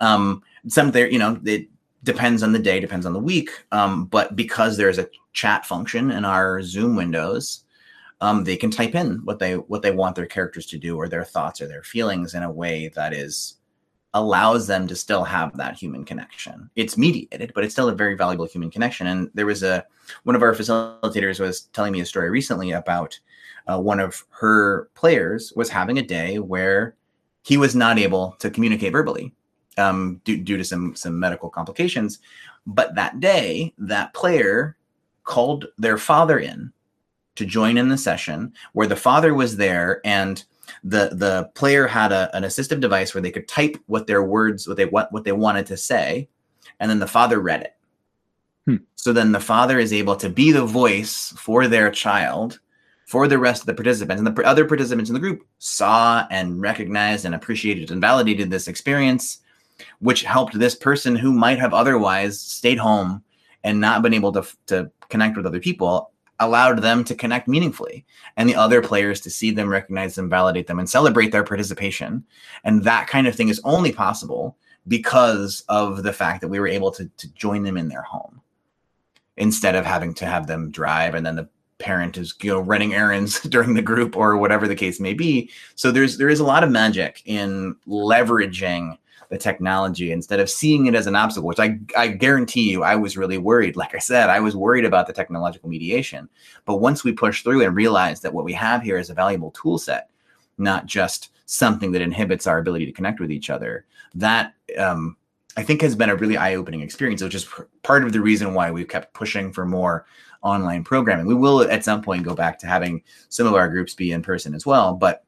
Um, 0.00 0.42
some 0.68 0.90
there 0.90 1.10
you 1.10 1.18
know 1.18 1.38
it 1.44 1.68
depends 2.04 2.42
on 2.42 2.52
the 2.52 2.58
day 2.58 2.78
depends 2.78 3.04
on 3.04 3.12
the 3.12 3.18
week 3.18 3.50
um, 3.72 4.06
but 4.06 4.36
because 4.36 4.76
there's 4.76 4.98
a 4.98 5.08
chat 5.36 5.66
function 5.66 6.10
in 6.10 6.24
our 6.24 6.62
Zoom 6.62 6.96
windows, 6.96 7.64
um, 8.20 8.44
they 8.44 8.56
can 8.56 8.70
type 8.70 8.94
in 8.94 9.16
what 9.24 9.38
they 9.38 9.54
what 9.54 9.82
they 9.82 9.90
want 9.90 10.16
their 10.16 10.26
characters 10.26 10.66
to 10.66 10.78
do 10.78 10.96
or 10.96 11.08
their 11.08 11.24
thoughts 11.24 11.60
or 11.60 11.66
their 11.66 11.82
feelings 11.82 12.34
in 12.34 12.42
a 12.42 12.50
way 12.50 12.88
that 12.94 13.12
is 13.12 13.56
allows 14.14 14.66
them 14.66 14.86
to 14.86 14.96
still 14.96 15.24
have 15.24 15.54
that 15.58 15.76
human 15.76 16.02
connection. 16.02 16.70
It's 16.74 16.96
mediated, 16.96 17.52
but 17.54 17.64
it's 17.64 17.74
still 17.74 17.90
a 17.90 17.94
very 17.94 18.16
valuable 18.16 18.46
human 18.46 18.70
connection. 18.70 19.08
And 19.08 19.30
there 19.34 19.44
was 19.44 19.62
a 19.62 19.84
one 20.22 20.34
of 20.34 20.42
our 20.42 20.54
facilitators 20.54 21.38
was 21.38 21.62
telling 21.72 21.92
me 21.92 22.00
a 22.00 22.06
story 22.06 22.30
recently 22.30 22.72
about 22.72 23.18
uh, 23.66 23.78
one 23.78 24.00
of 24.00 24.24
her 24.30 24.88
players 24.94 25.52
was 25.54 25.68
having 25.68 25.98
a 25.98 26.02
day 26.02 26.38
where 26.38 26.96
he 27.42 27.58
was 27.58 27.76
not 27.76 27.98
able 27.98 28.32
to 28.38 28.50
communicate 28.50 28.92
verbally 28.92 29.34
um, 29.76 30.20
due, 30.24 30.38
due 30.38 30.56
to 30.56 30.64
some 30.64 30.96
some 30.96 31.18
medical 31.20 31.50
complications. 31.50 32.20
But 32.66 32.94
that 32.94 33.20
day, 33.20 33.74
that 33.76 34.14
player 34.14 34.76
called 35.24 35.66
their 35.76 35.98
father 35.98 36.38
in 36.38 36.72
to 37.36 37.46
join 37.46 37.76
in 37.76 37.88
the 37.88 37.98
session 37.98 38.52
where 38.72 38.86
the 38.86 38.96
father 38.96 39.34
was 39.34 39.56
there 39.56 40.00
and 40.04 40.44
the 40.82 41.10
the 41.12 41.50
player 41.54 41.86
had 41.86 42.12
a, 42.12 42.34
an 42.36 42.42
assistive 42.42 42.80
device 42.80 43.14
where 43.14 43.22
they 43.22 43.30
could 43.30 43.48
type 43.48 43.76
what 43.86 44.06
their 44.06 44.22
words 44.22 44.66
what 44.66 44.76
they 44.76 44.86
what, 44.86 45.12
what 45.12 45.24
they 45.24 45.32
wanted 45.32 45.66
to 45.66 45.76
say 45.76 46.28
and 46.80 46.90
then 46.90 46.98
the 46.98 47.06
father 47.06 47.40
read 47.40 47.62
it 47.62 47.74
hmm. 48.66 48.76
so 48.94 49.12
then 49.12 49.32
the 49.32 49.40
father 49.40 49.78
is 49.78 49.92
able 49.92 50.16
to 50.16 50.28
be 50.28 50.50
the 50.50 50.64
voice 50.64 51.32
for 51.36 51.68
their 51.68 51.90
child 51.90 52.58
for 53.06 53.28
the 53.28 53.38
rest 53.38 53.62
of 53.62 53.66
the 53.66 53.74
participants 53.74 54.20
and 54.20 54.36
the 54.36 54.42
other 54.42 54.64
participants 54.64 55.08
in 55.08 55.14
the 55.14 55.20
group 55.20 55.46
saw 55.58 56.26
and 56.30 56.60
recognized 56.60 57.24
and 57.24 57.34
appreciated 57.34 57.90
and 57.90 58.00
validated 58.00 58.50
this 58.50 58.68
experience 58.68 59.38
which 60.00 60.22
helped 60.22 60.58
this 60.58 60.74
person 60.74 61.14
who 61.14 61.32
might 61.32 61.58
have 61.58 61.74
otherwise 61.74 62.40
stayed 62.40 62.78
home 62.78 63.22
and 63.62 63.80
not 63.80 64.02
been 64.02 64.14
able 64.14 64.32
to, 64.32 64.46
to 64.66 64.90
connect 65.08 65.36
with 65.36 65.46
other 65.46 65.60
people 65.60 66.10
allowed 66.40 66.82
them 66.82 67.04
to 67.04 67.14
connect 67.14 67.48
meaningfully 67.48 68.04
and 68.36 68.48
the 68.48 68.54
other 68.54 68.82
players 68.82 69.20
to 69.22 69.30
see 69.30 69.50
them 69.50 69.68
recognize 69.68 70.14
them 70.14 70.28
validate 70.28 70.66
them 70.66 70.78
and 70.78 70.88
celebrate 70.88 71.32
their 71.32 71.44
participation. 71.44 72.24
And 72.64 72.84
that 72.84 73.06
kind 73.06 73.26
of 73.26 73.34
thing 73.34 73.48
is 73.48 73.60
only 73.64 73.92
possible 73.92 74.56
because 74.88 75.64
of 75.68 76.02
the 76.02 76.12
fact 76.12 76.40
that 76.40 76.48
we 76.48 76.60
were 76.60 76.68
able 76.68 76.90
to, 76.92 77.08
to 77.16 77.32
join 77.34 77.62
them 77.62 77.76
in 77.76 77.88
their 77.88 78.02
home 78.02 78.40
instead 79.36 79.74
of 79.74 79.84
having 79.84 80.14
to 80.14 80.26
have 80.26 80.46
them 80.46 80.70
drive 80.70 81.14
and 81.14 81.24
then 81.26 81.36
the 81.36 81.48
parent 81.78 82.16
is 82.16 82.34
you 82.42 82.50
know 82.50 82.60
running 82.60 82.94
errands 82.94 83.40
during 83.50 83.74
the 83.74 83.82
group 83.82 84.16
or 84.16 84.36
whatever 84.36 84.66
the 84.66 84.74
case 84.74 85.00
may 85.00 85.14
be. 85.14 85.50
So 85.74 85.90
there's 85.90 86.18
there 86.18 86.28
is 86.28 86.40
a 86.40 86.44
lot 86.44 86.64
of 86.64 86.70
magic 86.70 87.22
in 87.24 87.76
leveraging 87.86 88.96
the 89.28 89.38
technology 89.38 90.12
instead 90.12 90.40
of 90.40 90.50
seeing 90.50 90.86
it 90.86 90.94
as 90.94 91.06
an 91.06 91.16
obstacle 91.16 91.48
which 91.48 91.60
i 91.60 91.78
i 91.96 92.06
guarantee 92.08 92.70
you 92.70 92.82
i 92.82 92.94
was 92.94 93.16
really 93.16 93.38
worried 93.38 93.76
like 93.76 93.94
i 93.94 93.98
said 93.98 94.30
i 94.30 94.40
was 94.40 94.56
worried 94.56 94.84
about 94.84 95.06
the 95.06 95.12
technological 95.12 95.68
mediation 95.68 96.28
but 96.64 96.76
once 96.76 97.04
we 97.04 97.12
push 97.12 97.42
through 97.42 97.62
and 97.62 97.74
realize 97.74 98.20
that 98.20 98.32
what 98.32 98.44
we 98.44 98.52
have 98.52 98.82
here 98.82 98.98
is 98.98 99.10
a 99.10 99.14
valuable 99.14 99.50
tool 99.52 99.78
set 99.78 100.10
not 100.58 100.86
just 100.86 101.30
something 101.46 101.92
that 101.92 102.02
inhibits 102.02 102.46
our 102.46 102.58
ability 102.58 102.86
to 102.86 102.92
connect 102.92 103.20
with 103.20 103.30
each 103.30 103.50
other 103.50 103.84
that 104.14 104.54
um, 104.78 105.16
i 105.56 105.62
think 105.62 105.80
has 105.80 105.96
been 105.96 106.10
a 106.10 106.16
really 106.16 106.36
eye-opening 106.36 106.80
experience 106.80 107.22
which 107.22 107.34
is 107.34 107.48
part 107.82 108.04
of 108.04 108.12
the 108.12 108.20
reason 108.20 108.54
why 108.54 108.70
we've 108.70 108.88
kept 108.88 109.12
pushing 109.14 109.52
for 109.52 109.64
more 109.64 110.06
online 110.46 110.84
programming. 110.84 111.26
We 111.26 111.34
will 111.34 111.62
at 111.62 111.84
some 111.84 112.02
point 112.02 112.22
go 112.22 112.34
back 112.34 112.58
to 112.60 112.66
having 112.66 113.02
some 113.28 113.46
of 113.46 113.54
our 113.54 113.68
groups 113.68 113.94
be 113.94 114.12
in 114.12 114.22
person 114.22 114.54
as 114.54 114.64
well, 114.64 114.94
but 114.94 115.24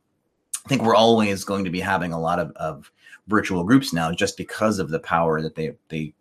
I 0.64 0.68
think 0.68 0.82
we're 0.82 0.94
always 0.94 1.44
going 1.44 1.64
to 1.64 1.70
be 1.70 1.80
having 1.80 2.12
a 2.12 2.20
lot 2.20 2.38
of, 2.38 2.52
of 2.52 2.90
virtual 3.28 3.62
groups 3.62 3.92
now 3.92 4.10
just 4.10 4.36
because 4.36 4.78
of 4.78 4.88
the 4.88 4.98
power 4.98 5.40
that 5.40 5.54
they 5.54 5.72
they 5.88 6.14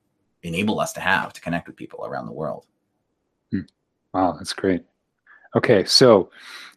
enable 0.43 0.79
us 0.79 0.93
to 0.93 0.99
have 0.99 1.33
to 1.33 1.41
connect 1.41 1.67
with 1.67 1.75
people 1.75 2.05
around 2.05 2.25
the 2.25 2.31
world. 2.31 2.65
Hmm. 3.51 3.61
Wow, 4.13 4.33
that's 4.33 4.53
great. 4.53 4.83
Okay, 5.55 5.83
so 5.85 6.29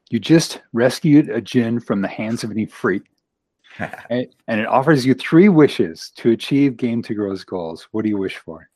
you 0.09 0.19
just 0.19 0.63
rescued 0.73 1.29
a 1.29 1.41
djinn 1.41 1.81
from 1.81 2.01
the 2.01 2.09
hands 2.09 2.43
of 2.43 2.51
an 2.51 2.57
ifrit, 2.57 3.03
and, 4.09 4.27
and 4.49 4.61
it 4.61 4.67
offers 4.67 5.05
you 5.05 5.15
three 5.15 5.49
wishes 5.49 6.11
to 6.17 6.31
achieve 6.31 6.77
Game 6.77 7.03
to 7.03 7.15
Grow's 7.15 7.45
goals. 7.45 7.89
What 7.93 8.03
do 8.03 8.09
you 8.09 8.19
wish 8.19 8.37
for? 8.39 8.69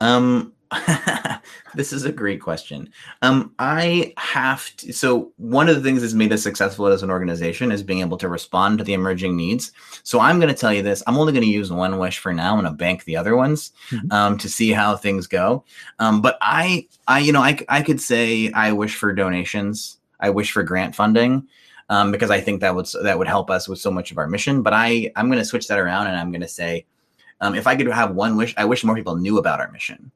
Um, 0.00 0.52
this 1.74 1.92
is 1.92 2.04
a 2.04 2.12
great 2.12 2.40
question. 2.40 2.90
Um, 3.22 3.54
I 3.58 4.12
have 4.16 4.74
to, 4.78 4.92
so 4.92 5.32
one 5.36 5.68
of 5.68 5.76
the 5.76 5.82
things 5.82 6.02
that's 6.02 6.14
made 6.14 6.32
us 6.32 6.42
successful 6.42 6.86
as 6.86 7.02
an 7.02 7.10
organization 7.10 7.72
is 7.72 7.82
being 7.82 8.00
able 8.00 8.16
to 8.18 8.28
respond 8.28 8.78
to 8.78 8.84
the 8.84 8.94
emerging 8.94 9.36
needs. 9.36 9.72
So 10.02 10.20
I'm 10.20 10.40
going 10.40 10.52
to 10.52 10.58
tell 10.58 10.72
you 10.72 10.82
this. 10.82 11.02
I'm 11.06 11.16
only 11.16 11.32
going 11.32 11.44
to 11.44 11.50
use 11.50 11.72
one 11.72 11.98
wish 11.98 12.18
for 12.18 12.32
now. 12.32 12.54
I'm 12.54 12.60
going 12.60 12.72
to 12.72 12.76
bank 12.76 13.04
the 13.04 13.16
other 13.16 13.36
ones 13.36 13.72
mm-hmm. 13.90 14.10
um, 14.12 14.38
to 14.38 14.48
see 14.48 14.70
how 14.70 14.96
things 14.96 15.26
go. 15.26 15.64
Um, 15.98 16.20
but 16.20 16.38
I, 16.40 16.86
I, 17.06 17.20
you 17.20 17.32
know, 17.32 17.42
I, 17.42 17.58
I 17.68 17.82
could 17.82 18.00
say 18.00 18.50
I 18.52 18.72
wish 18.72 18.96
for 18.96 19.12
donations. 19.12 19.98
I 20.20 20.30
wish 20.30 20.52
for 20.52 20.62
grant 20.62 20.94
funding. 20.94 21.48
Um, 21.88 22.10
because 22.10 22.30
I 22.30 22.40
think 22.40 22.62
that 22.62 22.74
would 22.74 22.86
that 23.02 23.18
would 23.18 23.26
help 23.26 23.50
us 23.50 23.68
with 23.68 23.78
so 23.78 23.90
much 23.90 24.12
of 24.12 24.16
our 24.16 24.26
mission. 24.26 24.62
But 24.62 24.72
I 24.72 25.12
I'm 25.14 25.26
going 25.26 25.40
to 25.40 25.44
switch 25.44 25.68
that 25.68 25.78
around 25.78 26.06
and 26.06 26.16
I'm 26.16 26.30
going 26.30 26.40
to 26.40 26.48
say, 26.48 26.86
um, 27.42 27.54
if 27.54 27.66
I 27.66 27.76
could 27.76 27.86
have 27.88 28.14
one 28.14 28.38
wish, 28.38 28.54
I 28.56 28.64
wish 28.64 28.82
more 28.82 28.94
people 28.94 29.16
knew 29.16 29.36
about 29.36 29.60
our 29.60 29.70
mission 29.72 30.10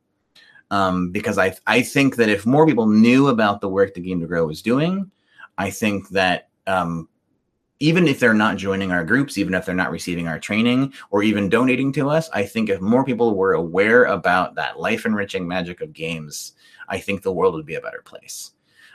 um, 0.70 1.10
because 1.10 1.38
I 1.38 1.56
I 1.66 1.82
think 1.82 2.16
that 2.16 2.28
if 2.28 2.46
more 2.46 2.66
people 2.66 2.86
knew 2.86 3.28
about 3.28 3.60
the 3.60 3.68
work 3.68 3.94
that 3.94 4.00
Game 4.00 4.20
to 4.20 4.26
Grow 4.26 4.46
was 4.46 4.62
doing, 4.62 5.10
I 5.58 5.70
think 5.70 6.08
that 6.10 6.48
um, 6.66 7.08
even 7.78 8.08
if 8.08 8.18
they're 8.18 8.34
not 8.34 8.56
joining 8.56 8.90
our 8.90 9.04
groups, 9.04 9.36
even 9.36 9.54
if 9.54 9.66
they're 9.66 9.74
not 9.74 9.90
receiving 9.90 10.28
our 10.28 10.38
training 10.38 10.92
or 11.10 11.22
even 11.22 11.48
donating 11.48 11.92
to 11.92 12.08
us, 12.08 12.28
I 12.32 12.44
think 12.44 12.70
if 12.70 12.80
more 12.80 13.04
people 13.04 13.36
were 13.36 13.52
aware 13.52 14.04
about 14.04 14.54
that 14.54 14.80
life 14.80 15.04
enriching 15.04 15.46
magic 15.46 15.80
of 15.82 15.92
games, 15.92 16.52
I 16.88 16.98
think 16.98 17.22
the 17.22 17.32
world 17.32 17.54
would 17.54 17.66
be 17.66 17.74
a 17.74 17.80
better 17.80 18.02
place. 18.04 18.52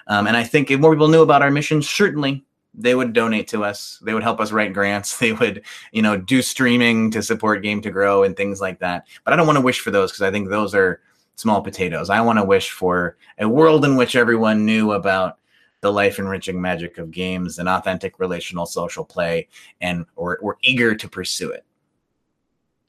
Um, 0.07 0.27
and 0.27 0.35
I 0.35 0.43
think 0.43 0.71
if 0.71 0.79
more 0.79 0.93
people 0.93 1.07
knew 1.07 1.21
about 1.21 1.43
our 1.43 1.51
mission, 1.51 1.81
certainly 1.81 2.43
they 2.73 2.95
would 2.95 3.13
donate 3.13 3.47
to 3.49 3.63
us. 3.63 3.99
They 4.01 4.13
would 4.13 4.23
help 4.23 4.39
us 4.39 4.51
write 4.51 4.73
grants. 4.73 5.17
They 5.19 5.33
would, 5.33 5.63
you 5.91 6.01
know, 6.01 6.17
do 6.17 6.41
streaming 6.41 7.11
to 7.11 7.21
support 7.21 7.61
Game 7.61 7.81
to 7.81 7.91
Grow 7.91 8.23
and 8.23 8.35
things 8.35 8.59
like 8.59 8.79
that. 8.79 9.07
But 9.23 9.33
I 9.33 9.37
don't 9.37 9.45
want 9.45 9.57
to 9.57 9.63
wish 9.63 9.79
for 9.79 9.91
those 9.91 10.11
because 10.11 10.23
I 10.23 10.31
think 10.31 10.49
those 10.49 10.73
are 10.73 11.01
small 11.41 11.61
potatoes. 11.61 12.09
I 12.09 12.21
want 12.21 12.37
to 12.39 12.45
wish 12.45 12.69
for 12.69 13.17
a 13.39 13.49
world 13.49 13.83
in 13.83 13.95
which 13.95 14.15
everyone 14.15 14.65
knew 14.65 14.91
about 14.91 15.39
the 15.81 15.91
life 15.91 16.19
enriching 16.19 16.61
magic 16.61 16.99
of 16.99 17.09
games 17.09 17.57
and 17.57 17.67
authentic 17.67 18.19
relational 18.19 18.67
social 18.67 19.03
play 19.03 19.47
and 19.81 20.05
or 20.15 20.37
were 20.41 20.57
eager 20.61 20.93
to 20.93 21.09
pursue 21.09 21.49
it. 21.49 21.65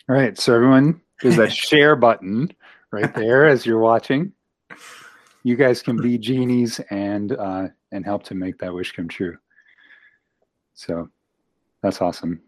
All 0.08 0.14
right. 0.14 0.38
So 0.38 0.54
everyone 0.54 1.00
there's 1.22 1.38
a 1.38 1.48
share 1.68 1.96
button 1.96 2.52
right 2.90 3.14
there 3.14 3.46
as 3.46 3.64
you're 3.64 3.78
watching. 3.78 4.32
You 5.42 5.56
guys 5.56 5.82
can 5.82 5.96
be 5.96 6.18
genies 6.18 6.80
and 6.90 7.32
uh, 7.32 7.68
and 7.90 8.04
help 8.04 8.22
to 8.24 8.34
make 8.34 8.58
that 8.58 8.74
wish 8.74 8.92
come 8.92 9.08
true. 9.08 9.38
So 10.74 11.08
that's 11.82 12.00
awesome. 12.02 12.40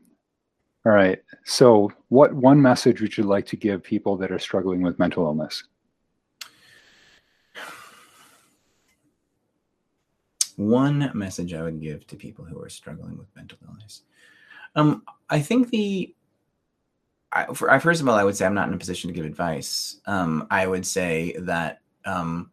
All 0.87 0.93
right. 0.93 1.19
So, 1.45 1.91
what 2.09 2.35
one 2.35 2.61
message 2.61 3.01
would 3.01 3.17
you 3.17 3.25
like 3.25 3.47
to 3.47 3.57
give 3.57 3.83
people 3.83 4.19
that 4.19 4.31
are 4.31 4.39
struggling 4.39 4.83
with 4.83 4.99
mental 4.99 5.25
illness? 5.25 5.65
One 10.57 11.11
message 11.15 11.55
I 11.55 11.63
would 11.63 11.81
give 11.81 12.07
to 12.09 12.17
people 12.17 12.45
who 12.45 12.61
are 12.63 12.69
struggling 12.69 13.19
with 13.19 13.35
mental 13.35 13.59
illness. 13.67 14.03
Um, 14.77 15.03
I 15.31 15.41
think 15.41 15.71
the 15.71 16.15
I, 17.35 17.47
for, 17.53 17.79
first 17.81 18.01
of 18.01 18.09
all, 18.09 18.15
I 18.15 18.25
would 18.25 18.37
say 18.37 18.47
I'm 18.47 18.55
not 18.55 18.69
in 18.69 18.75
a 18.75 18.79
position 18.79 19.09
to 19.09 19.15
give 19.15 19.27
advice. 19.27 20.01
Um, 20.07 20.47
I 20.51 20.67
would 20.67 20.87
say 20.87 21.35
that 21.41 21.81
um, 22.05 22.51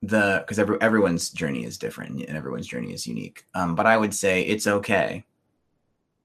the 0.00 0.38
because 0.40 0.58
every, 0.58 0.80
everyone's 0.80 1.30
journey 1.30 1.64
is 1.64 1.78
different 1.78 2.22
and 2.26 2.36
everyone's 2.36 2.66
journey 2.66 2.92
is 2.92 3.06
unique. 3.06 3.44
Um, 3.54 3.74
but 3.74 3.86
I 3.86 3.96
would 3.96 4.14
say 4.14 4.42
it's 4.42 4.66
okay 4.66 5.24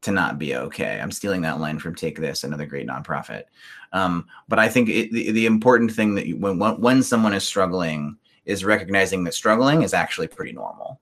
to 0.01 0.11
not 0.11 0.39
be 0.39 0.55
okay. 0.55 0.99
I'm 1.01 1.11
stealing 1.11 1.41
that 1.41 1.59
line 1.59 1.79
from 1.79 1.95
Take 1.95 2.17
This, 2.17 2.43
another 2.43 2.65
great 2.65 2.87
nonprofit. 2.87 3.43
Um, 3.91 4.27
but 4.47 4.59
I 4.59 4.69
think 4.69 4.89
it, 4.89 5.11
the, 5.11 5.31
the 5.31 5.45
important 5.45 5.91
thing 5.91 6.15
that 6.15 6.27
you, 6.27 6.37
when 6.37 6.59
when 6.59 7.03
someone 7.03 7.33
is 7.33 7.45
struggling 7.45 8.17
is 8.47 8.65
recognizing 8.65 9.23
that 9.25 9.33
struggling 9.33 9.83
is 9.83 9.93
actually 9.93 10.27
pretty 10.27 10.53
normal. 10.53 10.99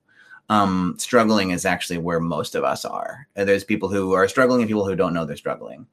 Um, 0.48 0.96
struggling 0.98 1.50
is 1.50 1.64
actually 1.64 1.98
where 1.98 2.20
most 2.20 2.54
of 2.54 2.64
us 2.64 2.84
are. 2.84 3.26
There's 3.34 3.64
people 3.64 3.88
who 3.88 4.12
are 4.12 4.28
struggling 4.28 4.60
and 4.60 4.68
people 4.68 4.86
who 4.86 4.94
don't 4.94 5.14
know 5.14 5.24
they're 5.24 5.36
struggling. 5.36 5.86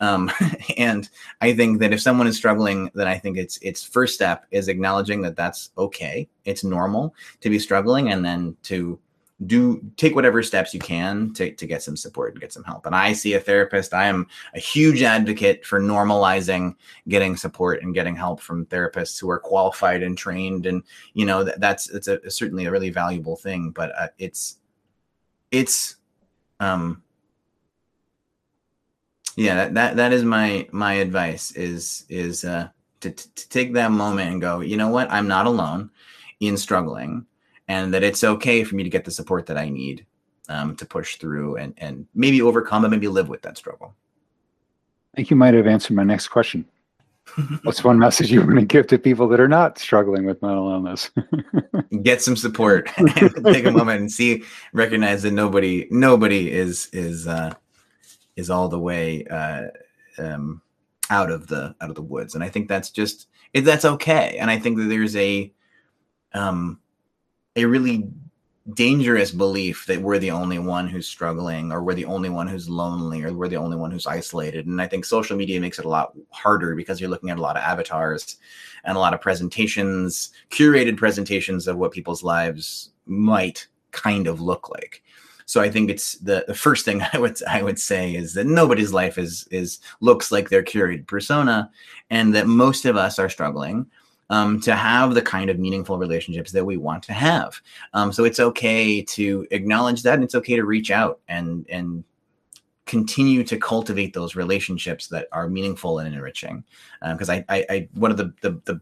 Um, 0.00 0.30
and 0.78 1.08
I 1.40 1.52
think 1.54 1.80
that 1.80 1.92
if 1.92 2.00
someone 2.00 2.26
is 2.26 2.36
struggling, 2.36 2.90
then 2.94 3.06
I 3.06 3.18
think 3.18 3.36
it's 3.36 3.58
its 3.58 3.84
first 3.84 4.14
step 4.14 4.46
is 4.50 4.68
acknowledging 4.68 5.20
that 5.22 5.36
that's 5.36 5.70
okay. 5.76 6.28
It's 6.44 6.64
normal 6.64 7.14
to 7.40 7.50
be 7.50 7.58
struggling, 7.58 8.10
and 8.10 8.24
then 8.24 8.56
to 8.64 8.98
do 9.46 9.80
take 9.96 10.14
whatever 10.14 10.42
steps 10.42 10.74
you 10.74 10.80
can 10.80 11.32
to, 11.32 11.50
to 11.52 11.66
get 11.66 11.82
some 11.82 11.96
support 11.96 12.32
and 12.32 12.40
get 12.40 12.52
some 12.52 12.64
help. 12.64 12.84
And 12.84 12.94
I 12.94 13.12
see 13.14 13.34
a 13.34 13.40
therapist. 13.40 13.94
I 13.94 14.06
am 14.06 14.26
a 14.54 14.60
huge 14.60 15.02
advocate 15.02 15.64
for 15.64 15.80
normalizing 15.80 16.74
getting 17.08 17.36
support 17.36 17.82
and 17.82 17.94
getting 17.94 18.14
help 18.14 18.40
from 18.40 18.66
therapists 18.66 19.18
who 19.18 19.30
are 19.30 19.38
qualified 19.38 20.02
and 20.02 20.16
trained. 20.16 20.66
And 20.66 20.82
you 21.14 21.24
know 21.24 21.42
that, 21.44 21.60
that's 21.60 21.88
it's 21.90 22.08
a, 22.08 22.30
certainly 22.30 22.66
a 22.66 22.70
really 22.70 22.90
valuable 22.90 23.36
thing. 23.36 23.70
But 23.70 23.92
uh, 23.98 24.08
it's 24.18 24.58
it's 25.50 25.96
um 26.60 27.02
yeah 29.36 29.54
that, 29.54 29.74
that 29.74 29.96
that 29.96 30.12
is 30.12 30.22
my 30.22 30.68
my 30.70 30.94
advice 30.94 31.52
is 31.52 32.04
is 32.08 32.44
uh 32.44 32.68
to, 33.00 33.10
to 33.10 33.48
take 33.48 33.72
that 33.72 33.90
moment 33.90 34.30
and 34.30 34.40
go 34.40 34.60
you 34.60 34.76
know 34.76 34.88
what 34.88 35.10
i'm 35.10 35.26
not 35.26 35.46
alone 35.46 35.90
in 36.40 36.56
struggling 36.56 37.24
and 37.70 37.94
that 37.94 38.02
it's 38.02 38.24
okay 38.24 38.64
for 38.64 38.74
me 38.74 38.82
to 38.82 38.90
get 38.90 39.04
the 39.04 39.12
support 39.12 39.46
that 39.46 39.56
I 39.56 39.68
need 39.68 40.04
um, 40.48 40.74
to 40.74 40.84
push 40.84 41.16
through 41.16 41.56
and 41.56 41.72
and 41.78 42.04
maybe 42.14 42.42
overcome 42.42 42.84
and 42.84 42.90
maybe 42.90 43.06
live 43.06 43.28
with 43.28 43.42
that 43.42 43.56
struggle. 43.56 43.94
I 45.14 45.16
think 45.16 45.30
you 45.30 45.36
might 45.36 45.54
have 45.54 45.68
answered 45.68 45.94
my 45.94 46.02
next 46.02 46.28
question. 46.28 46.64
What's 47.62 47.84
one 47.84 47.96
message 47.96 48.32
you 48.32 48.40
want 48.40 48.58
to 48.58 48.64
give 48.64 48.88
to 48.88 48.98
people 48.98 49.28
that 49.28 49.38
are 49.38 49.48
not 49.48 49.78
struggling 49.78 50.26
with 50.26 50.42
mental 50.42 50.68
illness? 50.68 51.12
Get 52.02 52.22
some 52.22 52.34
support. 52.34 52.90
Take 53.44 53.66
a 53.66 53.70
moment 53.70 54.00
and 54.00 54.10
see, 54.10 54.42
recognize 54.72 55.22
that 55.22 55.32
nobody, 55.32 55.86
nobody 55.90 56.50
is 56.50 56.88
is 56.92 57.28
uh, 57.28 57.54
is 58.34 58.50
all 58.50 58.68
the 58.68 58.80
way 58.80 59.24
uh, 59.26 59.68
um, 60.18 60.60
out 61.08 61.30
of 61.30 61.46
the 61.46 61.76
out 61.80 61.90
of 61.90 61.94
the 61.94 62.02
woods, 62.02 62.34
and 62.34 62.42
I 62.42 62.48
think 62.48 62.68
that's 62.68 62.90
just 62.90 63.28
it, 63.52 63.60
that's 63.60 63.84
okay. 63.84 64.38
And 64.40 64.50
I 64.50 64.58
think 64.58 64.76
that 64.78 64.88
there's 64.88 65.14
a 65.14 65.52
um, 66.32 66.80
a 67.56 67.64
really 67.64 68.08
dangerous 68.74 69.30
belief 69.30 69.86
that 69.86 70.00
we're 70.00 70.18
the 70.18 70.30
only 70.30 70.58
one 70.58 70.86
who's 70.86 71.08
struggling 71.08 71.72
or 71.72 71.82
we're 71.82 71.94
the 71.94 72.04
only 72.04 72.28
one 72.28 72.46
who's 72.46 72.68
lonely 72.68 73.22
or 73.24 73.32
we're 73.32 73.48
the 73.48 73.56
only 73.56 73.76
one 73.76 73.90
who's 73.90 74.06
isolated. 74.06 74.66
And 74.66 74.80
i 74.80 74.86
think 74.86 75.04
social 75.04 75.36
media 75.36 75.60
makes 75.60 75.78
it 75.78 75.84
a 75.84 75.88
lot 75.88 76.12
harder 76.30 76.74
because 76.74 77.00
you're 77.00 77.10
looking 77.10 77.30
at 77.30 77.38
a 77.38 77.42
lot 77.42 77.56
of 77.56 77.62
avatars 77.62 78.36
and 78.84 78.96
a 78.96 79.00
lot 79.00 79.14
of 79.14 79.20
presentations 79.20 80.30
curated 80.50 80.96
presentations 80.96 81.66
of 81.66 81.76
what 81.76 81.92
people's 81.92 82.22
lives 82.22 82.90
might 83.06 83.66
kind 83.90 84.26
of 84.26 84.40
look 84.40 84.68
like. 84.70 85.02
So 85.46 85.60
i 85.60 85.68
think 85.68 85.90
it's 85.90 86.14
the, 86.18 86.44
the 86.46 86.54
first 86.54 86.84
thing 86.84 87.02
i 87.12 87.18
would 87.18 87.42
i 87.48 87.62
would 87.62 87.78
say 87.78 88.14
is 88.14 88.34
that 88.34 88.46
nobody's 88.46 88.92
life 88.92 89.18
is 89.18 89.48
is 89.50 89.80
looks 90.00 90.30
like 90.30 90.48
their 90.48 90.62
curated 90.62 91.06
persona 91.06 91.70
and 92.10 92.34
that 92.34 92.46
most 92.46 92.84
of 92.84 92.96
us 92.96 93.18
are 93.18 93.28
struggling 93.28 93.86
um, 94.30 94.60
to 94.60 94.74
have 94.74 95.14
the 95.14 95.22
kind 95.22 95.50
of 95.50 95.58
meaningful 95.58 95.98
relationships 95.98 96.52
that 96.52 96.64
we 96.64 96.76
want 96.78 97.02
to 97.02 97.12
have. 97.12 97.60
Um, 97.92 98.12
so 98.12 98.24
it's 98.24 98.40
okay 98.40 99.02
to 99.02 99.46
acknowledge 99.50 100.02
that, 100.02 100.14
and 100.14 100.24
it's 100.24 100.34
okay 100.36 100.56
to 100.56 100.64
reach 100.64 100.90
out 100.90 101.20
and 101.28 101.66
and 101.68 102.04
continue 102.86 103.44
to 103.44 103.56
cultivate 103.56 104.14
those 104.14 104.34
relationships 104.34 105.06
that 105.08 105.28
are 105.30 105.48
meaningful 105.48 105.98
and 105.98 106.12
enriching. 106.12 106.64
Because 107.02 107.28
um, 107.28 107.44
I, 107.48 107.56
I, 107.56 107.66
I, 107.70 107.88
one 107.94 108.10
of 108.10 108.16
the, 108.16 108.32
the 108.40 108.60
the 108.64 108.80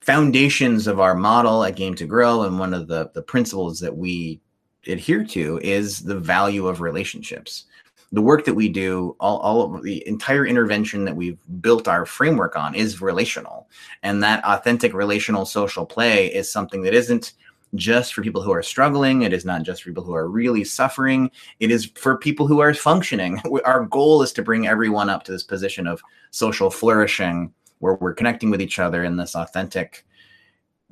foundations 0.00 0.86
of 0.86 1.00
our 1.00 1.14
model 1.14 1.64
at 1.64 1.76
Game 1.76 1.94
to 1.94 2.06
Grow 2.06 2.42
and 2.42 2.58
one 2.58 2.72
of 2.72 2.88
the, 2.88 3.10
the 3.14 3.22
principles 3.22 3.80
that 3.80 3.96
we 3.96 4.40
adhere 4.86 5.24
to 5.24 5.58
is 5.62 6.00
the 6.00 6.18
value 6.18 6.66
of 6.66 6.80
relationships. 6.80 7.64
The 8.12 8.22
work 8.22 8.44
that 8.46 8.54
we 8.54 8.68
do, 8.68 9.16
all, 9.20 9.38
all 9.38 9.74
of 9.74 9.82
the 9.82 10.06
entire 10.06 10.46
intervention 10.46 11.04
that 11.04 11.16
we've 11.16 11.38
built 11.60 11.88
our 11.88 12.06
framework 12.06 12.56
on 12.56 12.74
is 12.74 13.02
relational. 13.02 13.68
And 14.02 14.22
that 14.22 14.44
authentic 14.44 14.94
relational 14.94 15.44
social 15.44 15.84
play 15.84 16.32
is 16.32 16.50
something 16.50 16.82
that 16.82 16.94
isn't 16.94 17.34
just 17.74 18.14
for 18.14 18.22
people 18.22 18.42
who 18.42 18.52
are 18.52 18.62
struggling. 18.62 19.22
It 19.22 19.32
is 19.32 19.44
not 19.44 19.62
just 19.62 19.82
for 19.82 19.90
people 19.90 20.04
who 20.04 20.14
are 20.14 20.28
really 20.28 20.64
suffering. 20.64 21.30
It 21.60 21.70
is 21.70 21.90
for 21.96 22.16
people 22.16 22.46
who 22.46 22.60
are 22.60 22.72
functioning. 22.72 23.40
Our 23.64 23.84
goal 23.84 24.22
is 24.22 24.32
to 24.32 24.42
bring 24.42 24.66
everyone 24.66 25.10
up 25.10 25.24
to 25.24 25.32
this 25.32 25.42
position 25.42 25.86
of 25.86 26.02
social 26.30 26.70
flourishing 26.70 27.52
where 27.80 27.94
we're 27.94 28.14
connecting 28.14 28.50
with 28.50 28.60
each 28.60 28.78
other 28.78 29.04
in 29.04 29.16
this 29.16 29.34
authentic, 29.36 30.04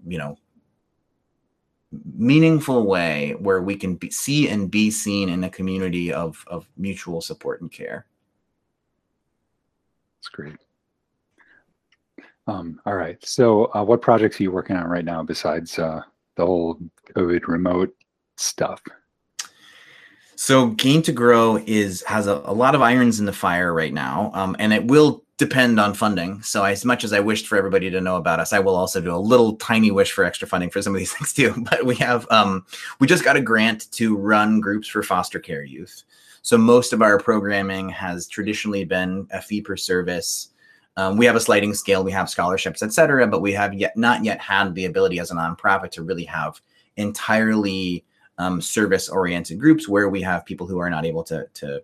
you 0.06 0.18
know, 0.18 0.36
meaningful 2.04 2.86
way 2.86 3.34
where 3.38 3.62
we 3.62 3.76
can 3.76 3.94
be, 3.94 4.10
see 4.10 4.48
and 4.48 4.70
be 4.70 4.90
seen 4.90 5.28
in 5.28 5.44
a 5.44 5.50
community 5.50 6.12
of, 6.12 6.44
of 6.46 6.68
mutual 6.76 7.20
support 7.20 7.60
and 7.60 7.70
care. 7.70 8.06
That's 10.18 10.28
great. 10.28 10.56
Um, 12.46 12.80
all 12.86 12.94
right. 12.94 13.18
So, 13.24 13.66
uh, 13.74 13.82
what 13.82 14.00
projects 14.00 14.38
are 14.38 14.44
you 14.44 14.52
working 14.52 14.76
on 14.76 14.86
right 14.86 15.04
now 15.04 15.22
besides 15.22 15.78
uh, 15.78 16.02
the 16.36 16.46
whole 16.46 16.78
COVID 17.14 17.48
remote 17.48 17.94
stuff? 18.36 18.82
So, 20.36 20.68
Game 20.68 21.02
to 21.02 21.12
Grow 21.12 21.62
is 21.66 22.02
has 22.02 22.26
a, 22.26 22.42
a 22.44 22.52
lot 22.52 22.74
of 22.74 22.82
irons 22.82 23.20
in 23.20 23.26
the 23.26 23.32
fire 23.32 23.72
right 23.72 23.92
now, 23.92 24.30
um, 24.34 24.54
and 24.58 24.72
it 24.72 24.86
will 24.86 25.24
depend 25.38 25.78
on 25.78 25.92
funding. 25.92 26.42
So 26.42 26.64
as 26.64 26.84
much 26.84 27.04
as 27.04 27.12
I 27.12 27.20
wished 27.20 27.46
for 27.46 27.58
everybody 27.58 27.90
to 27.90 28.00
know 28.00 28.16
about 28.16 28.40
us, 28.40 28.52
I 28.52 28.58
will 28.58 28.74
also 28.74 29.00
do 29.00 29.14
a 29.14 29.18
little 29.18 29.56
tiny 29.56 29.90
wish 29.90 30.12
for 30.12 30.24
extra 30.24 30.48
funding 30.48 30.70
for 30.70 30.80
some 30.80 30.94
of 30.94 30.98
these 30.98 31.12
things 31.14 31.32
too. 31.32 31.54
But 31.70 31.84
we 31.84 31.94
have 31.96 32.26
um, 32.30 32.64
we 33.00 33.06
just 33.06 33.24
got 33.24 33.36
a 33.36 33.40
grant 33.40 33.90
to 33.92 34.16
run 34.16 34.60
groups 34.60 34.88
for 34.88 35.02
foster 35.02 35.38
care 35.38 35.64
youth. 35.64 36.04
So 36.42 36.56
most 36.56 36.92
of 36.92 37.02
our 37.02 37.18
programming 37.18 37.88
has 37.90 38.28
traditionally 38.28 38.84
been 38.84 39.26
a 39.32 39.42
fee 39.42 39.60
per 39.60 39.76
service. 39.76 40.50
Um, 40.96 41.16
we 41.18 41.26
have 41.26 41.36
a 41.36 41.40
sliding 41.40 41.74
scale, 41.74 42.04
we 42.04 42.12
have 42.12 42.30
scholarships, 42.30 42.82
et 42.82 42.92
cetera, 42.92 43.26
but 43.26 43.42
we 43.42 43.52
have 43.52 43.74
yet 43.74 43.96
not 43.96 44.24
yet 44.24 44.40
had 44.40 44.74
the 44.74 44.86
ability 44.86 45.18
as 45.18 45.30
a 45.30 45.34
nonprofit 45.34 45.90
to 45.92 46.02
really 46.02 46.24
have 46.24 46.60
entirely 46.96 48.04
um, 48.38 48.60
service 48.60 49.08
oriented 49.08 49.58
groups 49.58 49.88
where 49.88 50.08
we 50.08 50.22
have 50.22 50.44
people 50.44 50.66
who 50.66 50.78
are 50.78 50.90
not 50.90 51.04
able 51.04 51.24
to 51.24 51.46
to 51.54 51.82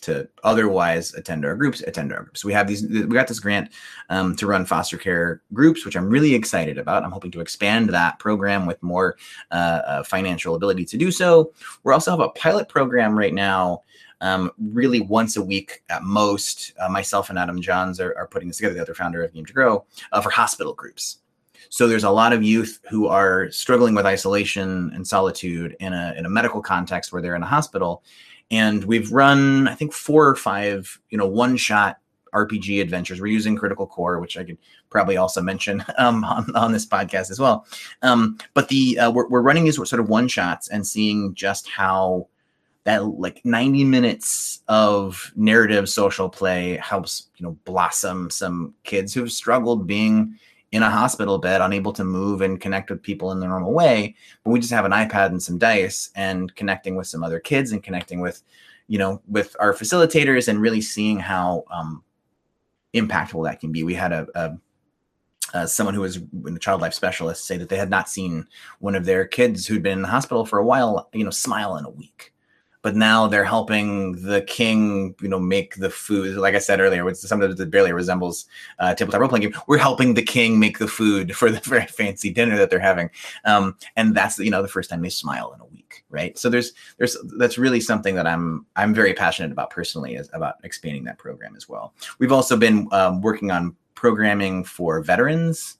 to 0.00 0.28
otherwise 0.44 1.12
attend 1.14 1.44
our 1.44 1.56
groups 1.56 1.80
attend 1.82 2.12
our 2.12 2.22
groups. 2.22 2.44
We 2.44 2.52
have 2.52 2.68
these 2.68 2.86
we 2.86 3.02
got 3.02 3.26
this 3.26 3.40
grant 3.40 3.70
um, 4.10 4.36
to 4.36 4.46
run 4.46 4.64
foster 4.64 4.96
care 4.96 5.42
groups 5.52 5.84
which 5.84 5.96
i'm 5.96 6.08
really 6.08 6.34
excited 6.34 6.78
about. 6.78 7.04
I'm 7.04 7.10
hoping 7.10 7.32
to 7.32 7.40
expand 7.40 7.88
that 7.90 8.18
program 8.18 8.66
with 8.66 8.82
more 8.82 9.16
uh, 9.50 9.80
uh, 9.86 10.02
financial 10.04 10.54
ability 10.54 10.84
to 10.86 10.96
do 10.96 11.10
so. 11.10 11.52
We 11.82 11.92
also 11.92 12.10
have 12.12 12.20
a 12.20 12.30
pilot 12.30 12.68
program 12.68 13.18
right 13.18 13.34
now 13.34 13.82
um, 14.20 14.50
really 14.58 15.00
once 15.00 15.36
a 15.36 15.42
week 15.42 15.82
at 15.90 16.02
most. 16.02 16.72
Uh, 16.78 16.88
myself 16.88 17.30
and 17.30 17.38
adam 17.38 17.60
johns 17.60 18.00
are, 18.00 18.16
are, 18.16 18.26
putting 18.28 18.48
this 18.48 18.58
together 18.58 18.74
the 18.74 18.82
other 18.82 18.94
founder 18.94 19.22
of 19.22 19.32
game 19.32 19.46
to 19.46 19.52
grow 19.52 19.84
uh, 20.12 20.20
for 20.20 20.30
hospital 20.30 20.74
groups 20.74 21.18
so 21.70 21.86
there's 21.86 22.04
a 22.04 22.10
lot 22.10 22.32
of 22.32 22.42
youth 22.42 22.80
who 22.88 23.06
are 23.06 23.50
struggling 23.50 23.94
with 23.94 24.06
isolation 24.06 24.90
and 24.94 25.06
solitude 25.06 25.76
in 25.80 25.92
a, 25.92 26.14
in 26.16 26.26
a 26.26 26.30
medical 26.30 26.62
context 26.62 27.12
where 27.12 27.22
they're 27.22 27.36
in 27.36 27.42
a 27.42 27.46
hospital. 27.46 28.02
And 28.50 28.84
we've 28.84 29.12
run 29.12 29.68
i 29.68 29.74
think 29.74 29.92
four 29.92 30.26
or 30.26 30.34
five 30.34 30.98
you 31.10 31.18
know 31.18 31.26
one 31.26 31.56
shot 31.56 31.98
rpg 32.34 32.80
adventures. 32.80 33.20
We're 33.20 33.26
using 33.26 33.56
critical 33.56 33.86
core 33.86 34.20
which 34.20 34.38
i 34.38 34.44
could 34.44 34.58
probably 34.90 35.16
also 35.16 35.42
mention 35.42 35.84
um, 35.98 36.24
on, 36.24 36.54
on 36.56 36.72
this 36.72 36.86
podcast 36.86 37.30
as 37.30 37.38
well. 37.38 37.66
Um, 38.02 38.38
but 38.54 38.68
the 38.68 38.98
uh, 38.98 39.10
we're, 39.10 39.28
we're 39.28 39.42
running 39.42 39.64
these 39.64 39.76
sort 39.76 40.00
of 40.00 40.08
one 40.08 40.28
shots 40.28 40.68
and 40.68 40.86
seeing 40.86 41.34
just 41.34 41.68
how 41.68 42.28
that 42.84 43.04
like 43.04 43.42
90 43.44 43.84
minutes 43.84 44.62
of 44.68 45.30
narrative 45.36 45.90
social 45.90 46.30
play 46.30 46.78
helps 46.82 47.28
you 47.36 47.44
know 47.44 47.58
blossom 47.64 48.30
some 48.30 48.74
kids 48.84 49.12
who've 49.12 49.30
struggled 49.30 49.86
being 49.86 50.38
in 50.72 50.82
a 50.82 50.90
hospital 50.90 51.38
bed, 51.38 51.60
unable 51.60 51.92
to 51.94 52.04
move 52.04 52.42
and 52.42 52.60
connect 52.60 52.90
with 52.90 53.02
people 53.02 53.32
in 53.32 53.40
the 53.40 53.46
normal 53.46 53.72
way. 53.72 54.14
But 54.44 54.50
we 54.50 54.60
just 54.60 54.72
have 54.72 54.84
an 54.84 54.92
iPad 54.92 55.26
and 55.26 55.42
some 55.42 55.58
dice 55.58 56.10
and 56.14 56.54
connecting 56.56 56.96
with 56.96 57.06
some 57.06 57.24
other 57.24 57.40
kids 57.40 57.72
and 57.72 57.82
connecting 57.82 58.20
with, 58.20 58.42
you 58.86 58.98
know, 58.98 59.22
with 59.28 59.56
our 59.60 59.72
facilitators 59.72 60.48
and 60.48 60.60
really 60.60 60.82
seeing 60.82 61.18
how 61.18 61.64
um, 61.70 62.02
impactful 62.94 63.44
that 63.44 63.60
can 63.60 63.72
be. 63.72 63.82
We 63.82 63.94
had 63.94 64.12
a, 64.12 64.26
a 64.34 64.58
uh, 65.54 65.64
someone 65.66 65.94
who 65.94 66.02
was 66.02 66.18
a 66.18 66.58
child 66.58 66.82
life 66.82 66.92
specialist 66.92 67.46
say 67.46 67.56
that 67.56 67.70
they 67.70 67.78
had 67.78 67.88
not 67.88 68.10
seen 68.10 68.46
one 68.80 68.94
of 68.94 69.06
their 69.06 69.26
kids 69.26 69.66
who'd 69.66 69.82
been 69.82 69.94
in 69.94 70.02
the 70.02 70.08
hospital 70.08 70.44
for 70.44 70.58
a 70.58 70.64
while, 70.64 71.08
you 71.14 71.24
know, 71.24 71.30
smile 71.30 71.78
in 71.78 71.86
a 71.86 71.90
week 71.90 72.34
but 72.82 72.94
now 72.94 73.26
they're 73.26 73.44
helping 73.44 74.12
the 74.22 74.42
king, 74.42 75.14
you 75.20 75.28
know, 75.28 75.38
make 75.38 75.76
the 75.76 75.90
food. 75.90 76.36
Like 76.36 76.54
I 76.54 76.58
said 76.58 76.80
earlier, 76.80 77.04
which 77.04 77.16
sometimes 77.16 77.56
that 77.56 77.70
barely 77.70 77.92
resembles 77.92 78.46
uh, 78.78 78.94
tabletop 78.94 79.20
role 79.20 79.28
playing 79.28 79.50
game. 79.50 79.60
We're 79.66 79.78
helping 79.78 80.14
the 80.14 80.22
king 80.22 80.58
make 80.58 80.78
the 80.78 80.88
food 80.88 81.34
for 81.36 81.50
the 81.50 81.60
very 81.60 81.86
fancy 81.86 82.30
dinner 82.30 82.56
that 82.56 82.70
they're 82.70 82.78
having, 82.78 83.10
um, 83.44 83.76
and 83.96 84.14
that's 84.14 84.38
you 84.38 84.50
know 84.50 84.62
the 84.62 84.68
first 84.68 84.90
time 84.90 85.02
they 85.02 85.08
smile 85.08 85.52
in 85.54 85.60
a 85.60 85.66
week, 85.66 86.04
right? 86.10 86.38
So 86.38 86.48
there's 86.48 86.72
there's 86.98 87.16
that's 87.36 87.58
really 87.58 87.80
something 87.80 88.14
that 88.14 88.26
I'm 88.26 88.66
I'm 88.76 88.94
very 88.94 89.14
passionate 89.14 89.52
about 89.52 89.70
personally 89.70 90.14
is 90.14 90.30
about 90.32 90.56
expanding 90.64 91.04
that 91.04 91.18
program 91.18 91.56
as 91.56 91.68
well. 91.68 91.94
We've 92.18 92.32
also 92.32 92.56
been 92.56 92.88
um, 92.92 93.20
working 93.20 93.50
on 93.50 93.74
programming 93.94 94.62
for 94.62 95.00
veterans. 95.02 95.78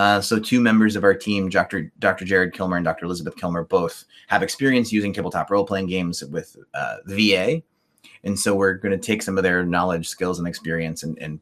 Uh, 0.00 0.18
so 0.18 0.38
two 0.38 0.60
members 0.60 0.96
of 0.96 1.04
our 1.04 1.12
team, 1.12 1.50
Dr. 1.50 1.92
Dr. 1.98 2.24
Jared 2.24 2.54
Kilmer 2.54 2.78
and 2.78 2.84
Dr. 2.86 3.04
Elizabeth 3.04 3.36
Kilmer, 3.36 3.64
both 3.64 4.06
have 4.28 4.42
experience 4.42 4.90
using 4.90 5.12
tabletop 5.12 5.50
role-playing 5.50 5.88
games 5.88 6.24
with 6.24 6.56
uh, 6.72 6.96
VA. 7.04 7.62
And 8.24 8.38
so 8.38 8.54
we're 8.54 8.72
going 8.72 8.98
to 8.98 9.06
take 9.06 9.20
some 9.20 9.36
of 9.36 9.44
their 9.44 9.62
knowledge, 9.62 10.08
skills, 10.08 10.38
and 10.38 10.48
experience 10.48 11.02
and, 11.02 11.18
and 11.18 11.38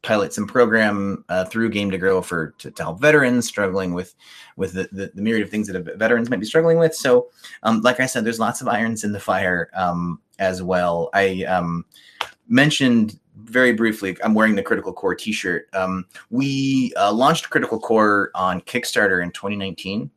pilot 0.00 0.32
some 0.32 0.46
program 0.46 1.22
uh, 1.28 1.44
through 1.44 1.68
Game 1.68 1.90
to 1.90 1.98
Grow 1.98 2.22
for 2.22 2.54
to, 2.60 2.70
to 2.70 2.82
help 2.82 2.98
veterans 2.98 3.46
struggling 3.46 3.92
with 3.92 4.14
with 4.56 4.72
the, 4.72 4.88
the, 4.90 5.12
the, 5.14 5.20
myriad 5.20 5.44
of 5.44 5.50
things 5.50 5.66
that 5.66 5.98
veterans 5.98 6.30
might 6.30 6.40
be 6.40 6.46
struggling 6.46 6.78
with. 6.78 6.94
So, 6.94 7.28
um, 7.62 7.82
like 7.82 8.00
I 8.00 8.06
said, 8.06 8.24
there's 8.24 8.40
lots 8.40 8.62
of 8.62 8.68
irons 8.68 9.04
in 9.04 9.12
the 9.12 9.20
fire 9.20 9.70
um, 9.74 10.18
as 10.38 10.62
well. 10.62 11.10
I 11.12 11.44
um, 11.44 11.84
mentioned 12.48 13.20
very 13.44 13.72
briefly, 13.72 14.16
I'm 14.22 14.34
wearing 14.34 14.54
the 14.54 14.62
Critical 14.62 14.92
Core 14.92 15.14
T-shirt. 15.14 15.68
Um, 15.74 16.06
we 16.30 16.92
uh, 16.96 17.12
launched 17.12 17.50
Critical 17.50 17.78
Core 17.78 18.30
on 18.34 18.60
Kickstarter 18.62 19.22
in 19.22 19.30
2019, 19.32 20.10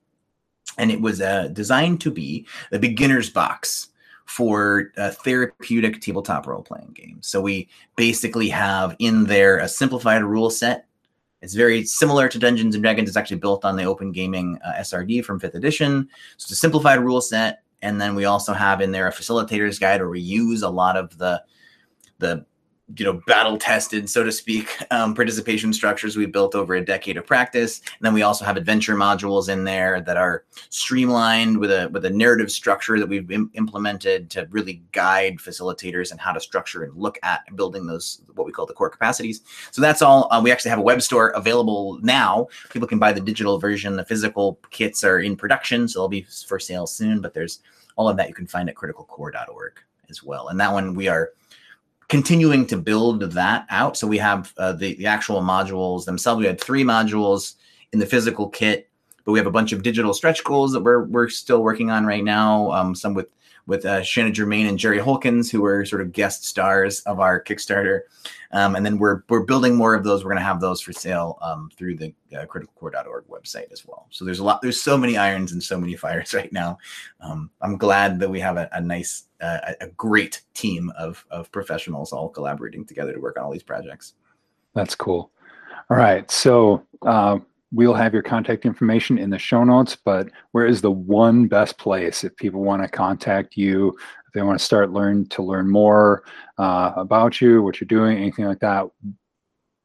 and 0.78 0.92
it 0.92 1.02
was 1.02 1.22
uh, 1.22 1.50
designed 1.50 2.02
to 2.02 2.12
be 2.12 2.46
the 2.72 2.80
beginner's 2.80 3.30
box 3.30 3.90
for 4.26 4.92
a 4.98 5.12
therapeutic 5.12 6.02
tabletop 6.02 6.48
role-playing 6.48 6.92
games. 6.94 7.28
So 7.28 7.42
we 7.42 7.70
basically 7.96 8.50
have 8.50 8.96
in 9.00 9.26
there 9.26 9.60
a 9.60 9.68
simplified 9.68 10.24
rule 10.24 10.50
set. 10.50 10.88
It's 11.42 11.54
very 11.54 11.86
similar 11.86 12.28
to 12.30 12.40
Dungeons 12.40 12.74
and 12.74 12.84
Dragons. 12.84 13.08
It's 13.08 13.18
actually 13.18 13.38
built 13.38 13.66
on 13.66 13.76
the 13.76 13.84
Open 13.84 14.12
Gaming 14.12 14.58
uh, 14.66 14.74
SRD 14.80 15.24
from 15.24 15.40
Fifth 15.40 15.54
Edition. 15.54 16.10
So 16.38 16.46
it's 16.46 16.52
a 16.52 16.56
simplified 16.56 17.00
rule 17.00 17.22
set, 17.22 17.62
and 17.84 18.02
then 18.02 18.16
we 18.16 18.26
also 18.26 18.54
have 18.54 18.82
in 18.82 18.92
there 18.92 19.08
a 19.08 19.14
facilitator's 19.14 19.78
guide 19.78 20.02
where 20.02 20.10
we 20.10 20.22
use 20.22 20.64
a 20.64 20.70
lot 20.70 20.98
of 20.98 21.18
the 21.18 21.44
the 22.18 22.46
you 22.98 23.04
know 23.04 23.14
battle 23.26 23.58
tested 23.58 24.08
so 24.08 24.24
to 24.24 24.32
speak 24.32 24.78
um, 24.92 25.16
participation 25.16 25.74
structures 25.74 26.16
we 26.16 26.28
built 26.28 26.54
over 26.54 26.76
a 26.76 26.86
decade 26.86 27.18
of 27.18 27.26
practice. 27.26 27.80
And 27.80 28.06
then 28.06 28.14
we 28.14 28.22
also 28.22 28.46
have 28.46 28.58
adventure 28.58 28.96
modules 28.96 29.50
in 29.50 29.64
there 29.64 30.02
that 30.02 30.18
are 30.18 30.44
streamlined 30.70 31.58
with 31.58 31.72
a 31.72 31.90
with 31.90 32.06
a 32.06 32.10
narrative 32.10 32.52
structure 32.52 33.00
that 33.00 33.08
we've 33.08 33.30
Im- 33.32 33.50
implemented 33.56 34.30
to 34.32 34.48
really 34.52 34.84
guide 34.92 35.38
facilitators 35.38 36.12
and 36.12 36.20
how 36.20 36.32
to 36.32 36.40
structure 36.40 36.84
and 36.84 36.96
look 36.96 37.18
at 37.24 37.44
building 37.56 37.88
those 37.88 38.22
what 38.36 38.46
we 38.46 38.52
call 38.52 38.68
the 38.68 38.74
core 38.74 38.90
capacities. 38.90 39.42
So 39.72 39.82
that's 39.82 40.04
all 40.04 40.28
uh, 40.32 40.40
we 40.44 40.52
actually 40.52 40.70
have 40.70 40.80
a 40.80 40.84
web 40.84 41.02
store 41.02 41.30
available 41.30 41.98
now. 42.04 42.48
People 42.70 42.88
can 42.88 43.00
buy 43.00 43.14
the 43.14 43.22
digital 43.22 43.58
version. 43.58 43.96
The 43.96 44.06
physical 44.06 44.60
kits 44.70 45.04
are 45.04 45.20
in 45.20 45.36
production 45.36 45.88
so 45.88 46.00
they'll 46.00 46.08
be 46.08 46.28
for 46.48 46.60
sale 46.60 46.86
soon 46.86 47.20
but 47.20 47.34
there's 47.34 47.62
all 47.96 48.08
of 48.08 48.18
that 48.18 48.28
you 48.28 48.36
can 48.36 48.46
find 48.46 48.70
at 48.70 48.76
criticalcore.org 48.76 49.74
as 50.10 50.22
well. 50.22 50.50
And 50.50 50.60
that 50.60 50.72
one 50.72 50.94
we 50.94 51.08
are 51.08 51.32
continuing 52.08 52.66
to 52.68 52.78
build 52.78 53.22
that 53.22 53.66
out. 53.70 53.98
So 53.98 54.08
we 54.08 54.18
have 54.20 54.54
uh, 54.58 54.74
the, 54.74 54.96
the 54.96 55.08
actual 55.08 55.42
modules 55.42 56.06
themselves. 56.06 56.40
We 56.40 56.46
had 56.46 56.62
three 56.62 56.84
modules 56.84 57.56
in 57.94 58.00
the 58.00 58.06
physical 58.06 58.50
kit, 58.50 58.90
but 59.24 59.32
we 59.32 59.40
have 59.40 59.48
a 59.48 59.52
bunch 59.52 59.72
of 59.72 59.84
digital 59.84 60.14
stretch 60.14 60.44
goals 60.44 60.72
that 60.74 60.82
we're, 60.82 61.06
we're 61.06 61.30
still 61.30 61.64
working 61.64 61.90
on 61.90 62.06
right 62.06 62.24
now. 62.24 62.72
Um, 62.72 62.96
some 62.96 63.14
with 63.14 63.28
with 63.68 63.86
uh, 63.86 64.04
Shanna 64.04 64.32
Germain 64.32 64.68
and 64.68 64.78
Jerry 64.78 65.00
Holkins, 65.00 65.52
who 65.52 65.66
are 65.66 65.86
sort 65.86 66.02
of 66.02 66.12
guest 66.12 66.46
stars 66.46 67.02
of 67.02 67.20
our 67.20 67.44
Kickstarter. 67.44 68.02
Um, 68.52 68.76
and 68.76 68.86
then 68.86 68.98
we're 68.98 69.24
we're 69.30 69.44
building 69.44 69.76
more 69.76 69.96
of 69.96 70.04
those. 70.04 70.24
We're 70.24 70.32
going 70.32 70.42
to 70.42 70.46
have 70.46 70.62
those 70.62 70.82
for 70.82 70.94
sale 70.94 71.38
um, 71.42 71.70
through 71.76 71.96
the 71.98 72.14
uh, 72.34 72.46
criticalcore.org 72.46 73.26
website 73.28 73.72
as 73.72 73.86
well. 73.86 74.08
So 74.12 74.24
there's 74.24 74.40
a 74.40 74.44
lot. 74.44 74.62
There's 74.62 74.80
so 74.80 74.98
many 74.98 75.18
irons 75.18 75.52
and 75.52 75.62
so 75.62 75.80
many 75.80 75.96
fires 75.96 76.34
right 76.34 76.52
now. 76.54 76.78
Um, 77.22 77.50
I'm 77.62 77.78
glad 77.78 78.20
that 78.20 78.30
we 78.30 78.40
have 78.40 78.58
a, 78.58 78.70
a 78.72 78.82
nice, 78.82 79.26
uh, 79.42 79.74
a 79.82 79.88
great 79.88 80.42
team 80.54 80.92
of 80.98 81.26
of 81.32 81.52
professionals 81.52 82.14
all 82.14 82.30
collaborating 82.30 82.86
together 82.86 83.14
to 83.14 83.20
work 83.20 83.38
on 83.38 83.44
all 83.44 83.52
these 83.52 83.64
projects. 83.64 84.14
That's 84.74 84.96
cool. 84.96 85.32
All 85.90 85.98
right. 85.98 86.30
So 86.32 86.86
uh, 87.04 87.40
we'll 87.76 87.94
have 87.94 88.14
your 88.14 88.24
contact 88.24 88.66
information 88.66 89.18
in 89.18 89.30
the 89.30 89.38
show 89.38 89.64
notes, 89.66 89.98
but 90.04 90.30
where 90.54 90.66
is 90.66 90.80
the 90.80 90.92
one 90.92 91.46
best 91.48 91.78
place 91.78 92.24
if 92.24 92.34
people 92.38 92.64
want 92.64 92.82
to 92.82 92.88
contact 92.88 93.58
you, 93.58 93.90
if 93.90 94.34
they 94.34 94.42
want 94.42 94.58
to 94.58 94.64
start 94.64 94.94
learn 94.94 95.28
to 95.28 95.44
learn 95.44 95.70
more 95.70 96.24
uh, 96.58 96.94
about 96.96 97.42
you, 97.42 97.62
what 97.62 97.82
you're 97.82 97.88
doing, 97.88 98.18
anything 98.18 98.46
like 98.46 98.60
that? 98.60 98.88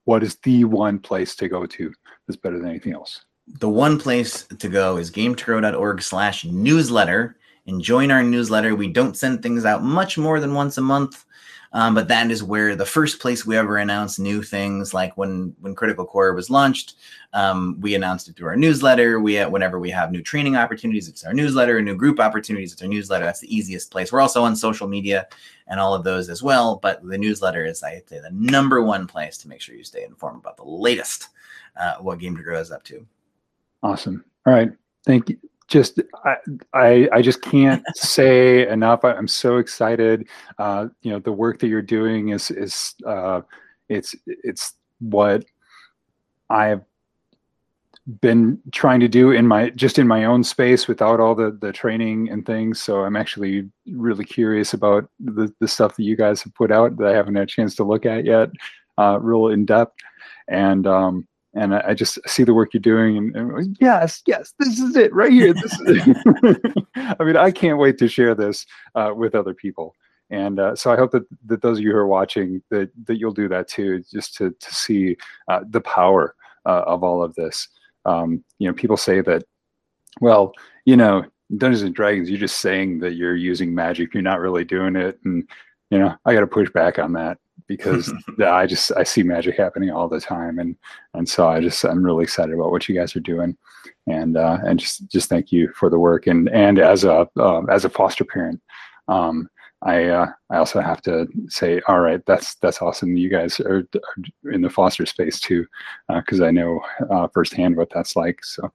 What 0.04 0.22
is 0.22 0.36
the 0.44 0.64
one 0.64 1.00
place 1.00 1.34
to 1.36 1.48
go 1.48 1.66
to 1.66 1.92
that's 2.26 2.40
better 2.40 2.58
than 2.58 2.68
anything 2.68 2.94
else? 2.94 3.24
The 3.58 3.68
one 3.68 3.98
place 3.98 4.44
to 4.44 4.68
go 4.68 4.96
is 4.96 5.10
gametogrow.org 5.10 6.00
slash 6.00 6.44
newsletter 6.44 7.36
and 7.66 7.82
join 7.82 8.12
our 8.12 8.22
newsletter. 8.22 8.76
We 8.76 8.88
don't 8.88 9.16
send 9.16 9.42
things 9.42 9.64
out 9.64 9.82
much 9.82 10.16
more 10.16 10.38
than 10.38 10.54
once 10.54 10.78
a 10.78 10.82
month. 10.82 11.24
Um, 11.72 11.94
but 11.94 12.08
that 12.08 12.30
is 12.30 12.42
where 12.42 12.74
the 12.74 12.84
first 12.84 13.20
place 13.20 13.46
we 13.46 13.56
ever 13.56 13.76
announced 13.76 14.18
new 14.18 14.42
things, 14.42 14.92
like 14.92 15.16
when 15.16 15.54
when 15.60 15.74
Critical 15.74 16.04
Core 16.04 16.34
was 16.34 16.50
launched, 16.50 16.94
um, 17.32 17.76
we 17.80 17.94
announced 17.94 18.28
it 18.28 18.34
through 18.34 18.48
our 18.48 18.56
newsletter. 18.56 19.20
We 19.20 19.40
whenever 19.44 19.78
we 19.78 19.90
have 19.90 20.10
new 20.10 20.22
training 20.22 20.56
opportunities, 20.56 21.08
it's 21.08 21.24
our 21.24 21.32
newsletter. 21.32 21.80
New 21.80 21.94
group 21.94 22.18
opportunities, 22.18 22.72
it's 22.72 22.82
our 22.82 22.88
newsletter. 22.88 23.24
That's 23.24 23.40
the 23.40 23.54
easiest 23.54 23.92
place. 23.92 24.10
We're 24.10 24.20
also 24.20 24.42
on 24.42 24.56
social 24.56 24.88
media 24.88 25.28
and 25.68 25.78
all 25.78 25.94
of 25.94 26.02
those 26.02 26.28
as 26.28 26.42
well. 26.42 26.80
But 26.82 27.06
the 27.06 27.18
newsletter 27.18 27.64
is, 27.64 27.84
I 27.84 28.02
say, 28.06 28.18
the 28.18 28.32
number 28.32 28.82
one 28.82 29.06
place 29.06 29.38
to 29.38 29.48
make 29.48 29.60
sure 29.60 29.76
you 29.76 29.84
stay 29.84 30.02
informed 30.02 30.40
about 30.40 30.56
the 30.56 30.64
latest 30.64 31.28
uh, 31.76 31.94
what 32.00 32.18
Game 32.18 32.36
to 32.36 32.42
Grow 32.42 32.58
is 32.58 32.72
up 32.72 32.82
to. 32.84 33.06
Awesome. 33.82 34.24
All 34.44 34.52
right. 34.52 34.72
Thank 35.06 35.28
you 35.28 35.38
just 35.70 36.00
I, 36.24 36.34
I, 36.74 37.08
I 37.12 37.22
just 37.22 37.40
can't 37.40 37.82
say 37.96 38.68
enough. 38.68 39.04
I, 39.04 39.16
am 39.16 39.28
so 39.28 39.56
excited. 39.56 40.28
Uh, 40.58 40.88
you 41.00 41.12
know, 41.12 41.20
the 41.20 41.32
work 41.32 41.58
that 41.60 41.68
you're 41.68 41.80
doing 41.80 42.30
is 42.30 42.50
is 42.50 42.94
uh, 43.06 43.40
it's 43.88 44.14
it's 44.26 44.74
what 44.98 45.44
I've 46.50 46.82
been 48.20 48.60
trying 48.72 48.98
to 48.98 49.08
do 49.08 49.30
in 49.30 49.46
my 49.46 49.70
just 49.70 49.98
in 49.98 50.08
my 50.08 50.24
own 50.24 50.42
space 50.42 50.88
without 50.88 51.20
all 51.20 51.34
the 51.34 51.56
the 51.60 51.72
training 51.72 52.28
and 52.30 52.44
things. 52.44 52.80
So 52.82 53.04
I'm 53.04 53.16
actually 53.16 53.70
really 53.86 54.24
curious 54.24 54.74
about 54.74 55.08
the 55.20 55.54
the 55.60 55.68
stuff 55.68 55.96
that 55.96 56.02
you 56.02 56.16
guys 56.16 56.42
have 56.42 56.54
put 56.54 56.72
out 56.72 56.96
that 56.96 57.06
I 57.06 57.14
haven't 57.14 57.36
had 57.36 57.44
a 57.44 57.46
chance 57.46 57.76
to 57.76 57.84
look 57.84 58.04
at 58.04 58.24
yet, 58.24 58.50
uh, 58.98 59.18
real 59.20 59.48
in 59.48 59.64
depth. 59.64 59.96
And 60.48 60.84
um, 60.88 61.28
and 61.54 61.74
I, 61.74 61.82
I, 61.88 61.94
just 61.94 62.18
see 62.26 62.44
the 62.44 62.54
work 62.54 62.72
you're 62.72 62.80
doing 62.80 63.16
and, 63.16 63.36
and, 63.36 63.76
yes 63.80 64.22
yes 64.26 64.54
this 64.58 64.78
is 64.78 64.96
it 64.96 65.12
right 65.12 65.32
here 65.32 65.52
this 65.52 65.80
is 65.80 66.02
i 67.18 67.24
mean 67.24 67.36
i 67.36 67.50
can't 67.50 67.78
wait 67.78 67.98
to 67.98 68.08
share 68.08 68.34
this 68.34 68.66
uh, 68.94 69.12
with 69.14 69.34
other 69.34 69.54
people. 69.54 69.94
And 70.30 70.60
uh, 70.60 70.76
so 70.76 70.92
i 70.92 70.96
hope 70.96 71.10
that, 71.12 71.24
that 71.46 71.62
those 71.62 71.78
of 71.78 71.84
you 71.84 71.90
who 71.90 71.96
are 71.96 72.06
watching 72.06 72.62
that, 72.70 72.90
that 73.06 73.18
you'll 73.18 73.32
do 73.32 73.48
that 73.48 73.68
too 73.68 74.04
just 74.12 74.36
to, 74.36 74.50
to 74.50 74.74
see 74.74 75.16
uh, 75.48 75.60
the 75.68 75.80
power 75.80 76.34
uh, 76.66 76.82
of 76.86 77.02
all 77.02 77.22
of 77.22 77.34
this. 77.34 77.68
Um, 78.04 78.44
you 78.58 78.68
know 78.68 78.74
people 78.74 78.96
say 78.96 79.20
that 79.20 79.44
well 80.20 80.52
you 80.84 80.96
know 80.96 81.24
dungeons 81.56 81.82
and 81.82 81.94
dragons 81.94 82.30
you're 82.30 82.38
just 82.38 82.60
saying 82.60 83.00
that 83.00 83.14
you're 83.14 83.36
using 83.36 83.74
magic 83.74 84.14
you're 84.14 84.22
not 84.22 84.40
really 84.40 84.64
doing 84.64 84.96
it 84.96 85.18
and 85.24 85.48
you 85.90 85.98
know 85.98 86.14
i 86.24 86.32
got 86.32 86.40
to 86.40 86.46
push 86.46 86.70
back 86.70 86.98
on 86.98 87.12
that 87.12 87.38
because 87.70 88.12
I 88.44 88.66
just 88.66 88.90
I 88.96 89.04
see 89.04 89.22
magic 89.22 89.56
happening 89.56 89.90
all 89.90 90.08
the 90.08 90.20
time, 90.20 90.58
and 90.58 90.76
and 91.14 91.26
so 91.26 91.48
I 91.48 91.60
just 91.60 91.84
I'm 91.84 92.04
really 92.04 92.24
excited 92.24 92.52
about 92.52 92.72
what 92.72 92.88
you 92.88 92.96
guys 92.96 93.14
are 93.14 93.20
doing, 93.20 93.56
and 94.08 94.36
uh, 94.36 94.58
and 94.66 94.78
just 94.78 95.08
just 95.08 95.28
thank 95.28 95.52
you 95.52 95.72
for 95.76 95.88
the 95.88 95.98
work, 95.98 96.26
and 96.26 96.48
and 96.50 96.80
as 96.80 97.04
a 97.04 97.28
uh, 97.38 97.62
as 97.70 97.84
a 97.84 97.88
foster 97.88 98.24
parent, 98.24 98.60
um, 99.06 99.48
I 99.82 100.06
uh, 100.06 100.26
I 100.50 100.56
also 100.56 100.80
have 100.80 101.00
to 101.02 101.28
say, 101.48 101.80
all 101.86 102.00
right, 102.00 102.20
that's 102.26 102.56
that's 102.56 102.82
awesome. 102.82 103.16
You 103.16 103.30
guys 103.30 103.60
are, 103.60 103.86
are 104.44 104.52
in 104.52 104.62
the 104.62 104.68
foster 104.68 105.06
space 105.06 105.38
too, 105.38 105.64
because 106.12 106.40
uh, 106.40 106.46
I 106.46 106.50
know 106.50 106.80
uh, 107.08 107.28
firsthand 107.28 107.76
what 107.76 107.90
that's 107.94 108.16
like. 108.16 108.44
So. 108.44 108.70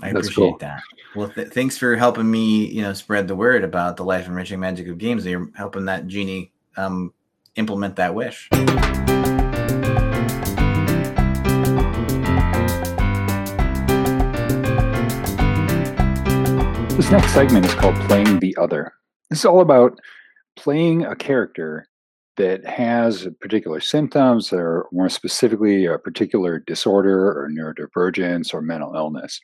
I 0.00 0.10
appreciate 0.10 0.36
cool. 0.36 0.58
that. 0.58 0.80
Well, 1.16 1.28
th- 1.28 1.48
thanks 1.48 1.76
for 1.76 1.96
helping 1.96 2.30
me, 2.30 2.66
you 2.66 2.82
know, 2.82 2.92
spread 2.92 3.26
the 3.26 3.34
word 3.34 3.64
about 3.64 3.96
the 3.96 4.04
life 4.04 4.28
enriching 4.28 4.60
magic 4.60 4.86
of 4.86 4.96
games. 4.96 5.26
You're 5.26 5.50
helping 5.56 5.86
that 5.86 6.06
genie 6.06 6.52
um, 6.76 7.12
implement 7.58 7.96
that 7.96 8.14
wish. 8.14 8.48
This 16.96 17.10
next 17.10 17.32
segment 17.32 17.66
is 17.66 17.74
called 17.74 17.94
Playing 18.06 18.38
the 18.38 18.56
Other. 18.58 18.92
This 19.28 19.40
is 19.40 19.44
all 19.44 19.60
about 19.60 19.98
playing 20.56 21.04
a 21.04 21.14
character 21.14 21.86
that 22.36 22.64
has 22.64 23.26
particular 23.40 23.80
symptoms 23.80 24.52
or 24.52 24.86
more 24.92 25.08
specifically 25.08 25.84
a 25.86 25.98
particular 25.98 26.60
disorder 26.60 27.30
or 27.30 27.50
neurodivergence 27.50 28.54
or 28.54 28.62
mental 28.62 28.94
illness. 28.94 29.40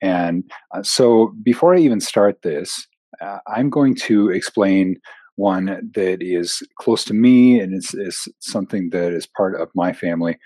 And 0.00 0.44
uh, 0.74 0.82
so 0.82 1.32
before 1.44 1.74
I 1.74 1.78
even 1.78 2.00
start 2.00 2.42
this, 2.42 2.86
uh, 3.20 3.38
I'm 3.46 3.70
going 3.70 3.94
to 3.96 4.30
explain 4.30 4.96
one 5.36 5.90
that 5.94 6.18
is 6.20 6.62
close 6.78 7.04
to 7.04 7.14
me 7.14 7.58
and 7.60 7.74
is, 7.74 7.94
is 7.94 8.28
something 8.40 8.90
that 8.90 9.12
is 9.12 9.26
part 9.26 9.60
of 9.60 9.68
my 9.74 9.92
family. 9.92 10.38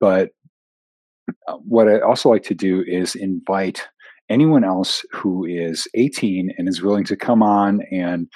But 0.00 0.30
uh, 1.46 1.54
what 1.56 1.88
I 1.88 2.00
also 2.00 2.28
like 2.28 2.44
to 2.44 2.54
do 2.54 2.84
is 2.86 3.14
invite 3.14 3.86
anyone 4.28 4.64
else 4.64 5.04
who 5.12 5.44
is 5.44 5.88
18 5.94 6.52
and 6.58 6.68
is 6.68 6.82
willing 6.82 7.04
to 7.04 7.16
come 7.16 7.42
on 7.42 7.82
and 7.90 8.28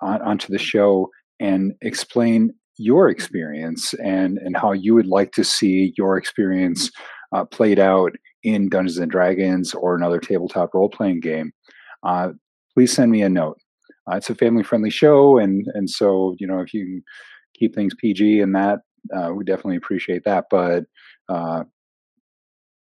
on, 0.00 0.22
onto 0.22 0.52
the 0.52 0.58
show 0.58 1.08
and 1.40 1.72
explain 1.82 2.52
your 2.76 3.08
experience 3.08 3.92
and 3.94 4.38
and 4.38 4.56
how 4.56 4.72
you 4.72 4.94
would 4.94 5.06
like 5.06 5.32
to 5.32 5.44
see 5.44 5.92
your 5.98 6.16
experience 6.16 6.90
uh, 7.32 7.44
played 7.44 7.78
out 7.78 8.12
in 8.42 8.68
Dungeons 8.68 8.98
and 8.98 9.10
Dragons 9.10 9.74
or 9.74 9.94
another 9.94 10.18
tabletop 10.18 10.72
role 10.72 10.88
playing 10.88 11.20
game. 11.20 11.52
Uh, 12.02 12.30
please 12.74 12.92
send 12.92 13.10
me 13.10 13.20
a 13.22 13.28
note 13.28 13.58
uh, 14.10 14.16
it's 14.16 14.30
a 14.30 14.34
family 14.34 14.62
friendly 14.62 14.90
show, 14.90 15.38
and 15.38 15.66
and 15.74 15.88
so 15.88 16.34
you 16.38 16.46
know 16.46 16.60
if 16.60 16.72
you 16.74 16.84
can 16.84 17.02
keep 17.54 17.74
things 17.74 17.94
PG 17.94 18.40
and 18.40 18.54
that, 18.54 18.80
uh, 19.14 19.30
we 19.34 19.44
definitely 19.44 19.76
appreciate 19.76 20.24
that. 20.24 20.46
But 20.50 20.84
uh, 21.28 21.64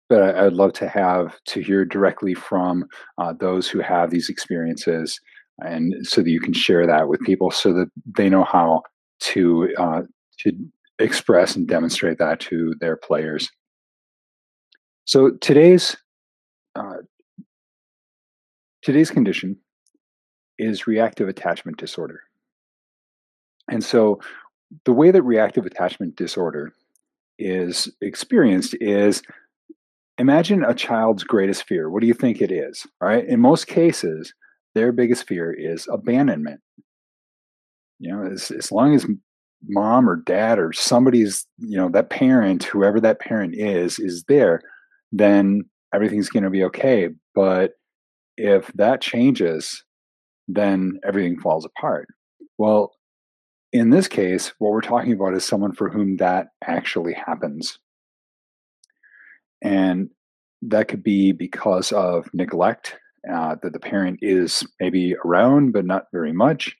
but 0.09 0.35
I, 0.35 0.43
would 0.43 0.53
love 0.53 0.73
to 0.73 0.87
have 0.87 1.39
to 1.47 1.61
hear 1.61 1.85
directly 1.85 2.33
from 2.33 2.85
uh, 3.17 3.33
those 3.39 3.69
who 3.69 3.79
have 3.79 4.09
these 4.09 4.29
experiences, 4.29 5.19
and 5.59 5.93
so 6.05 6.21
that 6.21 6.29
you 6.29 6.39
can 6.39 6.53
share 6.53 6.85
that 6.85 7.07
with 7.07 7.21
people, 7.21 7.51
so 7.51 7.73
that 7.73 7.89
they 8.17 8.29
know 8.29 8.43
how 8.43 8.81
to 9.21 9.69
uh, 9.77 10.01
to 10.39 10.51
express 10.99 11.55
and 11.55 11.67
demonstrate 11.67 12.17
that 12.19 12.39
to 12.41 12.73
their 12.79 12.97
players. 12.97 13.49
So 15.05 15.31
today's 15.41 15.95
uh, 16.75 16.97
today's 18.81 19.09
condition 19.09 19.57
is 20.57 20.87
reactive 20.87 21.27
attachment 21.27 21.77
disorder. 21.77 22.21
And 23.69 23.83
so 23.83 24.19
the 24.85 24.93
way 24.93 25.11
that 25.11 25.21
reactive 25.23 25.65
attachment 25.65 26.15
disorder 26.15 26.73
is 27.39 27.89
experienced 28.01 28.75
is 28.79 29.21
imagine 30.17 30.63
a 30.63 30.73
child's 30.73 31.23
greatest 31.23 31.67
fear. 31.67 31.89
What 31.89 32.01
do 32.01 32.07
you 32.07 32.13
think 32.13 32.41
it 32.41 32.51
is? 32.51 32.85
Right? 33.01 33.25
In 33.25 33.39
most 33.39 33.67
cases, 33.67 34.33
their 34.75 34.91
biggest 34.91 35.27
fear 35.27 35.51
is 35.51 35.87
abandonment. 35.91 36.61
You 37.99 38.11
know, 38.11 38.25
as, 38.31 38.51
as 38.51 38.71
long 38.71 38.95
as 38.95 39.05
mom 39.67 40.09
or 40.09 40.17
dad 40.17 40.59
or 40.59 40.73
somebody's, 40.73 41.45
you 41.57 41.77
know, 41.77 41.89
that 41.89 42.09
parent, 42.09 42.63
whoever 42.65 42.99
that 43.01 43.19
parent 43.19 43.55
is, 43.55 43.97
is 43.99 44.23
there, 44.27 44.61
then 45.11 45.61
everything's 45.93 46.29
going 46.29 46.43
to 46.43 46.49
be 46.49 46.63
okay. 46.65 47.09
But 47.33 47.73
if 48.35 48.71
that 48.73 49.01
changes, 49.01 49.83
then 50.47 50.99
everything 51.05 51.39
falls 51.39 51.65
apart. 51.65 52.07
Well, 52.57 52.93
in 53.71 53.89
this 53.89 54.07
case, 54.07 54.53
what 54.59 54.71
we're 54.71 54.81
talking 54.81 55.13
about 55.13 55.33
is 55.33 55.43
someone 55.43 55.73
for 55.73 55.89
whom 55.89 56.17
that 56.17 56.47
actually 56.63 57.13
happens. 57.13 57.79
And 59.63 60.09
that 60.61 60.87
could 60.87 61.03
be 61.03 61.31
because 61.31 61.91
of 61.91 62.29
neglect, 62.33 62.97
uh, 63.31 63.55
that 63.63 63.73
the 63.73 63.79
parent 63.79 64.19
is 64.21 64.65
maybe 64.79 65.15
around, 65.25 65.71
but 65.71 65.85
not 65.85 66.03
very 66.11 66.33
much, 66.33 66.75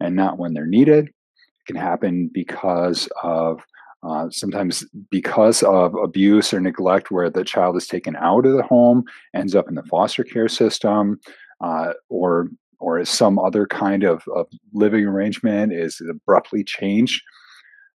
and 0.00 0.14
not 0.14 0.38
when 0.38 0.52
they're 0.52 0.66
needed. 0.66 1.06
It 1.06 1.66
can 1.66 1.76
happen 1.76 2.30
because 2.32 3.08
of 3.22 3.60
uh, 4.02 4.28
sometimes 4.30 4.84
because 5.10 5.62
of 5.62 5.94
abuse 5.94 6.52
or 6.52 6.60
neglect, 6.60 7.10
where 7.10 7.30
the 7.30 7.42
child 7.44 7.76
is 7.76 7.86
taken 7.86 8.14
out 8.16 8.46
of 8.46 8.52
the 8.52 8.62
home, 8.62 9.04
ends 9.34 9.54
up 9.54 9.68
in 9.68 9.74
the 9.74 9.82
foster 9.84 10.22
care 10.22 10.48
system, 10.48 11.18
uh, 11.60 11.92
or 12.08 12.48
or 12.86 13.00
is 13.00 13.10
some 13.10 13.36
other 13.36 13.66
kind 13.66 14.04
of, 14.04 14.22
of 14.32 14.46
living 14.72 15.04
arrangement 15.04 15.72
is 15.72 16.00
abruptly 16.08 16.62
changed, 16.62 17.20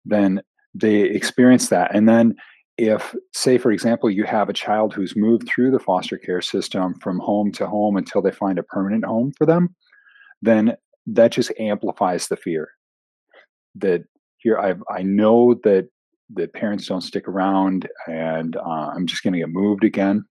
then 0.03 0.41
they 0.73 1.01
experience 1.01 1.69
that. 1.69 1.93
And 1.93 2.09
then 2.09 2.33
if, 2.79 3.13
say, 3.31 3.59
for 3.59 3.71
example, 3.71 4.09
you 4.09 4.23
have 4.23 4.49
a 4.49 4.53
child 4.53 4.91
who's 4.91 5.15
moved 5.15 5.47
through 5.47 5.69
the 5.69 5.79
foster 5.79 6.17
care 6.17 6.41
system 6.41 6.95
from 6.95 7.19
home 7.19 7.51
to 7.51 7.67
home 7.67 7.97
until 7.97 8.23
they 8.23 8.31
find 8.31 8.57
a 8.57 8.63
permanent 8.63 9.05
home 9.05 9.31
for 9.37 9.45
them, 9.45 9.75
then 10.41 10.75
that 11.05 11.33
just 11.33 11.51
amplifies 11.59 12.27
the 12.27 12.35
fear 12.35 12.69
that 13.75 14.01
here 14.37 14.57
I 14.57 14.73
I 14.91 15.03
know 15.03 15.53
that 15.65 15.87
the 16.33 16.47
parents 16.47 16.87
don't 16.87 17.01
stick 17.01 17.27
around 17.27 17.87
and 18.07 18.55
uh, 18.55 18.91
i'm 18.95 19.07
just 19.07 19.23
going 19.23 19.33
to 19.33 19.39
get 19.39 19.49
moved 19.49 19.83
again 19.83 20.23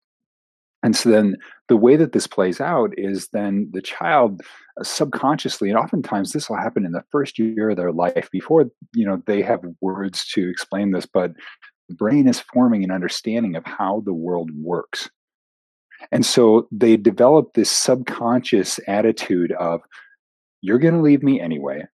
and 0.82 0.96
so 0.96 1.10
then 1.10 1.36
the 1.68 1.76
way 1.76 1.96
that 1.96 2.12
this 2.12 2.26
plays 2.26 2.60
out 2.60 2.90
is 2.96 3.28
then 3.32 3.68
the 3.72 3.82
child 3.82 4.42
uh, 4.80 4.84
subconsciously, 4.84 5.68
and 5.68 5.78
oftentimes 5.78 6.32
this 6.32 6.48
will 6.48 6.56
happen 6.56 6.86
in 6.86 6.92
the 6.92 7.04
first 7.10 7.38
year 7.38 7.70
of 7.70 7.76
their 7.76 7.92
life 7.92 8.28
before 8.30 8.66
you 8.94 9.06
know 9.06 9.22
they 9.26 9.42
have 9.42 9.60
words 9.80 10.26
to 10.34 10.48
explain 10.48 10.92
this, 10.92 11.06
but 11.06 11.32
the 11.88 11.94
brain 11.94 12.28
is 12.28 12.40
forming 12.40 12.84
an 12.84 12.90
understanding 12.90 13.56
of 13.56 13.64
how 13.64 14.02
the 14.04 14.12
world 14.12 14.50
works. 14.60 15.08
And 16.12 16.24
so 16.24 16.68
they 16.70 16.96
develop 16.96 17.54
this 17.54 17.70
subconscious 17.70 18.78
attitude 18.86 19.52
of, 19.52 19.80
you're 20.60 20.78
going 20.78 20.94
to 20.94 21.00
leave 21.00 21.22
me 21.22 21.40
anyway. 21.40 21.84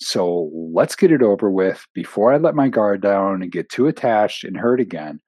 So 0.00 0.50
let's 0.72 0.94
get 0.94 1.10
it 1.10 1.22
over 1.22 1.50
with 1.50 1.84
before 1.92 2.32
I 2.32 2.36
let 2.36 2.54
my 2.54 2.68
guard 2.68 3.00
down 3.00 3.42
and 3.42 3.50
get 3.50 3.68
too 3.68 3.88
attached 3.88 4.44
and 4.44 4.56
hurt 4.56 4.80
again. 4.80 5.20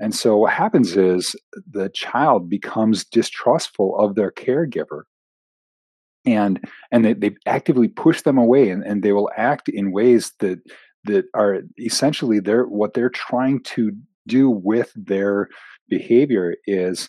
And 0.00 0.14
so 0.14 0.36
what 0.36 0.52
happens 0.52 0.96
is 0.96 1.34
the 1.70 1.88
child 1.88 2.48
becomes 2.48 3.04
distrustful 3.04 3.98
of 3.98 4.14
their 4.14 4.30
caregiver 4.30 5.02
and 6.24 6.60
and 6.90 7.04
they, 7.04 7.14
they 7.14 7.34
actively 7.46 7.88
push 7.88 8.22
them 8.22 8.38
away 8.38 8.70
and, 8.70 8.82
and 8.84 9.02
they 9.02 9.12
will 9.12 9.30
act 9.36 9.68
in 9.68 9.92
ways 9.92 10.32
that 10.40 10.58
that 11.04 11.24
are 11.34 11.62
essentially 11.78 12.40
they're 12.40 12.66
what 12.66 12.94
they're 12.94 13.08
trying 13.08 13.62
to 13.62 13.92
do 14.26 14.50
with 14.50 14.92
their 14.94 15.48
behavior 15.88 16.56
is 16.66 17.08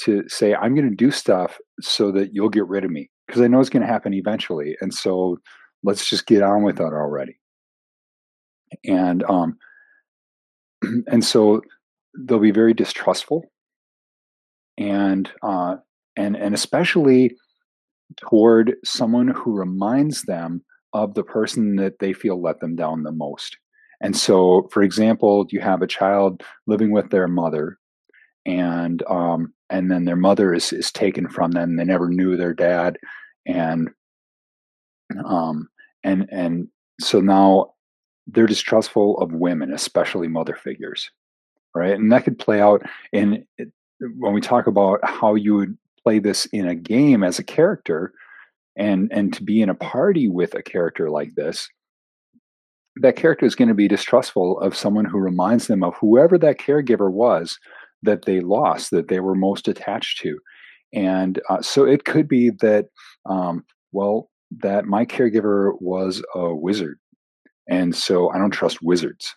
to 0.00 0.26
say 0.28 0.54
i'm 0.54 0.74
going 0.74 0.88
to 0.88 0.96
do 0.96 1.10
stuff 1.10 1.58
so 1.80 2.10
that 2.10 2.34
you'll 2.34 2.48
get 2.48 2.66
rid 2.66 2.84
of 2.84 2.90
me 2.90 3.10
because 3.26 3.42
i 3.42 3.46
know 3.46 3.60
it's 3.60 3.70
going 3.70 3.82
to 3.82 3.92
happen 3.92 4.14
eventually 4.14 4.74
and 4.80 4.92
so 4.92 5.36
let's 5.86 6.10
just 6.10 6.26
get 6.26 6.42
on 6.42 6.62
with 6.62 6.80
it 6.80 6.82
already. 6.82 7.38
And 8.84 9.22
um 9.24 9.56
and 11.06 11.24
so 11.24 11.62
they'll 12.18 12.38
be 12.38 12.50
very 12.50 12.74
distrustful 12.74 13.44
and 14.78 15.30
uh, 15.42 15.76
and 16.16 16.36
and 16.36 16.54
especially 16.54 17.36
toward 18.16 18.76
someone 18.84 19.28
who 19.28 19.56
reminds 19.56 20.22
them 20.22 20.62
of 20.92 21.14
the 21.14 21.22
person 21.22 21.76
that 21.76 21.98
they 21.98 22.12
feel 22.12 22.40
let 22.40 22.60
them 22.60 22.76
down 22.76 23.02
the 23.02 23.12
most. 23.12 23.56
And 24.00 24.16
so, 24.16 24.68
for 24.70 24.82
example, 24.82 25.46
you 25.50 25.60
have 25.60 25.82
a 25.82 25.86
child 25.86 26.42
living 26.66 26.90
with 26.90 27.10
their 27.10 27.28
mother, 27.28 27.78
and 28.44 29.02
um, 29.08 29.52
and 29.70 29.90
then 29.90 30.04
their 30.04 30.16
mother 30.16 30.52
is 30.54 30.72
is 30.72 30.92
taken 30.92 31.28
from 31.28 31.52
them. 31.52 31.76
They 31.76 31.84
never 31.84 32.08
knew 32.08 32.36
their 32.36 32.54
dad, 32.54 32.98
and 33.46 33.88
um, 35.24 35.68
and 36.04 36.28
and 36.30 36.68
so 37.00 37.20
now 37.20 37.72
they're 38.26 38.46
distrustful 38.46 39.18
of 39.18 39.32
women, 39.32 39.72
especially 39.72 40.28
mother 40.28 40.54
figures, 40.54 41.10
right? 41.74 41.92
And 41.92 42.10
that 42.12 42.24
could 42.24 42.38
play 42.38 42.60
out 42.60 42.82
in 43.12 43.46
when 44.18 44.32
we 44.32 44.40
talk 44.40 44.66
about 44.66 45.00
how 45.04 45.34
you 45.34 45.54
would 45.54 45.78
play 46.02 46.18
this 46.18 46.46
in 46.46 46.68
a 46.68 46.74
game 46.74 47.22
as 47.22 47.38
a 47.38 47.44
character, 47.44 48.12
and 48.76 49.10
and 49.12 49.32
to 49.34 49.42
be 49.42 49.62
in 49.62 49.70
a 49.70 49.74
party 49.74 50.28
with 50.28 50.54
a 50.54 50.62
character 50.62 51.10
like 51.10 51.34
this. 51.34 51.68
That 53.02 53.16
character 53.16 53.44
is 53.44 53.54
going 53.54 53.68
to 53.68 53.74
be 53.74 53.88
distrustful 53.88 54.58
of 54.60 54.74
someone 54.74 55.04
who 55.04 55.18
reminds 55.18 55.66
them 55.66 55.82
of 55.82 55.94
whoever 55.96 56.38
that 56.38 56.58
caregiver 56.58 57.12
was 57.12 57.58
that 58.02 58.24
they 58.24 58.40
lost, 58.40 58.90
that 58.90 59.08
they 59.08 59.20
were 59.20 59.34
most 59.34 59.68
attached 59.68 60.18
to. 60.20 60.38
And 60.94 61.38
uh, 61.50 61.60
so 61.60 61.84
it 61.84 62.06
could 62.06 62.26
be 62.26 62.50
that, 62.60 62.86
um, 63.28 63.66
well, 63.92 64.30
that 64.60 64.86
my 64.86 65.04
caregiver 65.04 65.72
was 65.80 66.22
a 66.34 66.54
wizard 66.54 66.98
and 67.68 67.94
so 67.94 68.30
I 68.30 68.38
don't 68.38 68.50
trust 68.50 68.82
wizards, 68.82 69.34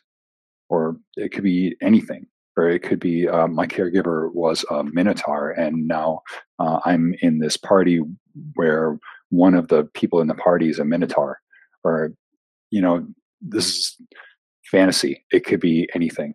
or 0.69 0.97
it 1.15 1.31
could 1.31 1.43
be 1.43 1.75
anything. 1.81 2.27
Or 2.57 2.67
it 2.67 2.83
could 2.83 2.99
be 2.99 3.27
uh, 3.27 3.47
my 3.47 3.65
caregiver 3.65 4.33
was 4.33 4.65
a 4.69 4.83
minotaur, 4.83 5.51
and 5.51 5.87
now 5.87 6.21
uh, 6.59 6.79
I'm 6.83 7.15
in 7.21 7.39
this 7.39 7.55
party 7.55 8.01
where 8.55 8.99
one 9.29 9.53
of 9.53 9.69
the 9.69 9.85
people 9.93 10.19
in 10.19 10.27
the 10.27 10.35
party 10.35 10.69
is 10.69 10.79
a 10.79 10.85
minotaur. 10.85 11.39
Or, 11.83 12.11
you 12.69 12.81
know, 12.81 13.07
this 13.41 13.67
is 13.67 13.97
fantasy. 14.69 15.23
It 15.31 15.45
could 15.45 15.61
be 15.61 15.87
anything. 15.95 16.33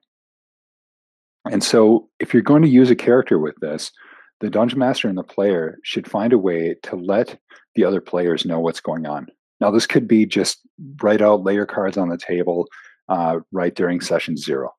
And 1.50 1.62
so, 1.62 2.08
if 2.20 2.32
you're 2.32 2.42
going 2.42 2.62
to 2.62 2.68
use 2.68 2.90
a 2.90 2.96
character 2.96 3.38
with 3.38 3.56
this, 3.60 3.92
the 4.40 4.48
dungeon 4.48 4.78
master 4.78 5.08
and 5.08 5.18
the 5.18 5.22
player 5.22 5.78
should 5.84 6.10
find 6.10 6.32
a 6.32 6.38
way 6.38 6.74
to 6.84 6.96
let 6.96 7.38
the 7.74 7.84
other 7.84 8.00
players 8.00 8.46
know 8.46 8.60
what's 8.60 8.80
going 8.80 9.06
on. 9.06 9.26
Now, 9.60 9.70
this 9.70 9.86
could 9.86 10.08
be 10.08 10.26
just 10.26 10.60
write 11.02 11.22
out, 11.22 11.44
lay 11.44 11.54
your 11.54 11.66
cards 11.66 11.96
on 11.96 12.08
the 12.08 12.18
table 12.18 12.66
uh, 13.08 13.38
right 13.52 13.74
during 13.74 14.00
session 14.00 14.36
zero 14.36 14.70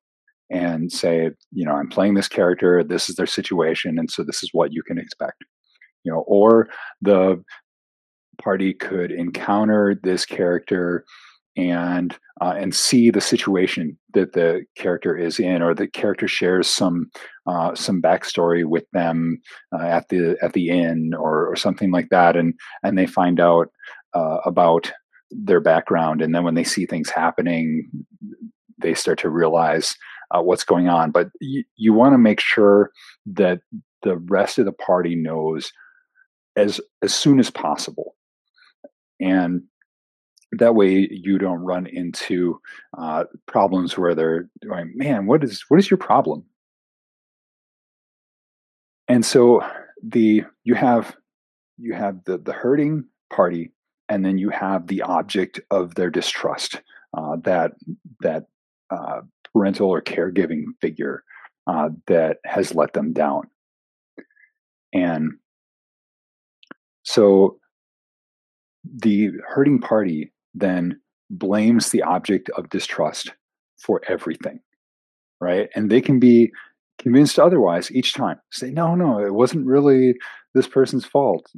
and 0.50 0.92
say, 0.92 1.30
you 1.52 1.64
know, 1.64 1.72
I'm 1.72 1.88
playing 1.88 2.14
this 2.14 2.28
character, 2.28 2.84
this 2.84 3.08
is 3.08 3.16
their 3.16 3.26
situation, 3.26 3.98
and 3.98 4.10
so 4.10 4.22
this 4.22 4.42
is 4.42 4.50
what 4.52 4.72
you 4.72 4.82
can 4.82 4.98
expect. 4.98 5.44
You 6.04 6.12
know, 6.12 6.20
or 6.28 6.68
the 7.00 7.42
party 8.40 8.74
could 8.74 9.10
encounter 9.10 9.98
this 10.02 10.24
character 10.24 11.04
and 11.56 12.16
uh, 12.42 12.54
and 12.56 12.74
see 12.74 13.10
the 13.10 13.20
situation 13.20 13.98
that 14.12 14.34
the 14.34 14.64
character 14.76 15.16
is 15.16 15.40
in, 15.40 15.62
or 15.62 15.74
the 15.74 15.88
character 15.88 16.28
shares 16.28 16.68
some 16.68 17.10
uh, 17.46 17.74
some 17.74 18.02
backstory 18.02 18.64
with 18.64 18.84
them 18.92 19.40
uh, 19.72 19.84
at 19.84 20.08
the 20.10 20.36
at 20.42 20.52
the 20.52 20.68
inn, 20.68 21.12
or 21.14 21.50
or 21.50 21.56
something 21.56 21.90
like 21.90 22.08
that, 22.10 22.36
and 22.36 22.54
and 22.82 22.98
they 22.98 23.06
find 23.06 23.40
out 23.40 23.68
uh, 24.16 24.38
about 24.44 24.92
their 25.30 25.60
background, 25.60 26.22
and 26.22 26.34
then 26.34 26.44
when 26.44 26.54
they 26.54 26.64
see 26.64 26.86
things 26.86 27.10
happening, 27.10 27.90
they 28.78 28.94
start 28.94 29.18
to 29.18 29.28
realize 29.28 29.94
uh, 30.30 30.40
what's 30.40 30.64
going 30.64 30.88
on. 30.88 31.10
But 31.10 31.28
y- 31.40 31.64
you 31.76 31.92
want 31.92 32.14
to 32.14 32.18
make 32.18 32.40
sure 32.40 32.90
that 33.26 33.60
the 34.02 34.16
rest 34.16 34.58
of 34.58 34.64
the 34.64 34.72
party 34.72 35.14
knows 35.16 35.70
as 36.56 36.80
as 37.02 37.12
soon 37.12 37.38
as 37.38 37.50
possible, 37.50 38.14
and 39.20 39.62
that 40.52 40.74
way 40.74 41.08
you 41.10 41.38
don't 41.38 41.64
run 41.64 41.86
into 41.86 42.58
uh, 42.96 43.24
problems 43.46 43.98
where 43.98 44.14
they're 44.14 44.48
going, 44.66 44.92
"Man, 44.94 45.26
what 45.26 45.44
is 45.44 45.64
what 45.68 45.78
is 45.78 45.90
your 45.90 45.98
problem?" 45.98 46.44
And 49.08 49.24
so 49.24 49.62
the 50.02 50.44
you 50.64 50.74
have 50.74 51.16
you 51.78 51.94
have 51.94 52.24
the 52.24 52.38
the 52.38 52.52
hurting 52.52 53.04
party 53.30 53.72
and 54.08 54.24
then 54.24 54.38
you 54.38 54.50
have 54.50 54.86
the 54.86 55.02
object 55.02 55.60
of 55.70 55.94
their 55.94 56.10
distrust 56.10 56.80
uh, 57.16 57.36
that 57.44 57.72
that 58.20 58.46
uh, 58.90 59.20
parental 59.52 59.88
or 59.88 60.02
caregiving 60.02 60.64
figure 60.80 61.24
uh, 61.66 61.88
that 62.06 62.38
has 62.44 62.74
let 62.74 62.92
them 62.92 63.12
down. 63.12 63.48
And 64.92 65.32
so 67.02 67.58
the 68.84 69.30
hurting 69.48 69.80
party 69.80 70.32
then 70.54 71.00
blames 71.28 71.90
the 71.90 72.02
object 72.02 72.50
of 72.50 72.70
distrust 72.70 73.32
for 73.78 74.00
everything 74.08 74.60
right? 75.40 75.68
And 75.74 75.90
they 75.90 76.00
can 76.00 76.18
be 76.18 76.52
convinced 76.98 77.38
otherwise 77.38 77.90
each 77.92 78.14
time. 78.14 78.40
Say 78.50 78.70
no 78.70 78.94
no 78.94 79.24
it 79.24 79.34
wasn't 79.34 79.66
really 79.66 80.14
this 80.54 80.66
person's 80.66 81.04
fault 81.04 81.50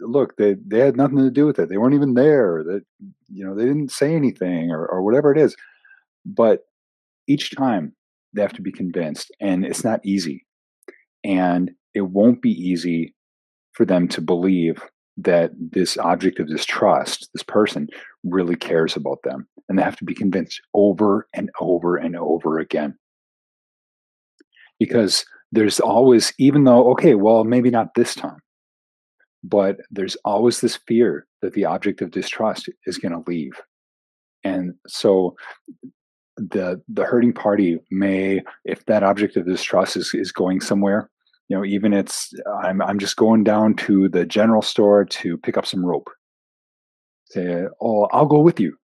look, 0.00 0.36
they 0.36 0.56
they 0.66 0.80
had 0.80 0.96
nothing 0.96 1.18
to 1.18 1.30
do 1.30 1.46
with 1.46 1.58
it. 1.58 1.68
They 1.68 1.76
weren't 1.76 1.94
even 1.94 2.14
there. 2.14 2.62
That 2.64 2.82
you 3.28 3.44
know, 3.44 3.54
they 3.54 3.64
didn't 3.64 3.92
say 3.92 4.14
anything 4.14 4.70
or 4.70 4.86
or 4.86 5.02
whatever 5.02 5.32
it 5.32 5.38
is. 5.38 5.56
But 6.24 6.60
each 7.28 7.54
time 7.54 7.94
they 8.34 8.42
have 8.42 8.52
to 8.54 8.62
be 8.62 8.72
convinced, 8.72 9.30
and 9.40 9.64
it's 9.64 9.84
not 9.84 10.04
easy. 10.04 10.44
And 11.24 11.72
it 11.94 12.02
won't 12.02 12.42
be 12.42 12.50
easy 12.50 13.14
for 13.72 13.84
them 13.84 14.08
to 14.08 14.20
believe 14.20 14.82
that 15.16 15.50
this 15.58 15.96
object 15.96 16.38
of 16.38 16.48
distrust, 16.48 17.30
this 17.32 17.42
person, 17.42 17.88
really 18.24 18.56
cares 18.56 18.96
about 18.96 19.18
them. 19.24 19.48
And 19.68 19.78
they 19.78 19.82
have 19.82 19.96
to 19.96 20.04
be 20.04 20.14
convinced 20.14 20.60
over 20.74 21.26
and 21.34 21.50
over 21.60 21.96
and 21.96 22.16
over 22.16 22.58
again. 22.58 22.96
Because 24.78 25.24
there's 25.52 25.80
always, 25.80 26.34
even 26.38 26.64
though, 26.64 26.90
okay, 26.92 27.14
well, 27.14 27.44
maybe 27.44 27.70
not 27.70 27.94
this 27.94 28.14
time, 28.14 28.38
but 29.44 29.78
there's 29.90 30.16
always 30.24 30.60
this 30.60 30.78
fear 30.88 31.26
that 31.42 31.52
the 31.52 31.64
object 31.64 32.02
of 32.02 32.10
distrust 32.10 32.68
is 32.86 32.98
going 32.98 33.12
to 33.12 33.30
leave. 33.30 33.60
And 34.44 34.74
so 34.86 35.36
the 36.36 36.80
the 36.88 37.04
hurting 37.04 37.32
party 37.32 37.78
may 37.90 38.42
if 38.64 38.84
that 38.86 39.02
object 39.02 39.36
of 39.36 39.46
distrust 39.46 39.96
is, 39.96 40.12
is 40.12 40.32
going 40.32 40.60
somewhere 40.60 41.10
you 41.48 41.56
know 41.56 41.64
even 41.64 41.92
it's 41.92 42.32
i'm 42.62 42.82
i'm 42.82 42.98
just 42.98 43.16
going 43.16 43.42
down 43.42 43.74
to 43.74 44.08
the 44.08 44.26
general 44.26 44.62
store 44.62 45.04
to 45.04 45.36
pick 45.38 45.56
up 45.56 45.66
some 45.66 45.84
rope. 45.84 46.10
Say 47.26 47.64
oh 47.80 48.04
i'll 48.12 48.26
go 48.26 48.40
with 48.40 48.60
you. 48.60 48.76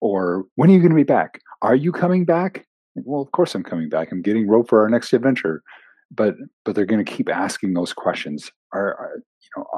Or 0.00 0.44
when 0.56 0.70
are 0.70 0.72
you 0.72 0.80
going 0.80 0.90
to 0.90 0.96
be 0.96 1.04
back? 1.04 1.40
Are 1.62 1.76
you 1.76 1.92
coming 1.92 2.24
back? 2.24 2.66
Well 2.94 3.22
of 3.22 3.32
course 3.32 3.54
i'm 3.54 3.64
coming 3.64 3.88
back. 3.88 4.12
I'm 4.12 4.22
getting 4.22 4.48
rope 4.48 4.68
for 4.68 4.82
our 4.82 4.88
next 4.88 5.12
adventure. 5.12 5.62
But 6.10 6.34
but 6.64 6.74
they're 6.74 6.86
going 6.86 7.04
to 7.04 7.10
keep 7.12 7.28
asking 7.28 7.74
those 7.74 7.92
questions. 7.92 8.50
Are, 8.72 8.94
are 8.94 9.22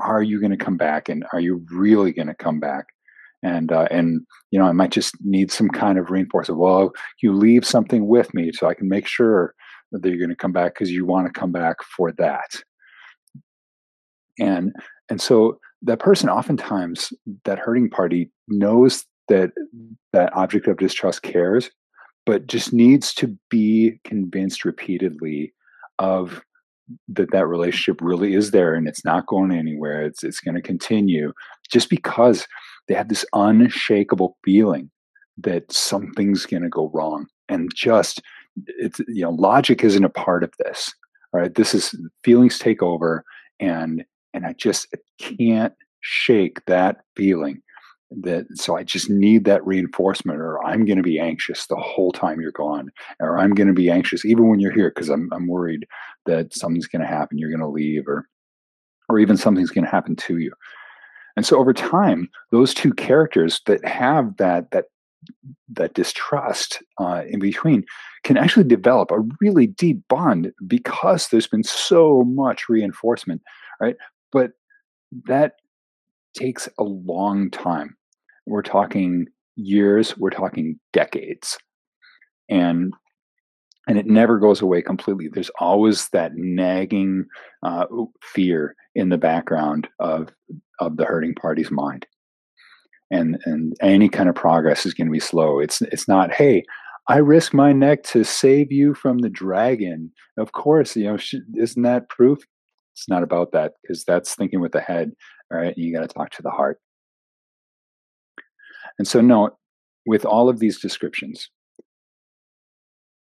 are 0.03 0.23
you 0.23 0.41
going 0.41 0.57
to 0.57 0.65
come 0.65 0.77
back 0.77 1.09
and 1.09 1.25
are 1.33 1.41
you 1.41 1.65
really 1.71 2.13
going 2.13 2.29
to 2.29 2.35
come 2.35 2.61
back 2.61 2.87
and 3.45 3.71
uh, 3.71 3.87
and 3.91 4.23
you 4.51 4.59
know 4.59 4.65
I 4.65 4.73
might 4.73 4.91
just 4.91 5.15
need 5.21 5.53
some 5.53 5.69
kind 5.69 5.99
of 5.99 6.11
reinforcement. 6.11 6.59
Well, 6.59 6.93
you 7.23 7.33
leave 7.33 7.65
something 7.65 8.09
with 8.09 8.33
me 8.35 8.51
so 8.53 8.67
I 8.67 8.75
can 8.75 8.89
make 8.89 9.07
sure 9.07 9.55
that 9.93 10.09
you're 10.09 10.19
going 10.19 10.31
to 10.31 10.37
come 10.37 10.53
back 10.53 10.75
because 10.75 10.91
you 10.91 11.05
want 11.05 11.27
to 11.27 11.39
come 11.39 11.53
back 11.53 11.77
for 11.97 12.11
that. 12.13 12.63
And 14.41 14.73
and 15.11 15.21
so 15.21 15.59
that 15.83 15.99
person 15.99 16.31
oftentimes 16.31 17.13
that 17.45 17.59
hurting 17.59 17.91
party 17.91 18.31
knows 18.49 19.05
that 19.29 19.51
that 20.13 20.33
object 20.35 20.67
of 20.67 20.79
distrust 20.79 21.23
cares, 21.23 21.71
but 22.25 22.47
just 22.47 22.73
needs 22.73 23.13
to 23.15 23.37
be 23.51 24.01
convinced 24.05 24.65
repeatedly 24.65 25.53
of 25.99 26.43
that 27.09 27.31
that 27.33 27.47
relationship 27.47 28.01
really 28.01 28.35
is 28.35 28.51
there 28.51 28.75
and 28.75 28.87
it's 28.87 29.05
not 29.05 29.27
going 29.27 29.51
anywhere 29.51 30.05
it's 30.05 30.23
it's 30.23 30.41
going 30.41 30.55
to 30.55 30.61
continue 30.61 31.33
just 31.71 31.89
because 31.89 32.47
they 32.89 32.95
have 32.95 33.09
this 33.09 33.25
unshakable 33.33 34.37
feeling 34.45 34.91
that 35.39 35.73
something's 35.73 36.45
going 36.47 36.63
to 36.63 36.69
go 36.69 36.91
wrong 36.93 37.27
and 37.49 37.71
just 37.75 38.21
it's 38.67 39.01
you 39.09 39.23
know 39.23 39.31
logic 39.31 39.83
isn't 39.83 40.05
a 40.05 40.11
part 40.11 40.45
of 40.45 40.53
this 40.59 40.93
right? 41.35 41.57
This 41.57 41.75
is 41.75 41.95
feelings 42.23 42.59
take 42.59 42.83
over 42.83 43.25
and 43.61 44.05
and 44.33 44.47
i 44.47 44.53
just 44.55 44.89
can't 45.19 45.75
shake 46.01 46.65
that 46.67 46.99
feeling 47.17 47.63
that 48.23 48.47
so 48.55 48.77
i 48.77 48.83
just 48.83 49.11
need 49.11 49.45
that 49.45 49.65
reinforcement 49.67 50.41
or 50.41 50.65
i'm 50.65 50.85
going 50.85 50.97
to 50.97 51.03
be 51.03 51.19
anxious 51.19 51.67
the 51.67 51.77
whole 51.77 52.13
time 52.13 52.41
you're 52.41 52.53
gone 52.53 52.91
or 53.21 53.39
i'm 53.39 53.55
going 53.55 53.67
to 53.67 53.75
be 53.75 53.91
anxious 53.91 54.25
even 54.25 54.49
when 54.49 54.61
you're 54.61 54.73
here 54.73 54.91
because 54.91 55.09
I'm, 55.09 55.29
I'm 55.33 55.47
worried 55.47 55.87
that 56.27 56.55
something's 56.55 56.87
going 56.87 57.03
to 57.03 57.09
happen 57.09 57.39
you're 57.39 57.51
going 57.51 57.61
to 57.61 57.69
leave 57.69 58.07
or 58.07 58.27
or 59.09 59.19
even 59.19 59.37
something's 59.37 59.71
going 59.71 59.85
to 59.85 59.91
happen 59.91 60.17
to 60.17 60.39
you 60.39 60.53
and 61.37 61.45
so 61.45 61.59
over 61.59 61.73
time 61.73 62.29
those 62.53 62.75
two 62.75 62.93
characters 62.93 63.61
that 63.67 63.85
have 63.87 64.37
that 64.37 64.71
that 64.71 64.87
that 65.71 65.95
distrust 65.95 66.83
uh, 67.01 67.23
in 67.27 67.39
between 67.39 67.83
can 68.25 68.37
actually 68.37 68.65
develop 68.65 69.11
a 69.11 69.25
really 69.41 69.67
deep 69.67 70.03
bond 70.09 70.53
because 70.67 71.29
there's 71.29 71.47
been 71.47 71.65
so 71.65 72.25
much 72.25 72.69
reinforcement 72.69 73.41
right 73.81 73.97
but 74.33 74.53
that 75.27 75.55
takes 76.35 76.69
a 76.79 76.83
long 76.83 77.51
time. 77.51 77.97
We're 78.47 78.63
talking 78.63 79.27
years, 79.57 80.17
we're 80.17 80.31
talking 80.31 80.79
decades. 80.93 81.59
And 82.49 82.93
and 83.87 83.99
it 83.99 84.07
never 84.07 84.39
goes 84.39 84.63
away 84.63 84.81
completely. 84.81 85.29
There's 85.29 85.51
always 85.61 86.09
that 86.11 86.33
nagging 86.35 87.27
uh, 87.63 87.85
fear 88.23 88.75
in 88.95 89.11
the 89.11 89.19
background 89.19 89.89
of 89.99 90.31
of 90.81 90.97
the 90.97 91.05
hurting 91.05 91.35
party's 91.35 91.71
mind, 91.71 92.07
and 93.11 93.39
and 93.45 93.75
any 93.83 94.09
kind 94.09 94.29
of 94.29 94.35
progress 94.35 94.87
is 94.87 94.95
going 94.95 95.09
to 95.09 95.13
be 95.13 95.21
slow. 95.21 95.59
It's 95.59 95.83
it's 95.83 96.09
not 96.09 96.33
hey, 96.33 96.65
I 97.09 97.19
risk 97.19 97.53
my 97.53 97.73
neck 97.73 98.03
to 98.05 98.25
save 98.25 98.73
you 98.73 98.95
from 98.95 99.19
the 99.19 99.29
dragon. 99.29 100.11
Of 100.39 100.53
course, 100.53 100.97
you 100.97 101.05
know, 101.05 101.19
isn't 101.57 101.83
that 101.83 102.09
proof? 102.09 102.39
It's 102.95 103.09
not 103.09 103.23
about 103.23 103.53
that 103.53 103.73
because 103.83 104.05
that's 104.05 104.35
thinking 104.35 104.61
with 104.61 104.73
the 104.73 104.81
head. 104.81 105.13
All 105.53 105.59
right. 105.59 105.77
You 105.77 105.93
got 105.93 106.01
to 106.01 106.09
talk 106.09 106.31
to 106.31 106.43
the 106.43 106.51
heart. 106.51 106.81
And 108.99 109.09
so, 109.09 109.21
note 109.21 109.57
with 110.07 110.25
all 110.25 110.49
of 110.49 110.59
these 110.59 110.81
descriptions, 110.81 111.51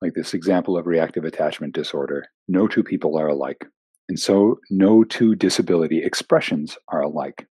like 0.01 0.14
this 0.14 0.35
example 0.35 0.77
of 0.77 0.87
reactive 0.87 1.25
attachment 1.25 1.75
disorder, 1.75 2.25
no 2.49 2.66
two 2.66 2.83
people 2.83 3.18
are 3.18 3.29
alike. 3.29 3.66
And 4.09 4.18
so, 4.18 4.59
no 4.71 5.05
two 5.05 5.35
disability 5.35 6.03
expressions 6.03 6.77
are 6.89 7.03
alike. 7.03 7.47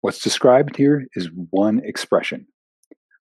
What's 0.00 0.22
described 0.22 0.76
here 0.76 1.06
is 1.14 1.30
one 1.50 1.80
expression, 1.84 2.46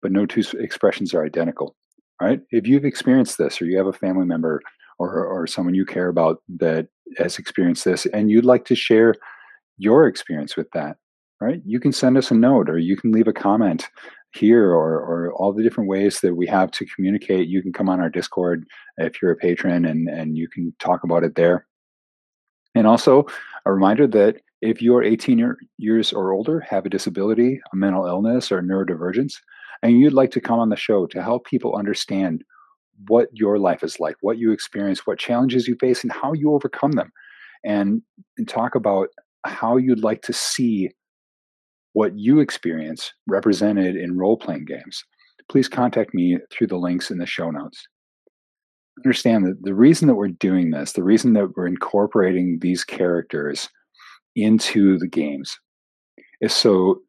but 0.01 0.11
no 0.11 0.25
two 0.25 0.43
expressions 0.59 1.13
are 1.13 1.25
identical. 1.25 1.75
Right? 2.21 2.41
If 2.51 2.67
you've 2.67 2.85
experienced 2.85 3.37
this 3.37 3.61
or 3.61 3.65
you 3.65 3.77
have 3.77 3.87
a 3.87 3.93
family 3.93 4.25
member 4.25 4.61
or, 4.99 5.25
or 5.25 5.47
someone 5.47 5.75
you 5.75 5.85
care 5.85 6.07
about 6.07 6.37
that 6.59 6.87
has 7.17 7.37
experienced 7.37 7.85
this 7.85 8.05
and 8.07 8.29
you'd 8.29 8.45
like 8.45 8.65
to 8.65 8.75
share 8.75 9.15
your 9.77 10.07
experience 10.07 10.55
with 10.55 10.67
that, 10.73 10.97
right? 11.41 11.61
You 11.65 11.79
can 11.79 11.91
send 11.91 12.17
us 12.17 12.31
a 12.31 12.35
note 12.35 12.69
or 12.69 12.77
you 12.77 12.95
can 12.95 13.11
leave 13.11 13.27
a 13.27 13.33
comment 13.33 13.89
here 14.35 14.71
or, 14.71 14.99
or 14.99 15.33
all 15.33 15.53
the 15.53 15.63
different 15.63 15.89
ways 15.89 16.19
that 16.21 16.35
we 16.35 16.47
have 16.47 16.71
to 16.71 16.85
communicate. 16.85 17.47
You 17.47 17.61
can 17.61 17.73
come 17.73 17.89
on 17.89 17.99
our 17.99 18.09
Discord 18.09 18.65
if 18.97 19.21
you're 19.21 19.31
a 19.31 19.35
patron 19.35 19.85
and, 19.85 20.09
and 20.09 20.37
you 20.37 20.47
can 20.47 20.73
talk 20.79 21.03
about 21.03 21.23
it 21.23 21.35
there. 21.35 21.67
And 22.75 22.87
also 22.87 23.25
a 23.65 23.71
reminder 23.71 24.07
that 24.07 24.37
if 24.61 24.81
you're 24.81 25.03
18 25.03 25.37
year, 25.37 25.57
years 25.77 26.13
or 26.13 26.31
older, 26.31 26.61
have 26.61 26.85
a 26.85 26.89
disability, 26.89 27.61
a 27.71 27.75
mental 27.75 28.07
illness, 28.07 28.51
or 28.51 28.61
neurodivergence, 28.61 29.35
and 29.81 29.99
you'd 29.99 30.13
like 30.13 30.31
to 30.31 30.41
come 30.41 30.59
on 30.59 30.69
the 30.69 30.75
show 30.75 31.05
to 31.07 31.21
help 31.21 31.45
people 31.45 31.75
understand 31.75 32.43
what 33.07 33.27
your 33.33 33.59
life 33.59 33.83
is 33.83 33.99
like, 33.99 34.15
what 34.21 34.37
you 34.37 34.51
experience, 34.51 35.05
what 35.05 35.19
challenges 35.19 35.67
you 35.67 35.75
face, 35.79 36.03
and 36.03 36.11
how 36.11 36.31
you 36.33 36.53
overcome 36.53 36.93
them, 36.93 37.11
and, 37.65 38.01
and 38.37 38.47
talk 38.47 38.75
about 38.75 39.09
how 39.45 39.75
you'd 39.75 40.03
like 40.03 40.21
to 40.21 40.33
see 40.33 40.89
what 41.93 42.17
you 42.17 42.39
experience 42.39 43.13
represented 43.27 43.95
in 43.95 44.17
role 44.17 44.37
playing 44.37 44.65
games, 44.65 45.03
please 45.49 45.67
contact 45.67 46.13
me 46.13 46.37
through 46.51 46.67
the 46.67 46.77
links 46.77 47.09
in 47.09 47.17
the 47.17 47.25
show 47.25 47.49
notes. 47.49 47.87
Understand 49.03 49.45
that 49.45 49.57
the 49.63 49.73
reason 49.73 50.07
that 50.07 50.15
we're 50.15 50.27
doing 50.27 50.71
this, 50.71 50.93
the 50.93 51.03
reason 51.03 51.33
that 51.33 51.55
we're 51.55 51.67
incorporating 51.67 52.59
these 52.61 52.83
characters 52.83 53.69
into 54.35 54.97
the 54.99 55.07
games 55.07 55.57
is 56.41 56.53
so 56.53 56.99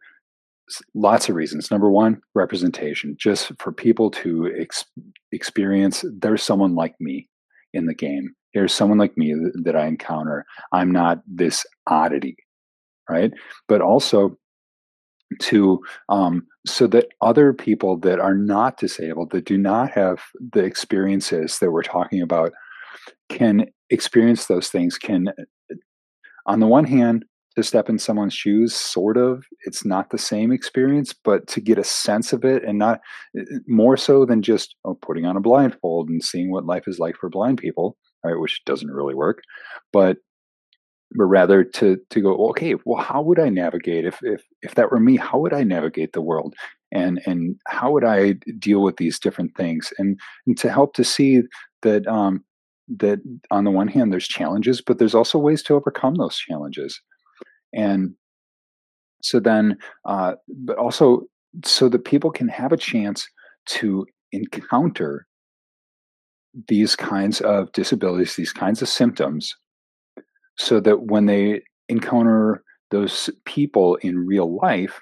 lots 0.94 1.28
of 1.28 1.34
reasons. 1.34 1.70
Number 1.70 1.90
one, 1.90 2.20
representation, 2.34 3.16
just 3.18 3.52
for 3.58 3.72
people 3.72 4.10
to 4.12 4.50
ex- 4.58 4.84
experience 5.32 6.04
there's 6.20 6.42
someone 6.42 6.74
like 6.74 6.94
me 7.00 7.28
in 7.72 7.86
the 7.86 7.94
game. 7.94 8.34
There's 8.54 8.72
someone 8.72 8.98
like 8.98 9.16
me 9.16 9.34
that, 9.34 9.64
that 9.64 9.76
I 9.76 9.86
encounter. 9.86 10.46
I'm 10.72 10.92
not 10.92 11.22
this 11.26 11.66
oddity, 11.86 12.36
right? 13.10 13.32
But 13.68 13.80
also 13.80 14.38
to 15.40 15.80
um, 16.08 16.46
so 16.66 16.86
that 16.88 17.08
other 17.20 17.52
people 17.52 17.98
that 17.98 18.18
are 18.18 18.34
not 18.34 18.78
disabled, 18.78 19.30
that 19.30 19.44
do 19.44 19.58
not 19.58 19.90
have 19.90 20.22
the 20.52 20.64
experiences 20.64 21.58
that 21.58 21.70
we're 21.70 21.82
talking 21.82 22.22
about, 22.22 22.52
can 23.28 23.66
experience 23.90 24.46
those 24.46 24.68
things. 24.68 24.98
Can, 24.98 25.28
on 26.46 26.60
the 26.60 26.66
one 26.66 26.84
hand, 26.84 27.24
to 27.56 27.62
step 27.62 27.88
in 27.88 27.98
someone's 27.98 28.34
shoes 28.34 28.74
sort 28.74 29.16
of 29.16 29.44
it's 29.64 29.84
not 29.84 30.10
the 30.10 30.18
same 30.18 30.50
experience 30.50 31.14
but 31.24 31.46
to 31.46 31.60
get 31.60 31.78
a 31.78 31.84
sense 31.84 32.32
of 32.32 32.44
it 32.44 32.64
and 32.64 32.78
not 32.78 33.00
eh, 33.38 33.42
eh, 33.42 33.58
more 33.66 33.96
so 33.96 34.24
than 34.24 34.42
just 34.42 34.74
oh, 34.84 34.94
putting 34.94 35.24
on 35.24 35.36
a 35.36 35.40
blindfold 35.40 36.08
and 36.08 36.22
seeing 36.22 36.50
what 36.50 36.66
life 36.66 36.84
is 36.86 36.98
like 36.98 37.16
for 37.16 37.28
blind 37.28 37.58
people 37.58 37.96
right 38.24 38.40
which 38.40 38.60
doesn't 38.66 38.90
really 38.90 39.14
work 39.14 39.42
but 39.92 40.16
but 41.14 41.24
rather 41.24 41.64
to 41.64 41.98
to 42.10 42.20
go 42.20 42.48
okay 42.48 42.74
well 42.84 43.02
how 43.02 43.22
would 43.22 43.38
i 43.38 43.48
navigate? 43.48 44.04
If 44.04 44.18
if 44.22 44.42
if 44.62 44.74
that 44.74 44.90
were 44.90 45.00
me 45.00 45.16
how 45.16 45.38
would 45.38 45.54
i 45.54 45.62
navigate 45.62 46.12
the 46.12 46.22
world? 46.22 46.54
And 46.92 47.20
and 47.26 47.56
how 47.66 47.92
would 47.92 48.04
i 48.04 48.32
deal 48.58 48.82
with 48.82 48.96
these 48.96 49.18
different 49.18 49.56
things? 49.56 49.92
And, 49.98 50.18
and 50.46 50.56
to 50.58 50.70
help 50.70 50.94
to 50.94 51.04
see 51.04 51.42
that 51.82 52.06
um 52.06 52.44
that 52.96 53.20
on 53.50 53.64
the 53.64 53.70
one 53.70 53.88
hand 53.88 54.12
there's 54.12 54.28
challenges 54.28 54.80
but 54.80 54.98
there's 54.98 55.14
also 55.14 55.38
ways 55.38 55.62
to 55.64 55.74
overcome 55.74 56.16
those 56.16 56.36
challenges. 56.36 57.00
And 57.72 58.14
so 59.22 59.40
then 59.40 59.78
uh, 60.04 60.34
but 60.48 60.76
also 60.76 61.22
so 61.64 61.88
that 61.88 62.04
people 62.04 62.30
can 62.30 62.48
have 62.48 62.72
a 62.72 62.76
chance 62.76 63.28
to 63.66 64.06
encounter 64.32 65.26
these 66.68 66.94
kinds 66.94 67.40
of 67.40 67.72
disabilities 67.72 68.36
these 68.36 68.52
kinds 68.52 68.82
of 68.82 68.88
symptoms 68.88 69.56
so 70.56 70.80
that 70.80 71.04
when 71.04 71.26
they 71.26 71.62
encounter 71.88 72.62
those 72.90 73.30
people 73.44 73.96
in 73.96 74.26
real 74.26 74.56
life 74.56 75.00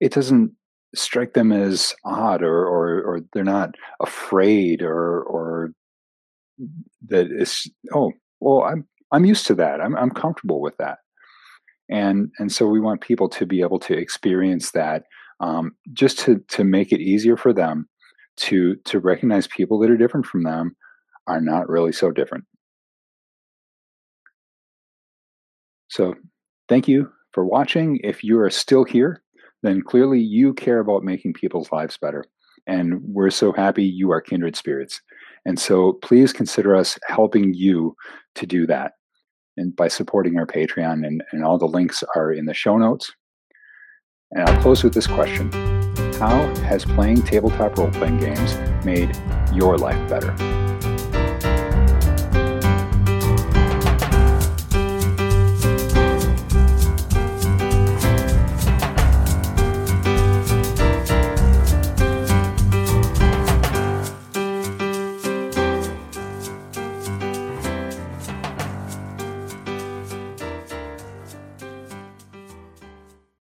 it 0.00 0.12
doesn't 0.12 0.52
strike 0.94 1.34
them 1.34 1.52
as 1.52 1.94
odd 2.04 2.42
or 2.42 2.66
or, 2.66 3.02
or 3.02 3.20
they're 3.32 3.44
not 3.44 3.74
afraid 4.00 4.82
or 4.82 5.22
or 5.22 5.70
that 7.08 7.28
it's 7.30 7.68
oh 7.94 8.12
well 8.40 8.62
i'm 8.64 8.86
i'm 9.12 9.24
used 9.24 9.46
to 9.46 9.54
that. 9.54 9.80
I'm 9.80 9.96
i'm 9.96 10.10
comfortable 10.10 10.60
with 10.60 10.76
that. 10.78 10.98
And 11.88 12.30
and 12.38 12.50
so 12.50 12.66
we 12.66 12.80
want 12.80 13.02
people 13.02 13.28
to 13.30 13.46
be 13.46 13.60
able 13.60 13.78
to 13.80 13.94
experience 13.94 14.72
that 14.72 15.04
um, 15.40 15.72
just 15.92 16.18
to 16.20 16.42
to 16.48 16.64
make 16.64 16.92
it 16.92 17.00
easier 17.00 17.36
for 17.36 17.52
them 17.52 17.88
to 18.38 18.76
to 18.86 18.98
recognize 18.98 19.46
people 19.46 19.78
that 19.80 19.90
are 19.90 19.96
different 19.96 20.26
from 20.26 20.42
them 20.42 20.74
are 21.26 21.40
not 21.40 21.68
really 21.68 21.92
so 21.92 22.10
different 22.10 22.44
so 25.92 26.14
thank 26.68 26.88
you 26.88 27.10
for 27.32 27.44
watching. 27.44 28.00
If 28.02 28.24
you 28.24 28.40
are 28.40 28.50
still 28.50 28.84
here 28.84 29.22
then 29.62 29.82
clearly 29.82 30.20
you 30.20 30.54
care 30.54 30.80
about 30.80 31.04
making 31.04 31.34
people's 31.34 31.70
lives 31.72 31.96
better. 31.96 32.24
And 32.66 33.00
we're 33.02 33.30
so 33.30 33.52
happy 33.52 33.84
you 33.84 34.10
are 34.10 34.20
kindred 34.20 34.56
spirits. 34.56 35.00
And 35.44 35.58
so 35.58 35.94
please 35.94 36.32
consider 36.32 36.76
us 36.76 36.98
helping 37.06 37.54
you 37.54 37.96
to 38.36 38.46
do 38.46 38.66
that. 38.66 38.92
And 39.56 39.74
by 39.74 39.88
supporting 39.88 40.38
our 40.38 40.46
Patreon, 40.46 41.06
and, 41.06 41.22
and 41.32 41.44
all 41.44 41.58
the 41.58 41.66
links 41.66 42.02
are 42.16 42.32
in 42.32 42.46
the 42.46 42.54
show 42.54 42.78
notes. 42.78 43.12
And 44.30 44.48
I'll 44.48 44.62
close 44.62 44.82
with 44.82 44.94
this 44.94 45.06
question. 45.06 45.52
How 46.14 46.54
has 46.64 46.84
playing 46.84 47.22
tabletop 47.22 47.76
role 47.76 47.90
playing 47.90 48.18
games 48.18 48.56
made 48.84 49.14
your 49.52 49.76
life 49.76 50.08
better? 50.08 50.61